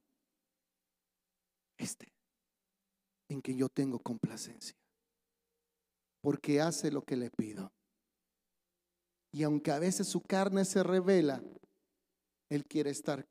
este, 1.79 2.13
en 3.29 3.41
que 3.41 3.55
yo 3.55 3.69
tengo 3.69 4.01
complacencia, 4.01 4.77
porque 6.21 6.61
hace 6.61 6.91
lo 6.91 7.03
que 7.03 7.17
le 7.17 7.31
pido. 7.31 7.73
Y 9.33 9.45
aunque 9.45 9.71
a 9.71 9.79
veces 9.79 10.09
su 10.09 10.21
carne 10.21 10.65
se 10.65 10.83
revela, 10.83 11.43
Él 12.51 12.65
quiere 12.67 12.91
estar 12.91 13.27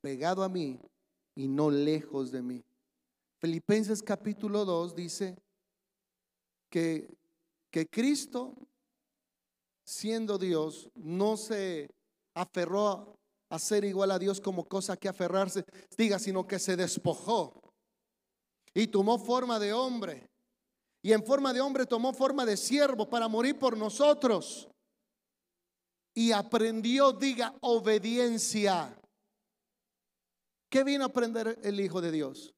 pegado 0.00 0.42
a 0.42 0.48
mí 0.48 0.80
y 1.34 1.48
no 1.48 1.70
lejos 1.70 2.30
de 2.30 2.42
mí. 2.42 2.64
Filipenses 3.40 4.02
capítulo 4.02 4.64
2 4.64 4.94
dice 4.94 5.36
que, 6.70 7.12
que 7.70 7.86
Cristo, 7.86 8.54
siendo 9.84 10.38
Dios, 10.38 10.88
no 10.94 11.36
se 11.36 11.90
aferró 12.34 13.18
a 13.48 13.58
ser 13.58 13.84
igual 13.84 14.12
a 14.12 14.18
Dios 14.18 14.40
como 14.40 14.68
cosa 14.68 14.96
que 14.96 15.08
aferrarse, 15.08 15.64
diga, 15.98 16.18
sino 16.18 16.46
que 16.46 16.58
se 16.58 16.76
despojó 16.76 17.69
y 18.74 18.86
tomó 18.86 19.18
forma 19.18 19.58
de 19.58 19.72
hombre. 19.72 20.30
Y 21.02 21.12
en 21.12 21.24
forma 21.24 21.52
de 21.52 21.60
hombre 21.60 21.86
tomó 21.86 22.12
forma 22.12 22.44
de 22.44 22.56
siervo 22.56 23.08
para 23.08 23.28
morir 23.28 23.58
por 23.58 23.76
nosotros. 23.76 24.68
Y 26.14 26.32
aprendió, 26.32 27.12
diga, 27.12 27.54
obediencia. 27.60 28.96
¿Qué 30.68 30.84
vino 30.84 31.04
a 31.04 31.08
aprender 31.08 31.58
el 31.62 31.80
Hijo 31.80 32.00
de 32.00 32.12
Dios? 32.12 32.54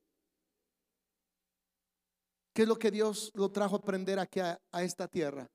¿Qué 2.55 2.63
es 2.63 2.69
lo 2.69 2.79
que 2.79 2.91
Dios 2.91 3.31
lo 3.35 3.51
trajo 3.51 3.77
a 3.77 3.79
aprender 3.79 4.19
aquí 4.19 4.41
a, 4.41 4.59
esta 4.83 5.09
tierra? 5.09 5.49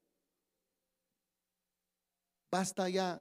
Basta 2.51 2.89
ya 2.89 3.19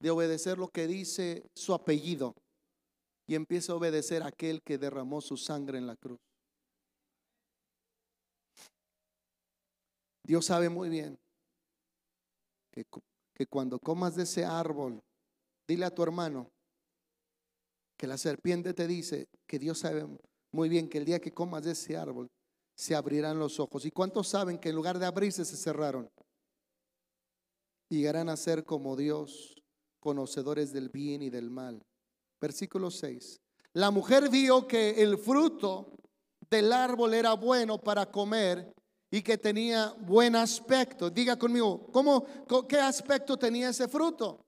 de 0.00 0.10
obedecer 0.10 0.58
lo 0.58 0.68
que 0.68 0.86
dice 0.86 1.48
su 1.54 1.72
apellido 1.72 2.34
y 3.26 3.36
empieza 3.36 3.72
a 3.72 3.76
obedecer 3.76 4.22
a 4.22 4.26
aquel 4.26 4.60
que 4.62 4.76
derramó 4.76 5.22
su 5.22 5.36
sangre 5.36 5.78
en 5.78 5.86
la 5.86 5.96
cruz. 5.96 6.20
Dios 10.24 10.46
sabe 10.46 10.70
muy 10.70 10.88
bien 10.88 11.18
que, 12.72 13.46
cuando 13.46 13.78
comas 13.78 14.16
de 14.16 14.22
ese 14.22 14.44
árbol, 14.44 15.02
dile 15.68 15.84
a 15.84 15.94
tu 15.94 16.02
hermano 16.02 16.50
que 17.96 18.06
la 18.06 18.16
serpiente 18.16 18.72
te 18.72 18.86
dice 18.86 19.28
que 19.46 19.58
Dios 19.58 19.78
sabe 19.78 20.06
muy 20.50 20.68
bien 20.68 20.88
que 20.88 20.98
el 20.98 21.04
día 21.04 21.20
que 21.20 21.32
comas 21.32 21.64
de 21.64 21.72
ese 21.72 21.96
árbol 21.96 22.30
se 22.74 22.94
abrirán 22.94 23.38
los 23.38 23.60
ojos. 23.60 23.84
¿Y 23.84 23.90
cuántos 23.90 24.28
saben 24.28 24.58
que 24.58 24.70
en 24.70 24.76
lugar 24.76 24.98
de 24.98 25.06
abrirse 25.06 25.44
se 25.44 25.56
cerraron? 25.56 26.10
Y 27.90 27.98
llegarán 27.98 28.30
a 28.30 28.36
ser 28.36 28.64
como 28.64 28.96
Dios, 28.96 29.62
conocedores 30.00 30.72
del 30.72 30.88
bien 30.88 31.22
y 31.22 31.30
del 31.30 31.50
mal. 31.50 31.84
Versículo 32.40 32.90
6. 32.90 33.40
La 33.74 33.90
mujer 33.90 34.30
vio 34.30 34.66
que 34.66 35.02
el 35.02 35.18
fruto 35.18 35.92
del 36.48 36.72
árbol 36.72 37.14
era 37.14 37.34
bueno 37.34 37.78
para 37.78 38.10
comer 38.10 38.74
y 39.14 39.22
que 39.22 39.38
tenía 39.38 39.92
buen 40.00 40.34
aspecto. 40.34 41.08
Diga 41.08 41.38
conmigo, 41.38 41.86
¿cómo, 41.92 42.26
¿qué 42.66 42.80
aspecto 42.80 43.36
tenía 43.36 43.68
ese 43.68 43.86
fruto? 43.86 44.44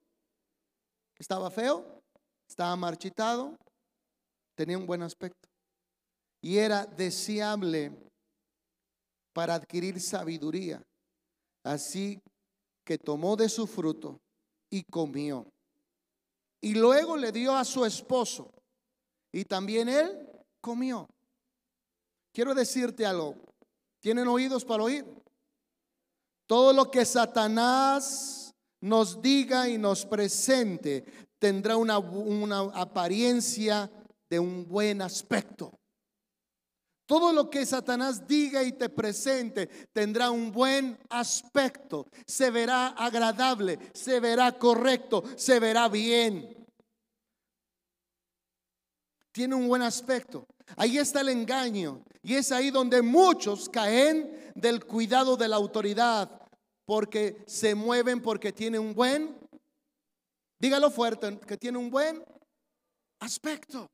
¿Estaba 1.17 1.53
feo? 1.53 2.03
¿Estaba 2.49 2.75
marchitado? 2.75 3.57
Tenía 4.57 4.77
un 4.77 4.85
buen 4.85 5.03
aspecto. 5.03 5.49
Y 6.43 6.59
era 6.59 6.85
deseable 6.85 7.93
para 9.33 9.55
adquirir 9.55 10.01
sabiduría. 10.01 10.83
Así 11.62 12.21
que 12.85 12.99
tomó 12.99 13.37
de 13.37 13.49
su 13.49 13.69
fruto 13.69 14.19
y 14.69 14.83
comió. 14.83 15.47
Y 16.61 16.75
luego 16.75 17.17
le 17.17 17.31
dio 17.31 17.55
a 17.55 17.64
su 17.64 17.85
esposo. 17.85 18.51
Y 19.31 19.45
también 19.45 19.89
él 19.89 20.29
comió. 20.61 21.07
Quiero 22.33 22.53
decirte 22.53 23.07
algo. 23.07 23.47
¿Tienen 24.01 24.28
oídos 24.28 24.64
para 24.64 24.82
oír? 24.82 25.05
Todo 26.47 26.72
lo 26.72 26.90
que 26.90 27.05
Satanás 27.05 28.55
nos 28.80 29.20
diga 29.20 29.68
y 29.68 29.78
nos 29.78 30.07
presente 30.07 31.05
tendrá 31.38 31.76
una, 31.76 31.97
apariencia 32.74 33.90
de 34.30 34.38
un 34.38 34.66
buen 34.66 35.03
aspecto. 35.03 35.72
Todo 37.07 37.32
lo 37.32 37.49
que 37.49 37.64
Satanás 37.64 38.26
diga 38.26 38.64
y 38.64 38.72
te 38.72 38.88
presente 38.88 39.68
tendrá 39.92 40.30
un 40.30 40.51
buen 40.51 40.99
aspecto, 41.09 42.07
se 42.26 42.51
verá 42.51 42.88
agradable, 42.88 43.78
se 43.94 44.18
verá 44.18 44.59
correcto, 44.59 45.22
se 45.36 45.61
verá 45.61 45.88
bien. 45.88 46.66
Tiene 49.32 49.55
un 49.55 49.68
buen 49.68 49.82
aspecto. 49.82 50.47
Ahí 50.75 50.99
está 50.99 51.21
el 51.21 51.29
engaño. 51.29 52.03
Y 52.23 52.35
es 52.35 52.51
ahí 52.51 52.71
donde 52.71 53.03
muchos 53.03 53.69
caen 53.69 54.53
del 54.55 54.85
cuidado 54.85 55.37
de 55.37 55.47
la 55.47 55.57
autoridad, 55.57 56.41
porque 56.85 57.45
se 57.47 57.75
mueven 57.75 58.21
porque 58.21 58.53
tiene 58.53 58.79
un 58.79 58.95
buen, 58.95 59.37
dígalo 60.59 60.91
fuerte, 60.91 61.39
que 61.41 61.57
tiene 61.57 61.79
un 61.79 61.91
buen 61.91 62.25
aspecto. 63.21 63.89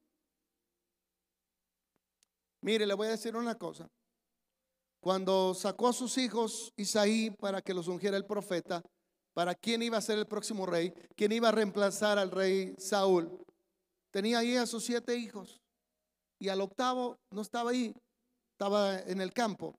Mire, 2.62 2.86
le 2.86 2.94
voy 2.94 3.08
a 3.08 3.12
decir 3.12 3.36
una 3.36 3.56
cosa. 3.56 3.88
Cuando 5.00 5.52
sacó 5.52 5.88
a 5.88 5.92
sus 5.92 6.16
hijos 6.16 6.72
Isaí 6.76 7.30
para 7.30 7.60
que 7.60 7.74
los 7.74 7.88
ungiera 7.88 8.16
el 8.16 8.24
profeta, 8.24 8.82
para 9.34 9.54
quién 9.54 9.82
iba 9.82 9.98
a 9.98 10.02
ser 10.02 10.18
el 10.18 10.26
próximo 10.26 10.64
rey, 10.64 10.92
quién 11.16 11.32
iba 11.32 11.48
a 11.48 11.52
reemplazar 11.52 12.18
al 12.18 12.30
rey 12.30 12.74
Saúl, 12.78 13.44
tenía 14.10 14.38
ahí 14.38 14.56
a 14.56 14.66
sus 14.66 14.84
siete 14.84 15.16
hijos. 15.16 15.61
Y 16.42 16.48
al 16.48 16.60
octavo 16.60 17.20
no 17.30 17.40
estaba 17.40 17.70
ahí, 17.70 17.94
estaba 18.50 18.98
en 18.98 19.20
el 19.20 19.32
campo. 19.32 19.76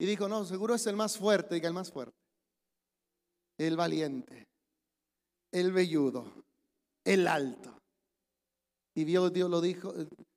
Y 0.00 0.06
dijo, 0.06 0.30
no, 0.30 0.46
seguro 0.46 0.74
es 0.74 0.86
el 0.86 0.96
más 0.96 1.18
fuerte, 1.18 1.56
diga 1.56 1.68
el 1.68 1.74
más 1.74 1.92
fuerte. 1.92 2.16
El 3.58 3.76
valiente, 3.76 4.46
el 5.52 5.72
velludo, 5.72 6.32
el 7.04 7.28
alto. 7.28 7.76
Y 8.94 9.04
Dios, 9.04 9.30
Dios 9.30 9.50
lo 9.50 9.60
dijo, 9.60 9.92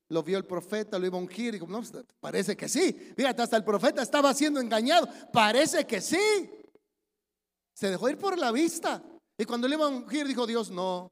lo 0.09 0.21
vio 0.21 0.37
el 0.37 0.45
profeta, 0.45 0.99
lo 0.99 1.05
iba 1.05 1.17
a 1.17 1.21
ungir. 1.21 1.53
Dijo, 1.53 1.65
no, 1.65 1.81
parece 2.19 2.57
que 2.57 2.67
sí. 2.67 2.91
Fíjate, 2.91 3.41
hasta 3.41 3.55
el 3.55 3.63
profeta 3.63 4.01
estaba 4.01 4.33
siendo 4.33 4.59
engañado. 4.59 5.07
Parece 5.31 5.87
que 5.87 6.01
sí. 6.01 6.51
Se 7.73 7.89
dejó 7.89 8.09
ir 8.09 8.17
por 8.17 8.37
la 8.37 8.51
vista. 8.51 9.01
Y 9.37 9.45
cuando 9.45 9.65
le 9.65 9.75
iba 9.75 9.85
a 9.85 9.89
ungir, 9.89 10.27
dijo 10.27 10.45
Dios, 10.45 10.69
no, 10.69 11.09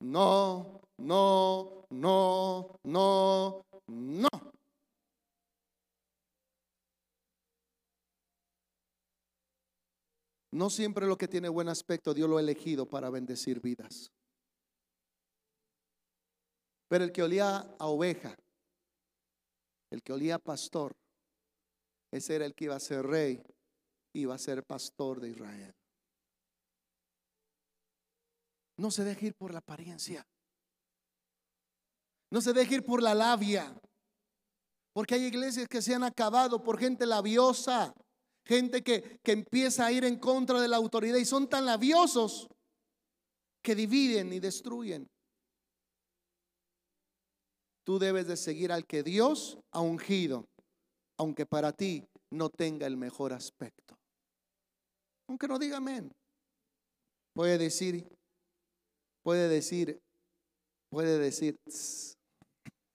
no, 0.00 0.80
no, 0.98 1.79
no, 1.90 2.78
no, 2.84 3.62
no. 3.88 4.28
No 10.52 10.68
siempre 10.68 11.06
lo 11.06 11.16
que 11.16 11.28
tiene 11.28 11.48
buen 11.48 11.68
aspecto 11.68 12.12
Dios 12.12 12.28
lo 12.28 12.38
ha 12.38 12.40
elegido 12.40 12.88
para 12.88 13.08
bendecir 13.10 13.60
vidas. 13.60 14.10
Pero 16.88 17.04
el 17.04 17.12
que 17.12 17.22
olía 17.22 17.58
a 17.78 17.86
oveja, 17.86 18.34
el 19.92 20.02
que 20.02 20.12
olía 20.12 20.36
a 20.36 20.38
pastor, 20.40 20.96
ese 22.12 22.34
era 22.34 22.46
el 22.46 22.54
que 22.54 22.64
iba 22.64 22.74
a 22.74 22.80
ser 22.80 23.06
rey, 23.06 23.40
iba 24.12 24.34
a 24.34 24.38
ser 24.38 24.64
pastor 24.64 25.20
de 25.20 25.30
Israel. 25.30 25.72
No 28.78 28.90
se 28.90 29.04
deje 29.04 29.26
ir 29.26 29.34
por 29.34 29.52
la 29.52 29.60
apariencia. 29.60 30.26
No 32.30 32.40
se 32.40 32.52
deje 32.52 32.76
ir 32.76 32.84
por 32.84 33.02
la 33.02 33.14
labia. 33.14 33.74
Porque 34.92 35.14
hay 35.14 35.24
iglesias 35.24 35.68
que 35.68 35.82
se 35.82 35.94
han 35.94 36.04
acabado 36.04 36.62
por 36.62 36.78
gente 36.78 37.06
labiosa. 37.06 37.92
Gente 38.44 38.82
que, 38.82 39.18
que 39.22 39.32
empieza 39.32 39.86
a 39.86 39.92
ir 39.92 40.04
en 40.04 40.18
contra 40.18 40.60
de 40.60 40.68
la 40.68 40.76
autoridad 40.76 41.18
y 41.18 41.24
son 41.24 41.48
tan 41.48 41.66
labiosos 41.66 42.48
que 43.62 43.74
dividen 43.74 44.32
y 44.32 44.40
destruyen. 44.40 45.06
Tú 47.84 47.98
debes 47.98 48.26
de 48.26 48.36
seguir 48.36 48.72
al 48.72 48.86
que 48.86 49.02
Dios 49.02 49.58
ha 49.72 49.80
ungido, 49.80 50.46
aunque 51.18 51.46
para 51.46 51.72
ti 51.72 52.04
no 52.30 52.48
tenga 52.48 52.86
el 52.86 52.96
mejor 52.96 53.32
aspecto. 53.32 53.96
Aunque 55.28 55.48
no 55.48 55.58
diga 55.58 55.78
amén. 55.78 56.12
Puede 57.34 57.58
decir, 57.58 58.06
puede 59.22 59.48
decir, 59.48 60.00
puede 60.90 61.18
decir. 61.18 61.56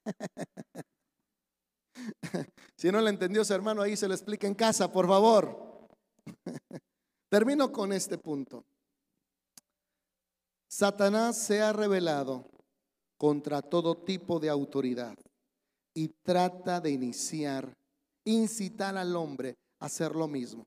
si 2.76 2.92
no 2.92 3.02
le 3.02 3.10
entendió 3.10 3.44
su 3.44 3.54
hermano, 3.54 3.82
ahí 3.82 3.98
se 3.98 4.08
lo 4.08 4.14
explica 4.14 4.48
en 4.48 4.56
casa, 4.56 4.92
por 4.92 5.08
favor. 5.08 5.88
Termino 7.30 7.72
con 7.72 7.94
este 7.94 8.18
punto. 8.18 8.66
Satanás 10.68 11.38
se 11.38 11.62
ha 11.62 11.74
revelado 11.74 12.50
contra 13.18 13.62
todo 13.62 13.96
tipo 13.96 14.40
de 14.40 14.50
autoridad 14.50 15.16
y 15.94 16.10
trata 16.10 16.82
de 16.82 16.92
iniciar, 16.92 17.74
incitar 18.26 18.98
al 18.98 19.16
hombre 19.16 19.56
a 19.80 19.86
hacer 19.86 20.16
lo 20.16 20.28
mismo 20.28 20.66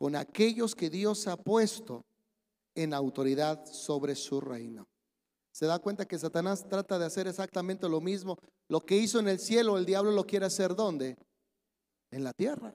con 0.00 0.16
aquellos 0.16 0.74
que 0.74 0.88
Dios 0.88 1.26
ha 1.26 1.36
puesto 1.36 2.06
en 2.74 2.94
autoridad 2.94 3.66
sobre 3.66 4.14
su 4.14 4.40
reino. 4.40 4.88
Se 5.52 5.66
da 5.66 5.78
cuenta 5.78 6.06
que 6.06 6.18
Satanás 6.18 6.66
trata 6.68 6.98
de 6.98 7.06
hacer 7.06 7.26
exactamente 7.26 7.88
lo 7.88 8.00
mismo. 8.00 8.38
Lo 8.68 8.80
que 8.80 8.96
hizo 8.96 9.18
en 9.18 9.28
el 9.28 9.38
cielo, 9.38 9.76
el 9.76 9.84
diablo 9.84 10.12
lo 10.12 10.24
quiere 10.24 10.46
hacer 10.46 10.74
¿dónde? 10.74 11.16
En 12.10 12.24
la 12.24 12.32
tierra. 12.32 12.74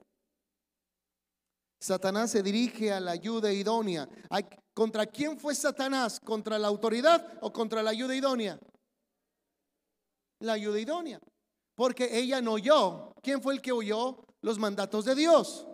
Satanás 1.80 2.30
se 2.30 2.42
dirige 2.42 2.92
a 2.92 3.00
la 3.00 3.12
ayuda 3.12 3.52
idónea. 3.52 4.08
¿Contra 4.74 5.06
quién 5.06 5.38
fue 5.38 5.54
Satanás? 5.54 6.20
¿Contra 6.20 6.58
la 6.58 6.68
autoridad 6.68 7.38
o 7.40 7.52
contra 7.52 7.82
la 7.82 7.90
ayuda 7.90 8.14
idónea? 8.14 8.58
La 10.40 10.54
ayuda 10.54 10.78
idónea. 10.78 11.20
Porque 11.74 12.18
ella 12.18 12.40
no 12.40 12.52
oyó. 12.52 13.12
¿Quién 13.22 13.42
fue 13.42 13.54
el 13.54 13.62
que 13.62 13.72
oyó 13.72 14.24
los 14.42 14.58
mandatos 14.58 15.04
de 15.04 15.14
Dios? 15.14 15.66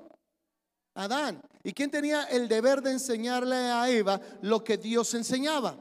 Adán. 0.94 1.40
¿Y 1.64 1.72
quién 1.72 1.90
tenía 1.90 2.24
el 2.24 2.48
deber 2.48 2.82
de 2.82 2.92
enseñarle 2.92 3.56
a 3.56 3.88
Eva 3.88 4.20
lo 4.42 4.62
que 4.62 4.76
Dios 4.76 5.14
enseñaba? 5.14 5.76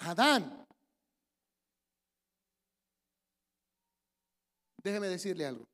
Adán. 0.00 0.66
Déjeme 4.82 5.08
decirle 5.08 5.46
algo. 5.46 5.66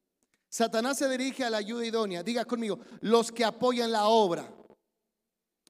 Satanás 0.49 0.99
se 0.99 1.09
dirige 1.09 1.45
a 1.45 1.51
la 1.51 1.59
ayuda 1.59 1.87
idónea. 1.87 2.23
Diga 2.23 2.45
conmigo, 2.45 2.79
los 3.01 3.31
que 3.31 3.45
apoyan 3.45 3.93
la 3.93 4.09
obra. 4.09 4.53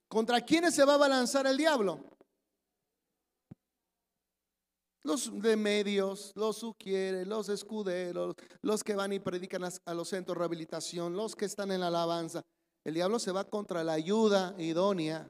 ¿Contra 0.09 0.41
quiénes 0.41 0.75
se 0.75 0.85
va 0.85 0.95
a 0.95 0.99
balanzar 0.99 1.47
el 1.47 1.57
diablo? 1.57 2.05
Los 5.03 5.41
de 5.41 5.57
medios, 5.57 6.33
los 6.35 6.59
suquieres, 6.59 7.27
los 7.27 7.49
escuderos, 7.49 8.35
los 8.63 8.83
que 8.83 8.95
van 8.95 9.13
y 9.13 9.21
predican 9.21 9.65
a 9.65 9.95
los 9.95 10.09
centros 10.09 10.35
de 10.35 10.39
rehabilitación, 10.39 11.15
los 11.15 11.37
que 11.37 11.45
están 11.45 11.71
en 11.73 11.81
la 11.81 11.89
alabanza. 11.89 12.43
El 12.85 12.95
diablo 12.95 13.19
se 13.19 13.33
va 13.33 13.45
contra 13.45 13.85
la 13.85 13.93
ayuda 13.93 14.55
idónea 14.59 15.29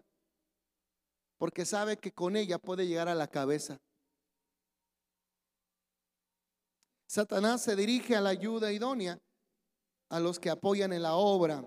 porque 1.38 1.64
sabe 1.64 1.98
que 1.98 2.12
con 2.12 2.36
ella 2.36 2.58
puede 2.58 2.86
llegar 2.86 3.08
a 3.08 3.14
la 3.14 3.28
cabeza. 3.28 3.78
Satanás 7.08 7.62
se 7.62 7.76
dirige 7.76 8.16
a 8.16 8.20
la 8.20 8.30
ayuda 8.30 8.72
idónea 8.72 9.18
a 10.10 10.20
los 10.20 10.38
que 10.38 10.50
apoyan 10.50 10.92
en 10.92 11.02
la 11.02 11.14
obra 11.14 11.64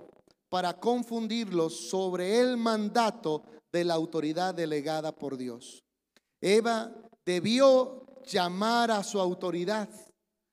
para 0.50 0.80
confundirlos 0.80 1.90
sobre 1.90 2.40
el 2.40 2.58
mandato 2.58 3.44
de 3.72 3.86
la 3.86 3.94
autoridad 3.94 4.54
delegada 4.54 5.12
por 5.12 5.38
Dios. 5.38 5.84
Eva 6.42 6.94
debió 7.26 8.22
llamar 8.26 8.92
a 8.92 9.04
su 9.04 9.20
autoridad 9.20 9.90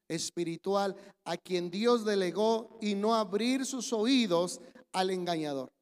espiritual 0.08 0.96
a 1.24 1.36
quien 1.36 1.70
Dios 1.70 2.04
delegó 2.04 2.78
y 2.80 2.94
no 2.94 3.14
abrir 3.14 3.64
sus 3.64 3.92
oídos 3.92 4.60
al 4.92 5.10
engañador. 5.10 5.75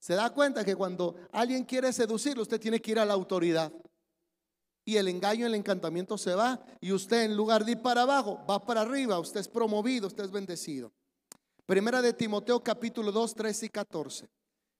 Se 0.00 0.14
da 0.14 0.30
cuenta 0.30 0.64
que 0.64 0.74
cuando 0.74 1.14
alguien 1.30 1.64
quiere 1.64 1.92
seducirlo, 1.92 2.42
usted 2.42 2.58
tiene 2.58 2.80
que 2.80 2.92
ir 2.92 2.98
a 2.98 3.04
la 3.04 3.12
autoridad. 3.12 3.70
Y 4.84 4.96
el 4.96 5.08
engaño, 5.08 5.46
el 5.46 5.54
encantamiento 5.54 6.16
se 6.16 6.34
va. 6.34 6.58
Y 6.80 6.92
usted 6.92 7.24
en 7.24 7.36
lugar 7.36 7.64
de 7.64 7.72
ir 7.72 7.82
para 7.82 8.02
abajo, 8.02 8.40
va 8.48 8.64
para 8.64 8.80
arriba. 8.80 9.20
Usted 9.20 9.40
es 9.40 9.48
promovido, 9.48 10.06
usted 10.06 10.24
es 10.24 10.30
bendecido. 10.30 10.90
Primera 11.66 12.00
de 12.00 12.14
Timoteo 12.14 12.62
capítulo 12.64 13.12
2, 13.12 13.34
13 13.34 13.66
y 13.66 13.68
14. 13.68 14.28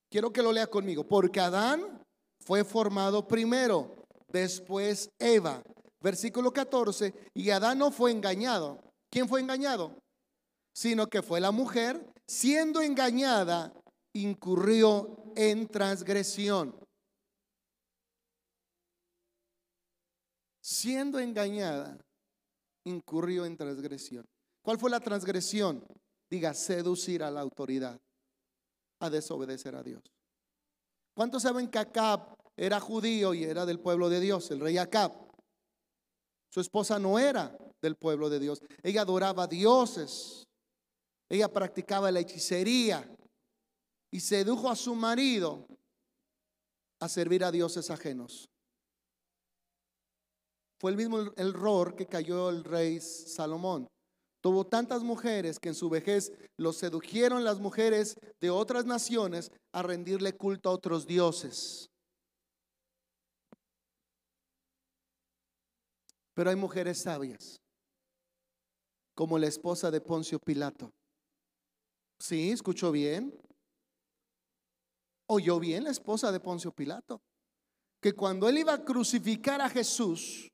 Quiero 0.08 0.32
que 0.32 0.42
lo 0.42 0.52
lea 0.52 0.66
conmigo. 0.66 1.06
Porque 1.06 1.38
Adán 1.38 2.02
fue 2.40 2.64
formado 2.64 3.28
primero, 3.28 3.94
después 4.32 5.10
Eva. 5.18 5.62
Versículo 6.00 6.50
14. 6.50 7.14
Y 7.34 7.50
Adán 7.50 7.78
no 7.78 7.90
fue 7.90 8.10
engañado. 8.10 8.82
¿Quién 9.10 9.28
fue 9.28 9.40
engañado? 9.40 9.94
Sino 10.72 11.08
que 11.08 11.20
fue 11.20 11.40
la 11.40 11.50
mujer, 11.50 12.10
siendo 12.26 12.80
engañada, 12.80 13.72
incurrió 14.14 15.32
en 15.36 15.68
transgresión. 15.68 16.74
Siendo 20.60 21.18
engañada, 21.18 21.98
incurrió 22.84 23.44
en 23.44 23.56
transgresión. 23.56 24.24
¿Cuál 24.62 24.78
fue 24.78 24.90
la 24.90 25.00
transgresión? 25.00 25.84
Diga, 26.30 26.54
seducir 26.54 27.22
a 27.22 27.30
la 27.30 27.40
autoridad, 27.40 28.00
a 29.00 29.10
desobedecer 29.10 29.74
a 29.74 29.82
Dios. 29.82 30.02
¿Cuántos 31.14 31.42
saben 31.42 31.68
que 31.68 31.78
Acab 31.78 32.36
era 32.56 32.78
judío 32.78 33.34
y 33.34 33.44
era 33.44 33.66
del 33.66 33.80
pueblo 33.80 34.08
de 34.08 34.20
Dios, 34.20 34.50
el 34.50 34.60
rey 34.60 34.78
Acab? 34.78 35.12
Su 36.52 36.60
esposa 36.60 36.98
no 36.98 37.18
era 37.18 37.56
del 37.80 37.96
pueblo 37.96 38.28
de 38.28 38.38
Dios. 38.38 38.60
Ella 38.82 39.02
adoraba 39.02 39.46
dioses. 39.46 40.46
Ella 41.28 41.48
practicaba 41.52 42.10
la 42.10 42.20
hechicería 42.20 43.08
y 44.10 44.20
sedujo 44.20 44.70
a 44.70 44.76
su 44.76 44.94
marido 44.94 45.66
a 47.00 47.08
servir 47.08 47.44
a 47.44 47.50
dioses 47.50 47.90
ajenos. 47.90 48.48
Fue 50.78 50.90
el 50.90 50.96
mismo 50.96 51.32
error 51.36 51.94
que 51.94 52.06
cayó 52.06 52.48
el 52.48 52.64
rey 52.64 53.00
Salomón. 53.00 53.86
Tuvo 54.40 54.66
tantas 54.66 55.02
mujeres 55.02 55.58
que 55.58 55.68
en 55.68 55.74
su 55.74 55.90
vejez 55.90 56.32
lo 56.56 56.72
sedujeron 56.72 57.44
las 57.44 57.60
mujeres 57.60 58.16
de 58.40 58.48
otras 58.48 58.86
naciones 58.86 59.52
a 59.72 59.82
rendirle 59.82 60.34
culto 60.34 60.70
a 60.70 60.72
otros 60.72 61.06
dioses. 61.06 61.90
Pero 66.32 66.48
hay 66.48 66.56
mujeres 66.56 67.02
sabias, 67.02 67.60
como 69.14 69.38
la 69.38 69.46
esposa 69.46 69.90
de 69.90 70.00
Poncio 70.00 70.38
Pilato. 70.38 70.90
Sí, 72.18 72.50
escuchó 72.50 72.90
bien. 72.92 73.38
Oyó 75.32 75.60
bien 75.60 75.84
la 75.84 75.90
esposa 75.90 76.32
de 76.32 76.40
Poncio 76.40 76.72
Pilato. 76.72 77.22
Que 78.02 78.14
cuando 78.14 78.48
él 78.48 78.58
iba 78.58 78.72
a 78.72 78.84
crucificar 78.84 79.60
a 79.60 79.68
Jesús, 79.68 80.50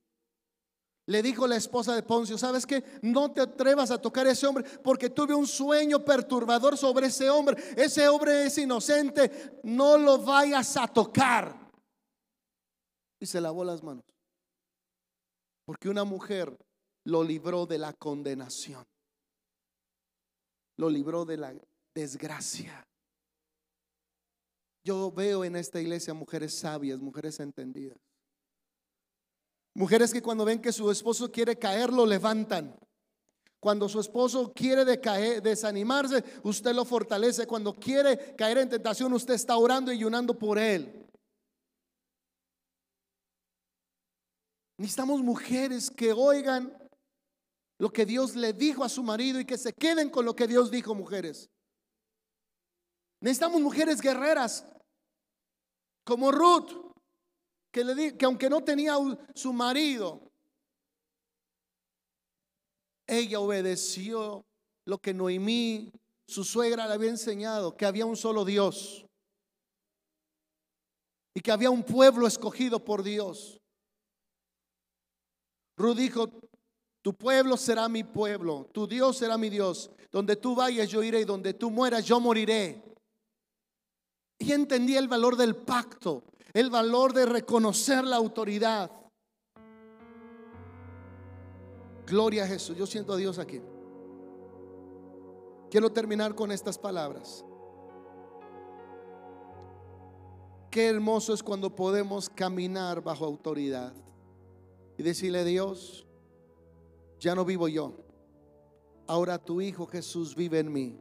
le 1.07 1.23
dijo 1.23 1.47
la 1.47 1.57
esposa 1.57 1.95
de 1.95 2.03
Poncio, 2.03 2.37
¿sabes 2.37 2.67
qué? 2.67 2.85
No 3.01 3.33
te 3.33 3.41
atrevas 3.41 3.91
a 3.91 3.99
tocar 4.03 4.27
a 4.27 4.33
ese 4.33 4.47
hombre 4.47 4.65
porque 4.85 5.09
tuve 5.09 5.35
un 5.35 5.47
sueño 5.47 6.05
perturbador 6.05 6.77
sobre 6.77 7.07
ese 7.07 7.31
hombre. 7.31 7.57
Ese 7.75 8.07
hombre 8.07 8.45
es 8.45 8.59
inocente, 8.59 9.59
no 9.63 9.97
lo 9.97 10.19
vayas 10.19 10.77
a 10.77 10.87
tocar. 10.87 11.59
Y 13.19 13.25
se 13.25 13.41
lavó 13.41 13.65
las 13.65 13.83
manos. 13.83 14.05
Porque 15.65 15.89
una 15.89 16.05
mujer 16.05 16.55
lo 17.05 17.25
libró 17.25 17.65
de 17.65 17.79
la 17.79 17.95
condenación. 17.95 18.85
Lo 20.77 20.91
libró 20.91 21.25
de 21.25 21.39
la 21.39 21.55
desgracia. 21.95 22.87
Yo 24.87 25.11
veo 25.11 25.45
en 25.45 25.57
esta 25.57 25.81
iglesia 25.81 26.15
mujeres 26.15 26.55
sabias, 26.55 27.01
mujeres 27.01 27.41
entendidas. 27.41 27.99
Mujeres 29.75 30.13
que 30.13 30.23
cuando 30.23 30.45
ven 30.45 30.63
que 30.63 30.71
su 30.71 30.89
esposo 30.93 31.33
quiere 31.33 31.59
caer, 31.59 31.93
lo 31.93 32.07
levantan. 32.07 32.79
Cuando 33.59 33.89
su 33.89 33.99
esposo 33.99 34.53
quiere 34.55 34.85
desanimarse, 34.85 36.23
usted 36.45 36.73
lo 36.73 36.85
fortalece. 36.85 37.49
Cuando 37.49 37.75
quiere 37.75 38.37
caer 38.37 38.59
en 38.59 38.69
tentación, 38.69 39.13
usted 39.13 39.35
está 39.35 39.57
orando 39.57 39.91
y 39.91 39.97
ayunando 39.97 40.39
por 40.39 40.57
él. 40.57 41.05
Necesitamos 44.79 45.21
mujeres 45.21 45.91
que 45.91 46.13
oigan 46.13 46.73
lo 47.81 47.91
que 47.91 48.07
Dios 48.07 48.37
le 48.37 48.53
dijo 48.53 48.85
a 48.85 48.89
su 48.89 49.03
marido 49.03 49.41
y 49.41 49.47
que 49.47 49.59
se 49.59 49.73
queden 49.73 50.11
con 50.11 50.25
lo 50.25 50.37
que 50.37 50.47
Dios 50.47 50.71
dijo, 50.71 50.95
mujeres. 50.95 51.51
Necesitamos 53.21 53.61
mujeres 53.61 54.01
guerreras 54.01 54.65
como 56.07 56.31
Ruth 56.31 56.71
que, 57.73 57.83
le 57.83 58.17
que 58.17 58.25
aunque 58.25 58.49
no 58.49 58.63
tenía 58.63 58.95
su 59.35 59.53
marido, 59.53 60.21
ella 63.07 63.41
obedeció 63.41 64.45
lo 64.87 64.99
que 64.99 65.13
Noemí, 65.13 65.93
su 66.29 66.45
suegra, 66.45 66.87
le 66.87 66.95
había 66.95 67.11
enseñado, 67.11 67.77
que 67.77 67.85
había 67.85 68.07
un 68.07 68.17
solo 68.17 68.45
Dios 68.45 69.05
y 71.35 71.41
que 71.41 71.51
había 71.51 71.71
un 71.71 71.83
pueblo 71.83 72.27
escogido 72.27 72.85
por 72.85 73.03
Dios. 73.03 73.61
Ruth 75.77 75.97
dijo, 75.97 76.31
tu 77.03 77.15
pueblo 77.15 77.57
será 77.57 77.89
mi 77.89 78.05
pueblo, 78.05 78.71
tu 78.73 78.87
Dios 78.87 79.19
será 79.19 79.37
mi 79.37 79.51
Dios. 79.51 79.91
Donde 80.13 80.37
tú 80.37 80.55
vayas 80.55 80.89
yo 80.89 81.03
iré 81.03 81.21
y 81.21 81.25
donde 81.25 81.53
tú 81.53 81.71
mueras 81.71 82.05
yo 82.05 82.21
moriré. 82.21 82.86
Y 84.39 84.53
entendía 84.53 84.99
el 84.99 85.09
valor 85.09 85.37
del 85.37 85.57
pacto 85.57 86.23
el 86.57 86.71
valor 86.71 87.13
de 87.13 87.27
reconocer 87.27 88.03
la 88.03 88.17
autoridad. 88.17 88.91
Gloria 92.07 92.45
a 92.45 92.47
Jesús. 92.47 92.75
Yo 92.79 92.87
siento 92.87 93.13
a 93.13 93.17
Dios 93.19 93.39
aquí. 93.39 93.61
Quiero 95.71 95.93
terminar 95.93 96.35
con 96.35 96.51
estas 96.51 96.79
palabras. 96.79 97.45
Qué 100.71 100.87
hermoso 100.87 101.35
es 101.35 101.43
cuando 101.43 101.77
podemos 101.77 102.31
caminar 102.31 103.03
bajo 103.03 103.27
autoridad 103.27 103.93
y 104.97 105.03
decirle 105.03 105.41
a 105.41 105.45
Dios, 105.45 106.07
ya 107.21 107.35
no 107.35 107.45
vivo 107.45 107.69
yo, 107.69 107.99
ahora 109.07 109.37
tu 109.37 109.61
Hijo 109.61 109.87
Jesús 109.87 110.35
vive 110.35 110.61
en 110.61 110.73
mí. 110.73 110.99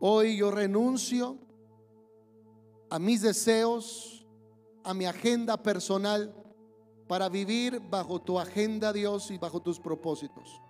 Hoy 0.00 0.36
yo 0.36 0.50
renuncio 0.50 1.45
a 2.96 2.98
mis 2.98 3.20
deseos, 3.20 4.26
a 4.82 4.94
mi 4.94 5.04
agenda 5.04 5.62
personal, 5.62 6.34
para 7.06 7.28
vivir 7.28 7.78
bajo 7.90 8.22
tu 8.22 8.40
agenda, 8.40 8.90
Dios, 8.90 9.30
y 9.30 9.36
bajo 9.36 9.60
tus 9.60 9.78
propósitos. 9.78 10.62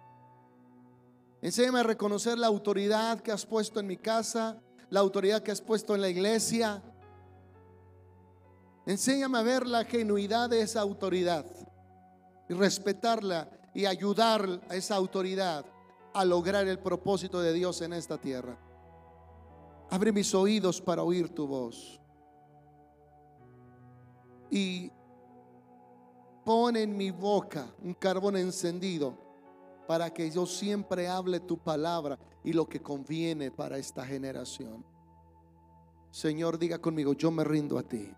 Enséñame 1.41 1.79
a 1.79 1.83
reconocer 1.85 2.37
la 2.37 2.49
autoridad 2.49 3.21
que 3.21 3.31
has 3.31 3.47
puesto 3.47 3.79
en 3.79 3.87
mi 3.87 3.97
casa, 3.97 4.61
la 4.91 4.99
autoridad 4.99 5.41
que 5.45 5.53
has 5.53 5.61
puesto 5.61 5.95
en 5.95 6.01
la 6.01 6.09
iglesia. 6.09 6.83
Enséñame 8.87 9.39
a 9.39 9.43
ver 9.43 9.65
la 9.65 9.85
genuidad 9.85 10.51
de 10.51 10.63
esa 10.63 10.81
autoridad 10.81 11.47
y 12.49 12.55
respetarla 12.55 13.49
y 13.73 13.87
ayudar 13.87 14.63
a 14.69 14.75
esa 14.75 14.97
autoridad 14.97 15.65
a 16.13 16.25
lograr 16.25 16.67
el 16.67 16.81
propósito 16.81 17.41
de 17.41 17.53
Dios 17.53 17.83
en 17.83 17.93
esta 17.93 18.19
tierra. 18.19 18.59
Abre 19.91 20.11
mis 20.11 20.35
oídos 20.35 20.81
para 20.81 21.05
oír 21.05 21.33
tu 21.33 21.47
voz 21.47 22.01
y 24.51 24.91
pone 26.45 26.83
en 26.83 26.97
mi 26.97 27.11
boca 27.11 27.67
un 27.83 27.95
carbón 27.95 28.37
encendido 28.37 29.19
para 29.89 30.11
que 30.13 30.31
yo 30.31 30.47
siempre 30.47 31.09
hable 31.09 31.41
tu 31.41 31.59
palabra 31.59 32.19
y 32.45 32.53
lo 32.53 32.69
que 32.69 32.81
conviene 32.81 33.51
para 33.51 33.79
esta 33.79 34.05
generación. 34.05 34.85
Señor, 36.11 36.59
diga 36.59 36.79
conmigo, 36.79 37.13
yo 37.15 37.31
me 37.31 37.45
rindo 37.45 37.79
a 37.79 37.83
ti. 37.83 38.13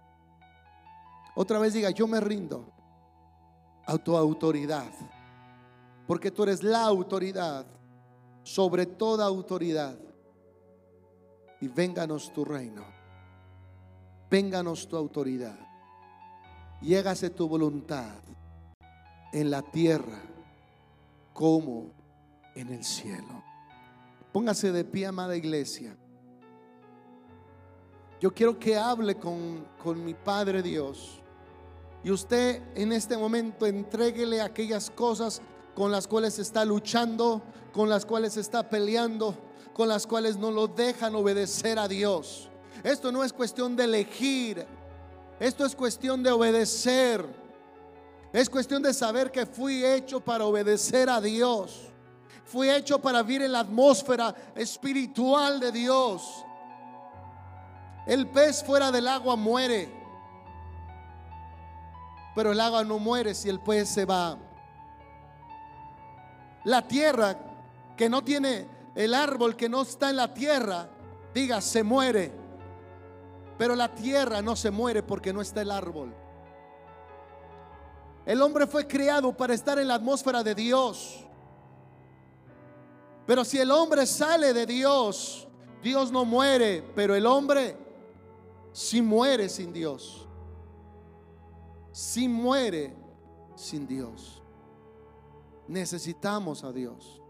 Otra 1.35 1.59
vez 1.59 1.73
diga, 1.73 1.91
yo 1.91 2.07
me 2.07 2.21
rindo 2.21 2.71
a 3.87 3.97
tu 3.97 4.17
autoridad, 4.17 4.93
porque 6.07 6.31
tú 6.31 6.43
eres 6.43 6.63
la 6.63 6.85
autoridad 6.85 7.67
sobre 8.43 8.87
toda 8.87 9.25
autoridad. 9.25 9.99
Y 11.61 11.69
vénganos 11.69 12.33
tu 12.33 12.45
reino, 12.45 12.85
vénganos 14.31 14.87
tu 14.87 14.97
autoridad 14.97 15.68
y 16.81 16.95
hágase 16.95 17.31
tu 17.31 17.49
voluntad 17.49 18.17
en 19.33 19.51
la 19.51 19.63
tierra 19.63 20.21
como 21.33 21.93
en 22.55 22.73
el 22.73 22.85
cielo. 22.85 23.43
Póngase 24.33 24.73
de 24.73 24.85
pie, 24.85 25.07
amada 25.07 25.37
iglesia. 25.37 25.97
Yo 28.21 28.33
quiero 28.33 28.59
que 28.59 28.77
hable 28.77 29.17
con, 29.17 29.67
con 29.83 30.05
mi 30.05 30.15
Padre 30.15 30.63
Dios. 30.63 31.21
Y 32.03 32.11
usted 32.11 32.63
en 32.75 32.93
este 32.93 33.17
momento 33.17 33.67
entréguele 33.67 34.41
aquellas 34.41 34.91
cosas 34.91 35.41
con 35.75 35.93
las 35.93 36.07
cuales 36.09 36.39
está 36.39 36.65
luchando, 36.65 37.43
con 37.73 37.89
las 37.89 38.05
cuales 38.05 38.37
está 38.37 38.69
peleando, 38.69 39.37
con 39.73 39.89
las 39.89 40.07
cuales 40.07 40.37
no 40.37 40.51
lo 40.51 40.67
dejan 40.67 41.15
obedecer 41.15 41.79
a 41.79 41.87
Dios. 41.87 42.49
Esto 42.83 43.13
no 43.13 43.25
es 43.25 43.33
cuestión 43.33 43.77
de 43.77 43.85
elegir 43.85 44.67
esto 45.41 45.65
es 45.65 45.75
cuestión 45.75 46.23
de 46.23 46.31
obedecer. 46.31 47.25
Es 48.33 48.51
cuestión 48.51 48.83
de 48.83 48.93
saber 48.93 49.31
que 49.31 49.47
fui 49.47 49.85
hecho 49.85 50.21
para 50.21 50.45
obedecer 50.45 51.09
a 51.09 51.21
Dios. 51.21 51.89
Fui 52.45 52.69
hecho 52.71 52.99
para 52.99 53.23
vivir 53.23 53.43
en 53.43 53.53
la 53.53 53.61
atmósfera 53.61 54.35
espiritual 54.55 55.61
de 55.61 55.73
Dios. 55.73 56.45
El 58.07 58.27
pez 58.29 58.65
fuera 58.65 58.91
del 58.91 59.07
agua 59.07 59.37
muere. 59.37 59.93
Pero 62.35 62.53
el 62.53 62.61
agua 62.61 62.85
no 62.85 62.99
muere 62.99 63.35
si 63.35 63.49
el 63.49 63.61
pez 63.61 63.89
se 63.89 64.05
va. 64.05 64.39
La 66.65 66.87
tierra 66.87 67.37
que 67.97 68.09
no 68.09 68.23
tiene 68.23 68.67
el 68.95 69.15
árbol 69.15 69.57
que 69.57 69.69
no 69.69 69.83
está 69.83 70.11
en 70.11 70.17
la 70.17 70.35
tierra, 70.35 70.89
diga, 71.33 71.61
se 71.61 71.83
muere. 71.83 72.33
Pero 73.59 73.75
la 73.75 73.93
tierra 73.93 74.41
no 74.41 74.55
se 74.55 74.71
muere 74.71 75.03
porque 75.03 75.33
no 75.33 75.41
está 75.41 75.61
el 75.61 75.73
árbol. 75.73 76.15
El 78.25 78.41
hombre 78.41 78.67
fue 78.67 78.87
creado 78.87 79.37
para 79.37 79.55
estar 79.55 79.79
en 79.79 79.89
la 79.89 79.95
atmósfera 79.95 80.43
de 80.45 80.55
Dios. 80.55 81.25
Pero 83.27 83.45
si 83.45 83.59
el 83.59 83.71
hombre 83.71 84.07
sale 84.07 84.55
de 84.55 84.65
Dios, 84.65 85.49
Dios 85.83 86.13
no 86.13 86.25
muere, 86.25 86.83
pero 86.95 87.15
el 87.15 87.27
hombre 87.27 87.77
sí 88.73 89.03
muere 89.03 89.49
sin 89.49 89.73
Dios. 89.73 90.27
Sí 91.91 92.29
muere 92.29 92.95
sin 93.57 93.87
Dios. 93.87 94.41
Necesitamos 95.67 96.65
a 96.65 96.73
Dios. 96.73 97.21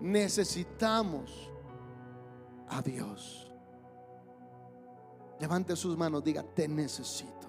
Necesitamos 0.00 1.50
a 2.68 2.80
Dios. 2.82 3.51
Levante 5.42 5.74
sus 5.74 5.96
manos, 5.96 6.22
diga, 6.22 6.44
te 6.44 6.68
necesito. 6.68 7.48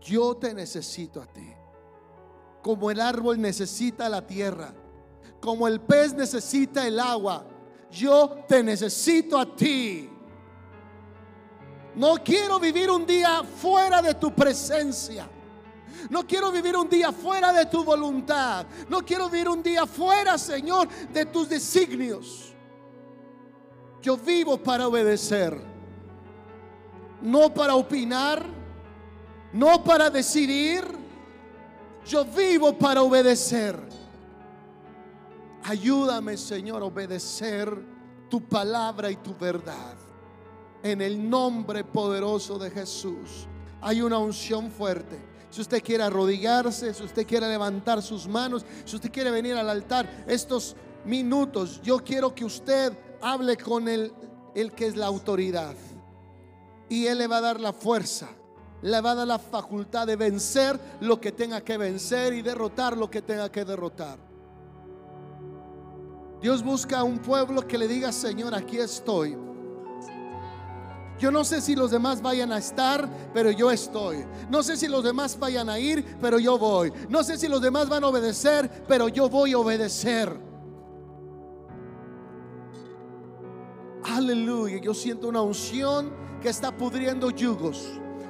yo 0.00 0.36
te 0.36 0.54
necesito 0.54 1.20
a 1.20 1.26
ti. 1.26 1.52
Como 2.62 2.92
el 2.92 3.00
árbol 3.00 3.40
necesita 3.40 4.08
la 4.08 4.24
tierra, 4.24 4.72
como 5.40 5.66
el 5.66 5.80
pez 5.80 6.14
necesita 6.14 6.86
el 6.86 7.00
agua, 7.00 7.44
yo 7.90 8.44
te 8.46 8.62
necesito 8.62 9.40
a 9.40 9.56
ti. 9.56 10.08
No 11.96 12.14
quiero 12.22 12.60
vivir 12.60 12.92
un 12.92 13.04
día 13.04 13.42
fuera 13.42 14.00
de 14.00 14.14
tu 14.14 14.32
presencia. 14.32 15.28
No 16.10 16.24
quiero 16.24 16.52
vivir 16.52 16.76
un 16.76 16.88
día 16.88 17.10
fuera 17.10 17.52
de 17.52 17.66
tu 17.66 17.82
voluntad. 17.82 18.66
No 18.88 19.00
quiero 19.00 19.28
vivir 19.28 19.48
un 19.48 19.64
día 19.64 19.84
fuera, 19.84 20.38
Señor, 20.38 20.86
de 21.12 21.26
tus 21.26 21.48
designios. 21.48 22.54
Yo 24.00 24.16
vivo 24.16 24.62
para 24.62 24.86
obedecer. 24.86 25.67
No 27.22 27.52
para 27.52 27.74
opinar. 27.74 28.44
No 29.52 29.82
para 29.82 30.10
decidir. 30.10 30.84
Yo 32.06 32.24
vivo 32.24 32.76
para 32.76 33.02
obedecer. 33.02 33.78
Ayúdame, 35.64 36.36
Señor, 36.36 36.82
a 36.82 36.86
obedecer 36.86 37.70
tu 38.30 38.40
palabra 38.40 39.10
y 39.10 39.16
tu 39.16 39.36
verdad. 39.36 39.96
En 40.82 41.02
el 41.02 41.28
nombre 41.28 41.84
poderoso 41.84 42.58
de 42.58 42.70
Jesús. 42.70 43.46
Hay 43.80 44.00
una 44.00 44.18
unción 44.18 44.70
fuerte. 44.70 45.18
Si 45.50 45.60
usted 45.60 45.82
quiere 45.82 46.04
arrodillarse, 46.04 46.92
si 46.92 47.02
usted 47.02 47.26
quiere 47.26 47.48
levantar 47.48 48.02
sus 48.02 48.28
manos, 48.28 48.64
si 48.84 48.96
usted 48.96 49.10
quiere 49.10 49.30
venir 49.30 49.54
al 49.56 49.68
altar, 49.68 50.24
estos 50.26 50.76
minutos, 51.04 51.80
yo 51.82 51.98
quiero 51.98 52.34
que 52.34 52.44
usted 52.44 52.96
hable 53.20 53.56
con 53.56 53.88
el, 53.88 54.12
el 54.54 54.72
que 54.72 54.86
es 54.86 54.96
la 54.96 55.06
autoridad. 55.06 55.74
Y 56.88 57.06
Él 57.06 57.18
le 57.18 57.26
va 57.26 57.38
a 57.38 57.42
dar 57.42 57.60
la 57.60 57.72
fuerza, 57.72 58.28
le 58.82 59.00
va 59.00 59.12
a 59.12 59.14
dar 59.14 59.26
la 59.26 59.38
facultad 59.38 60.06
de 60.06 60.16
vencer 60.16 60.78
lo 61.00 61.20
que 61.20 61.32
tenga 61.32 61.60
que 61.60 61.76
vencer 61.76 62.32
y 62.32 62.42
derrotar 62.42 62.96
lo 62.96 63.10
que 63.10 63.22
tenga 63.22 63.50
que 63.50 63.64
derrotar. 63.64 64.18
Dios 66.40 66.62
busca 66.62 67.00
a 67.00 67.04
un 67.04 67.18
pueblo 67.18 67.66
que 67.66 67.76
le 67.76 67.88
diga, 67.88 68.12
Señor, 68.12 68.54
aquí 68.54 68.78
estoy. 68.78 69.36
Yo 71.18 71.32
no 71.32 71.42
sé 71.42 71.60
si 71.60 71.74
los 71.74 71.90
demás 71.90 72.22
vayan 72.22 72.52
a 72.52 72.58
estar, 72.58 73.08
pero 73.34 73.50
yo 73.50 73.72
estoy. 73.72 74.24
No 74.48 74.62
sé 74.62 74.76
si 74.76 74.86
los 74.86 75.02
demás 75.02 75.36
vayan 75.36 75.68
a 75.68 75.78
ir, 75.80 76.16
pero 76.20 76.38
yo 76.38 76.56
voy. 76.58 76.92
No 77.08 77.24
sé 77.24 77.36
si 77.36 77.48
los 77.48 77.60
demás 77.60 77.88
van 77.88 78.04
a 78.04 78.08
obedecer, 78.08 78.84
pero 78.86 79.08
yo 79.08 79.28
voy 79.28 79.52
a 79.52 79.58
obedecer. 79.58 80.47
Aleluya. 84.18 84.78
Yo 84.78 84.94
siento 84.94 85.28
una 85.28 85.42
unción 85.42 86.10
que 86.42 86.48
está 86.48 86.76
pudriendo 86.76 87.30
yugos. 87.30 87.86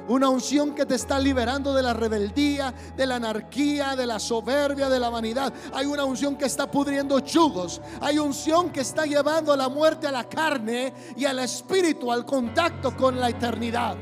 Una 0.07 0.29
unción 0.29 0.75
que 0.75 0.85
te 0.85 0.95
está 0.95 1.19
liberando 1.19 1.73
de 1.73 1.83
la 1.83 1.95
rebeldía, 1.95 2.75
de 2.95 3.07
la 3.07 3.17
anarquía, 3.17 3.97
de 3.97 4.05
la 4.05 4.19
soberbia, 4.19 4.91
de 4.91 5.01
la 5.01 5.09
vanidad. 5.09 5.51
Hay 5.73 5.87
una 5.87 6.05
unción 6.05 6.37
que 6.37 6.45
está 6.45 6.71
pudriendo 6.71 7.21
chugos. 7.21 7.81
Hay 8.03 8.19
unción 8.19 8.71
que 8.71 8.81
está 8.81 9.07
llevando 9.07 9.57
la 9.57 9.71
muerte 9.71 10.07
a 10.07 10.13
la 10.13 10.29
carne 10.29 10.93
y 11.17 11.25
al 11.25 11.39
espíritu, 11.39 12.13
al 12.13 12.27
contacto 12.27 12.95
con 12.95 13.19
la 13.19 13.31
eternidad. 13.31 13.97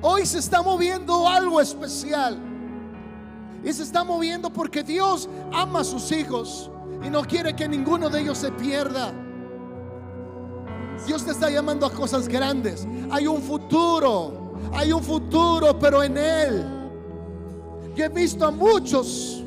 Hoy 0.00 0.24
se 0.26 0.38
está 0.38 0.62
moviendo 0.62 1.26
algo 1.26 1.60
especial. 1.60 2.38
Y 3.64 3.72
se 3.72 3.82
está 3.82 4.04
moviendo 4.04 4.48
porque 4.52 4.84
Dios 4.84 5.28
ama 5.52 5.80
a 5.80 5.84
sus 5.84 6.12
hijos 6.12 6.70
y 7.02 7.10
no 7.10 7.22
quiere 7.22 7.54
que 7.54 7.68
ninguno 7.68 8.08
de 8.08 8.20
ellos 8.20 8.38
se 8.38 8.50
pierda. 8.52 9.12
Dios 11.06 11.24
te 11.24 11.32
está 11.32 11.50
llamando 11.50 11.86
a 11.86 11.92
cosas 11.92 12.26
grandes. 12.26 12.86
Hay 13.10 13.26
un 13.26 13.42
futuro, 13.42 14.54
hay 14.72 14.92
un 14.92 15.02
futuro, 15.02 15.78
pero 15.78 16.02
en 16.02 16.16
Él. 16.16 16.64
Yo 17.94 18.04
he 18.04 18.08
visto 18.08 18.46
a 18.46 18.50
muchos 18.50 19.42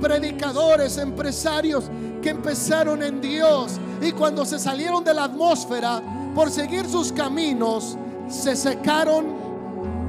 predicadores, 0.00 0.96
empresarios 0.98 1.84
que 2.22 2.30
empezaron 2.30 3.02
en 3.02 3.20
Dios 3.20 3.78
y 4.00 4.12
cuando 4.12 4.44
se 4.44 4.58
salieron 4.58 5.04
de 5.04 5.14
la 5.14 5.24
atmósfera 5.24 6.02
por 6.34 6.50
seguir 6.50 6.86
sus 6.86 7.12
caminos, 7.12 7.96
se 8.28 8.56
secaron 8.56 9.26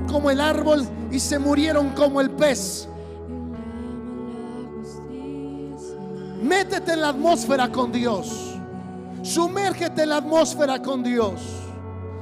como 0.08 0.30
el 0.30 0.40
árbol 0.40 0.88
y 1.12 1.20
se 1.20 1.40
murieron 1.40 1.90
como 1.92 2.22
el 2.22 2.32
pez. 2.32 2.88
Métete 6.42 6.94
en 6.94 7.02
la 7.02 7.10
atmósfera 7.10 7.72
con 7.72 7.92
Dios. 7.92 8.58
Sumérgete 9.22 10.04
en 10.04 10.10
la 10.10 10.18
atmósfera 10.18 10.82
con 10.82 11.04
Dios. 11.04 11.42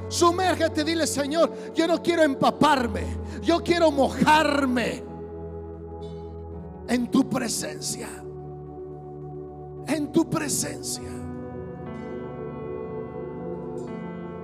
Sumérgete, 0.08 0.84
dile 0.84 1.06
Señor, 1.06 1.52
yo 1.74 1.86
no 1.86 2.02
quiero 2.02 2.22
empaparme, 2.22 3.04
yo 3.42 3.62
quiero 3.62 3.90
mojarme 3.90 5.02
en 6.88 7.06
tu 7.06 7.28
presencia. 7.28 8.08
En 9.86 10.12
tu 10.12 10.28
presencia. 10.28 11.08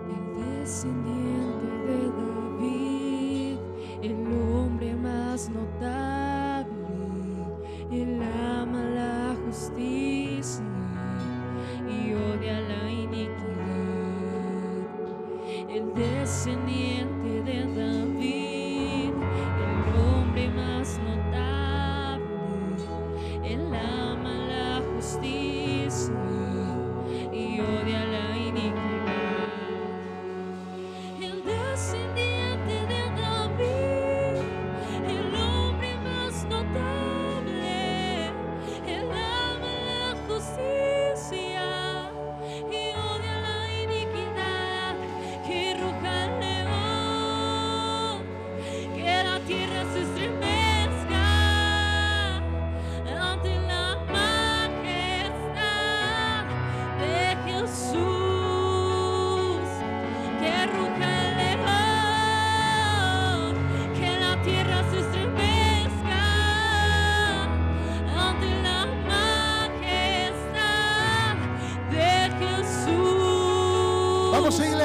El 0.08 0.60
descendiente 0.60 1.66
de 1.86 2.08
David, 2.22 3.58
el 4.02 4.26
hombre 4.54 4.94
más 4.94 5.50
notable, 5.50 6.66
él 7.90 8.22
ama 8.22 8.95
y 11.88 12.12
odia 12.12 12.60
la 12.60 12.90
iniquidad. 12.90 13.32
El 15.70 15.94
descendiente 15.94 17.42
de 17.42 17.64
David, 17.74 18.45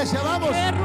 iglesia, 0.02 0.20
vamos. 0.22 0.81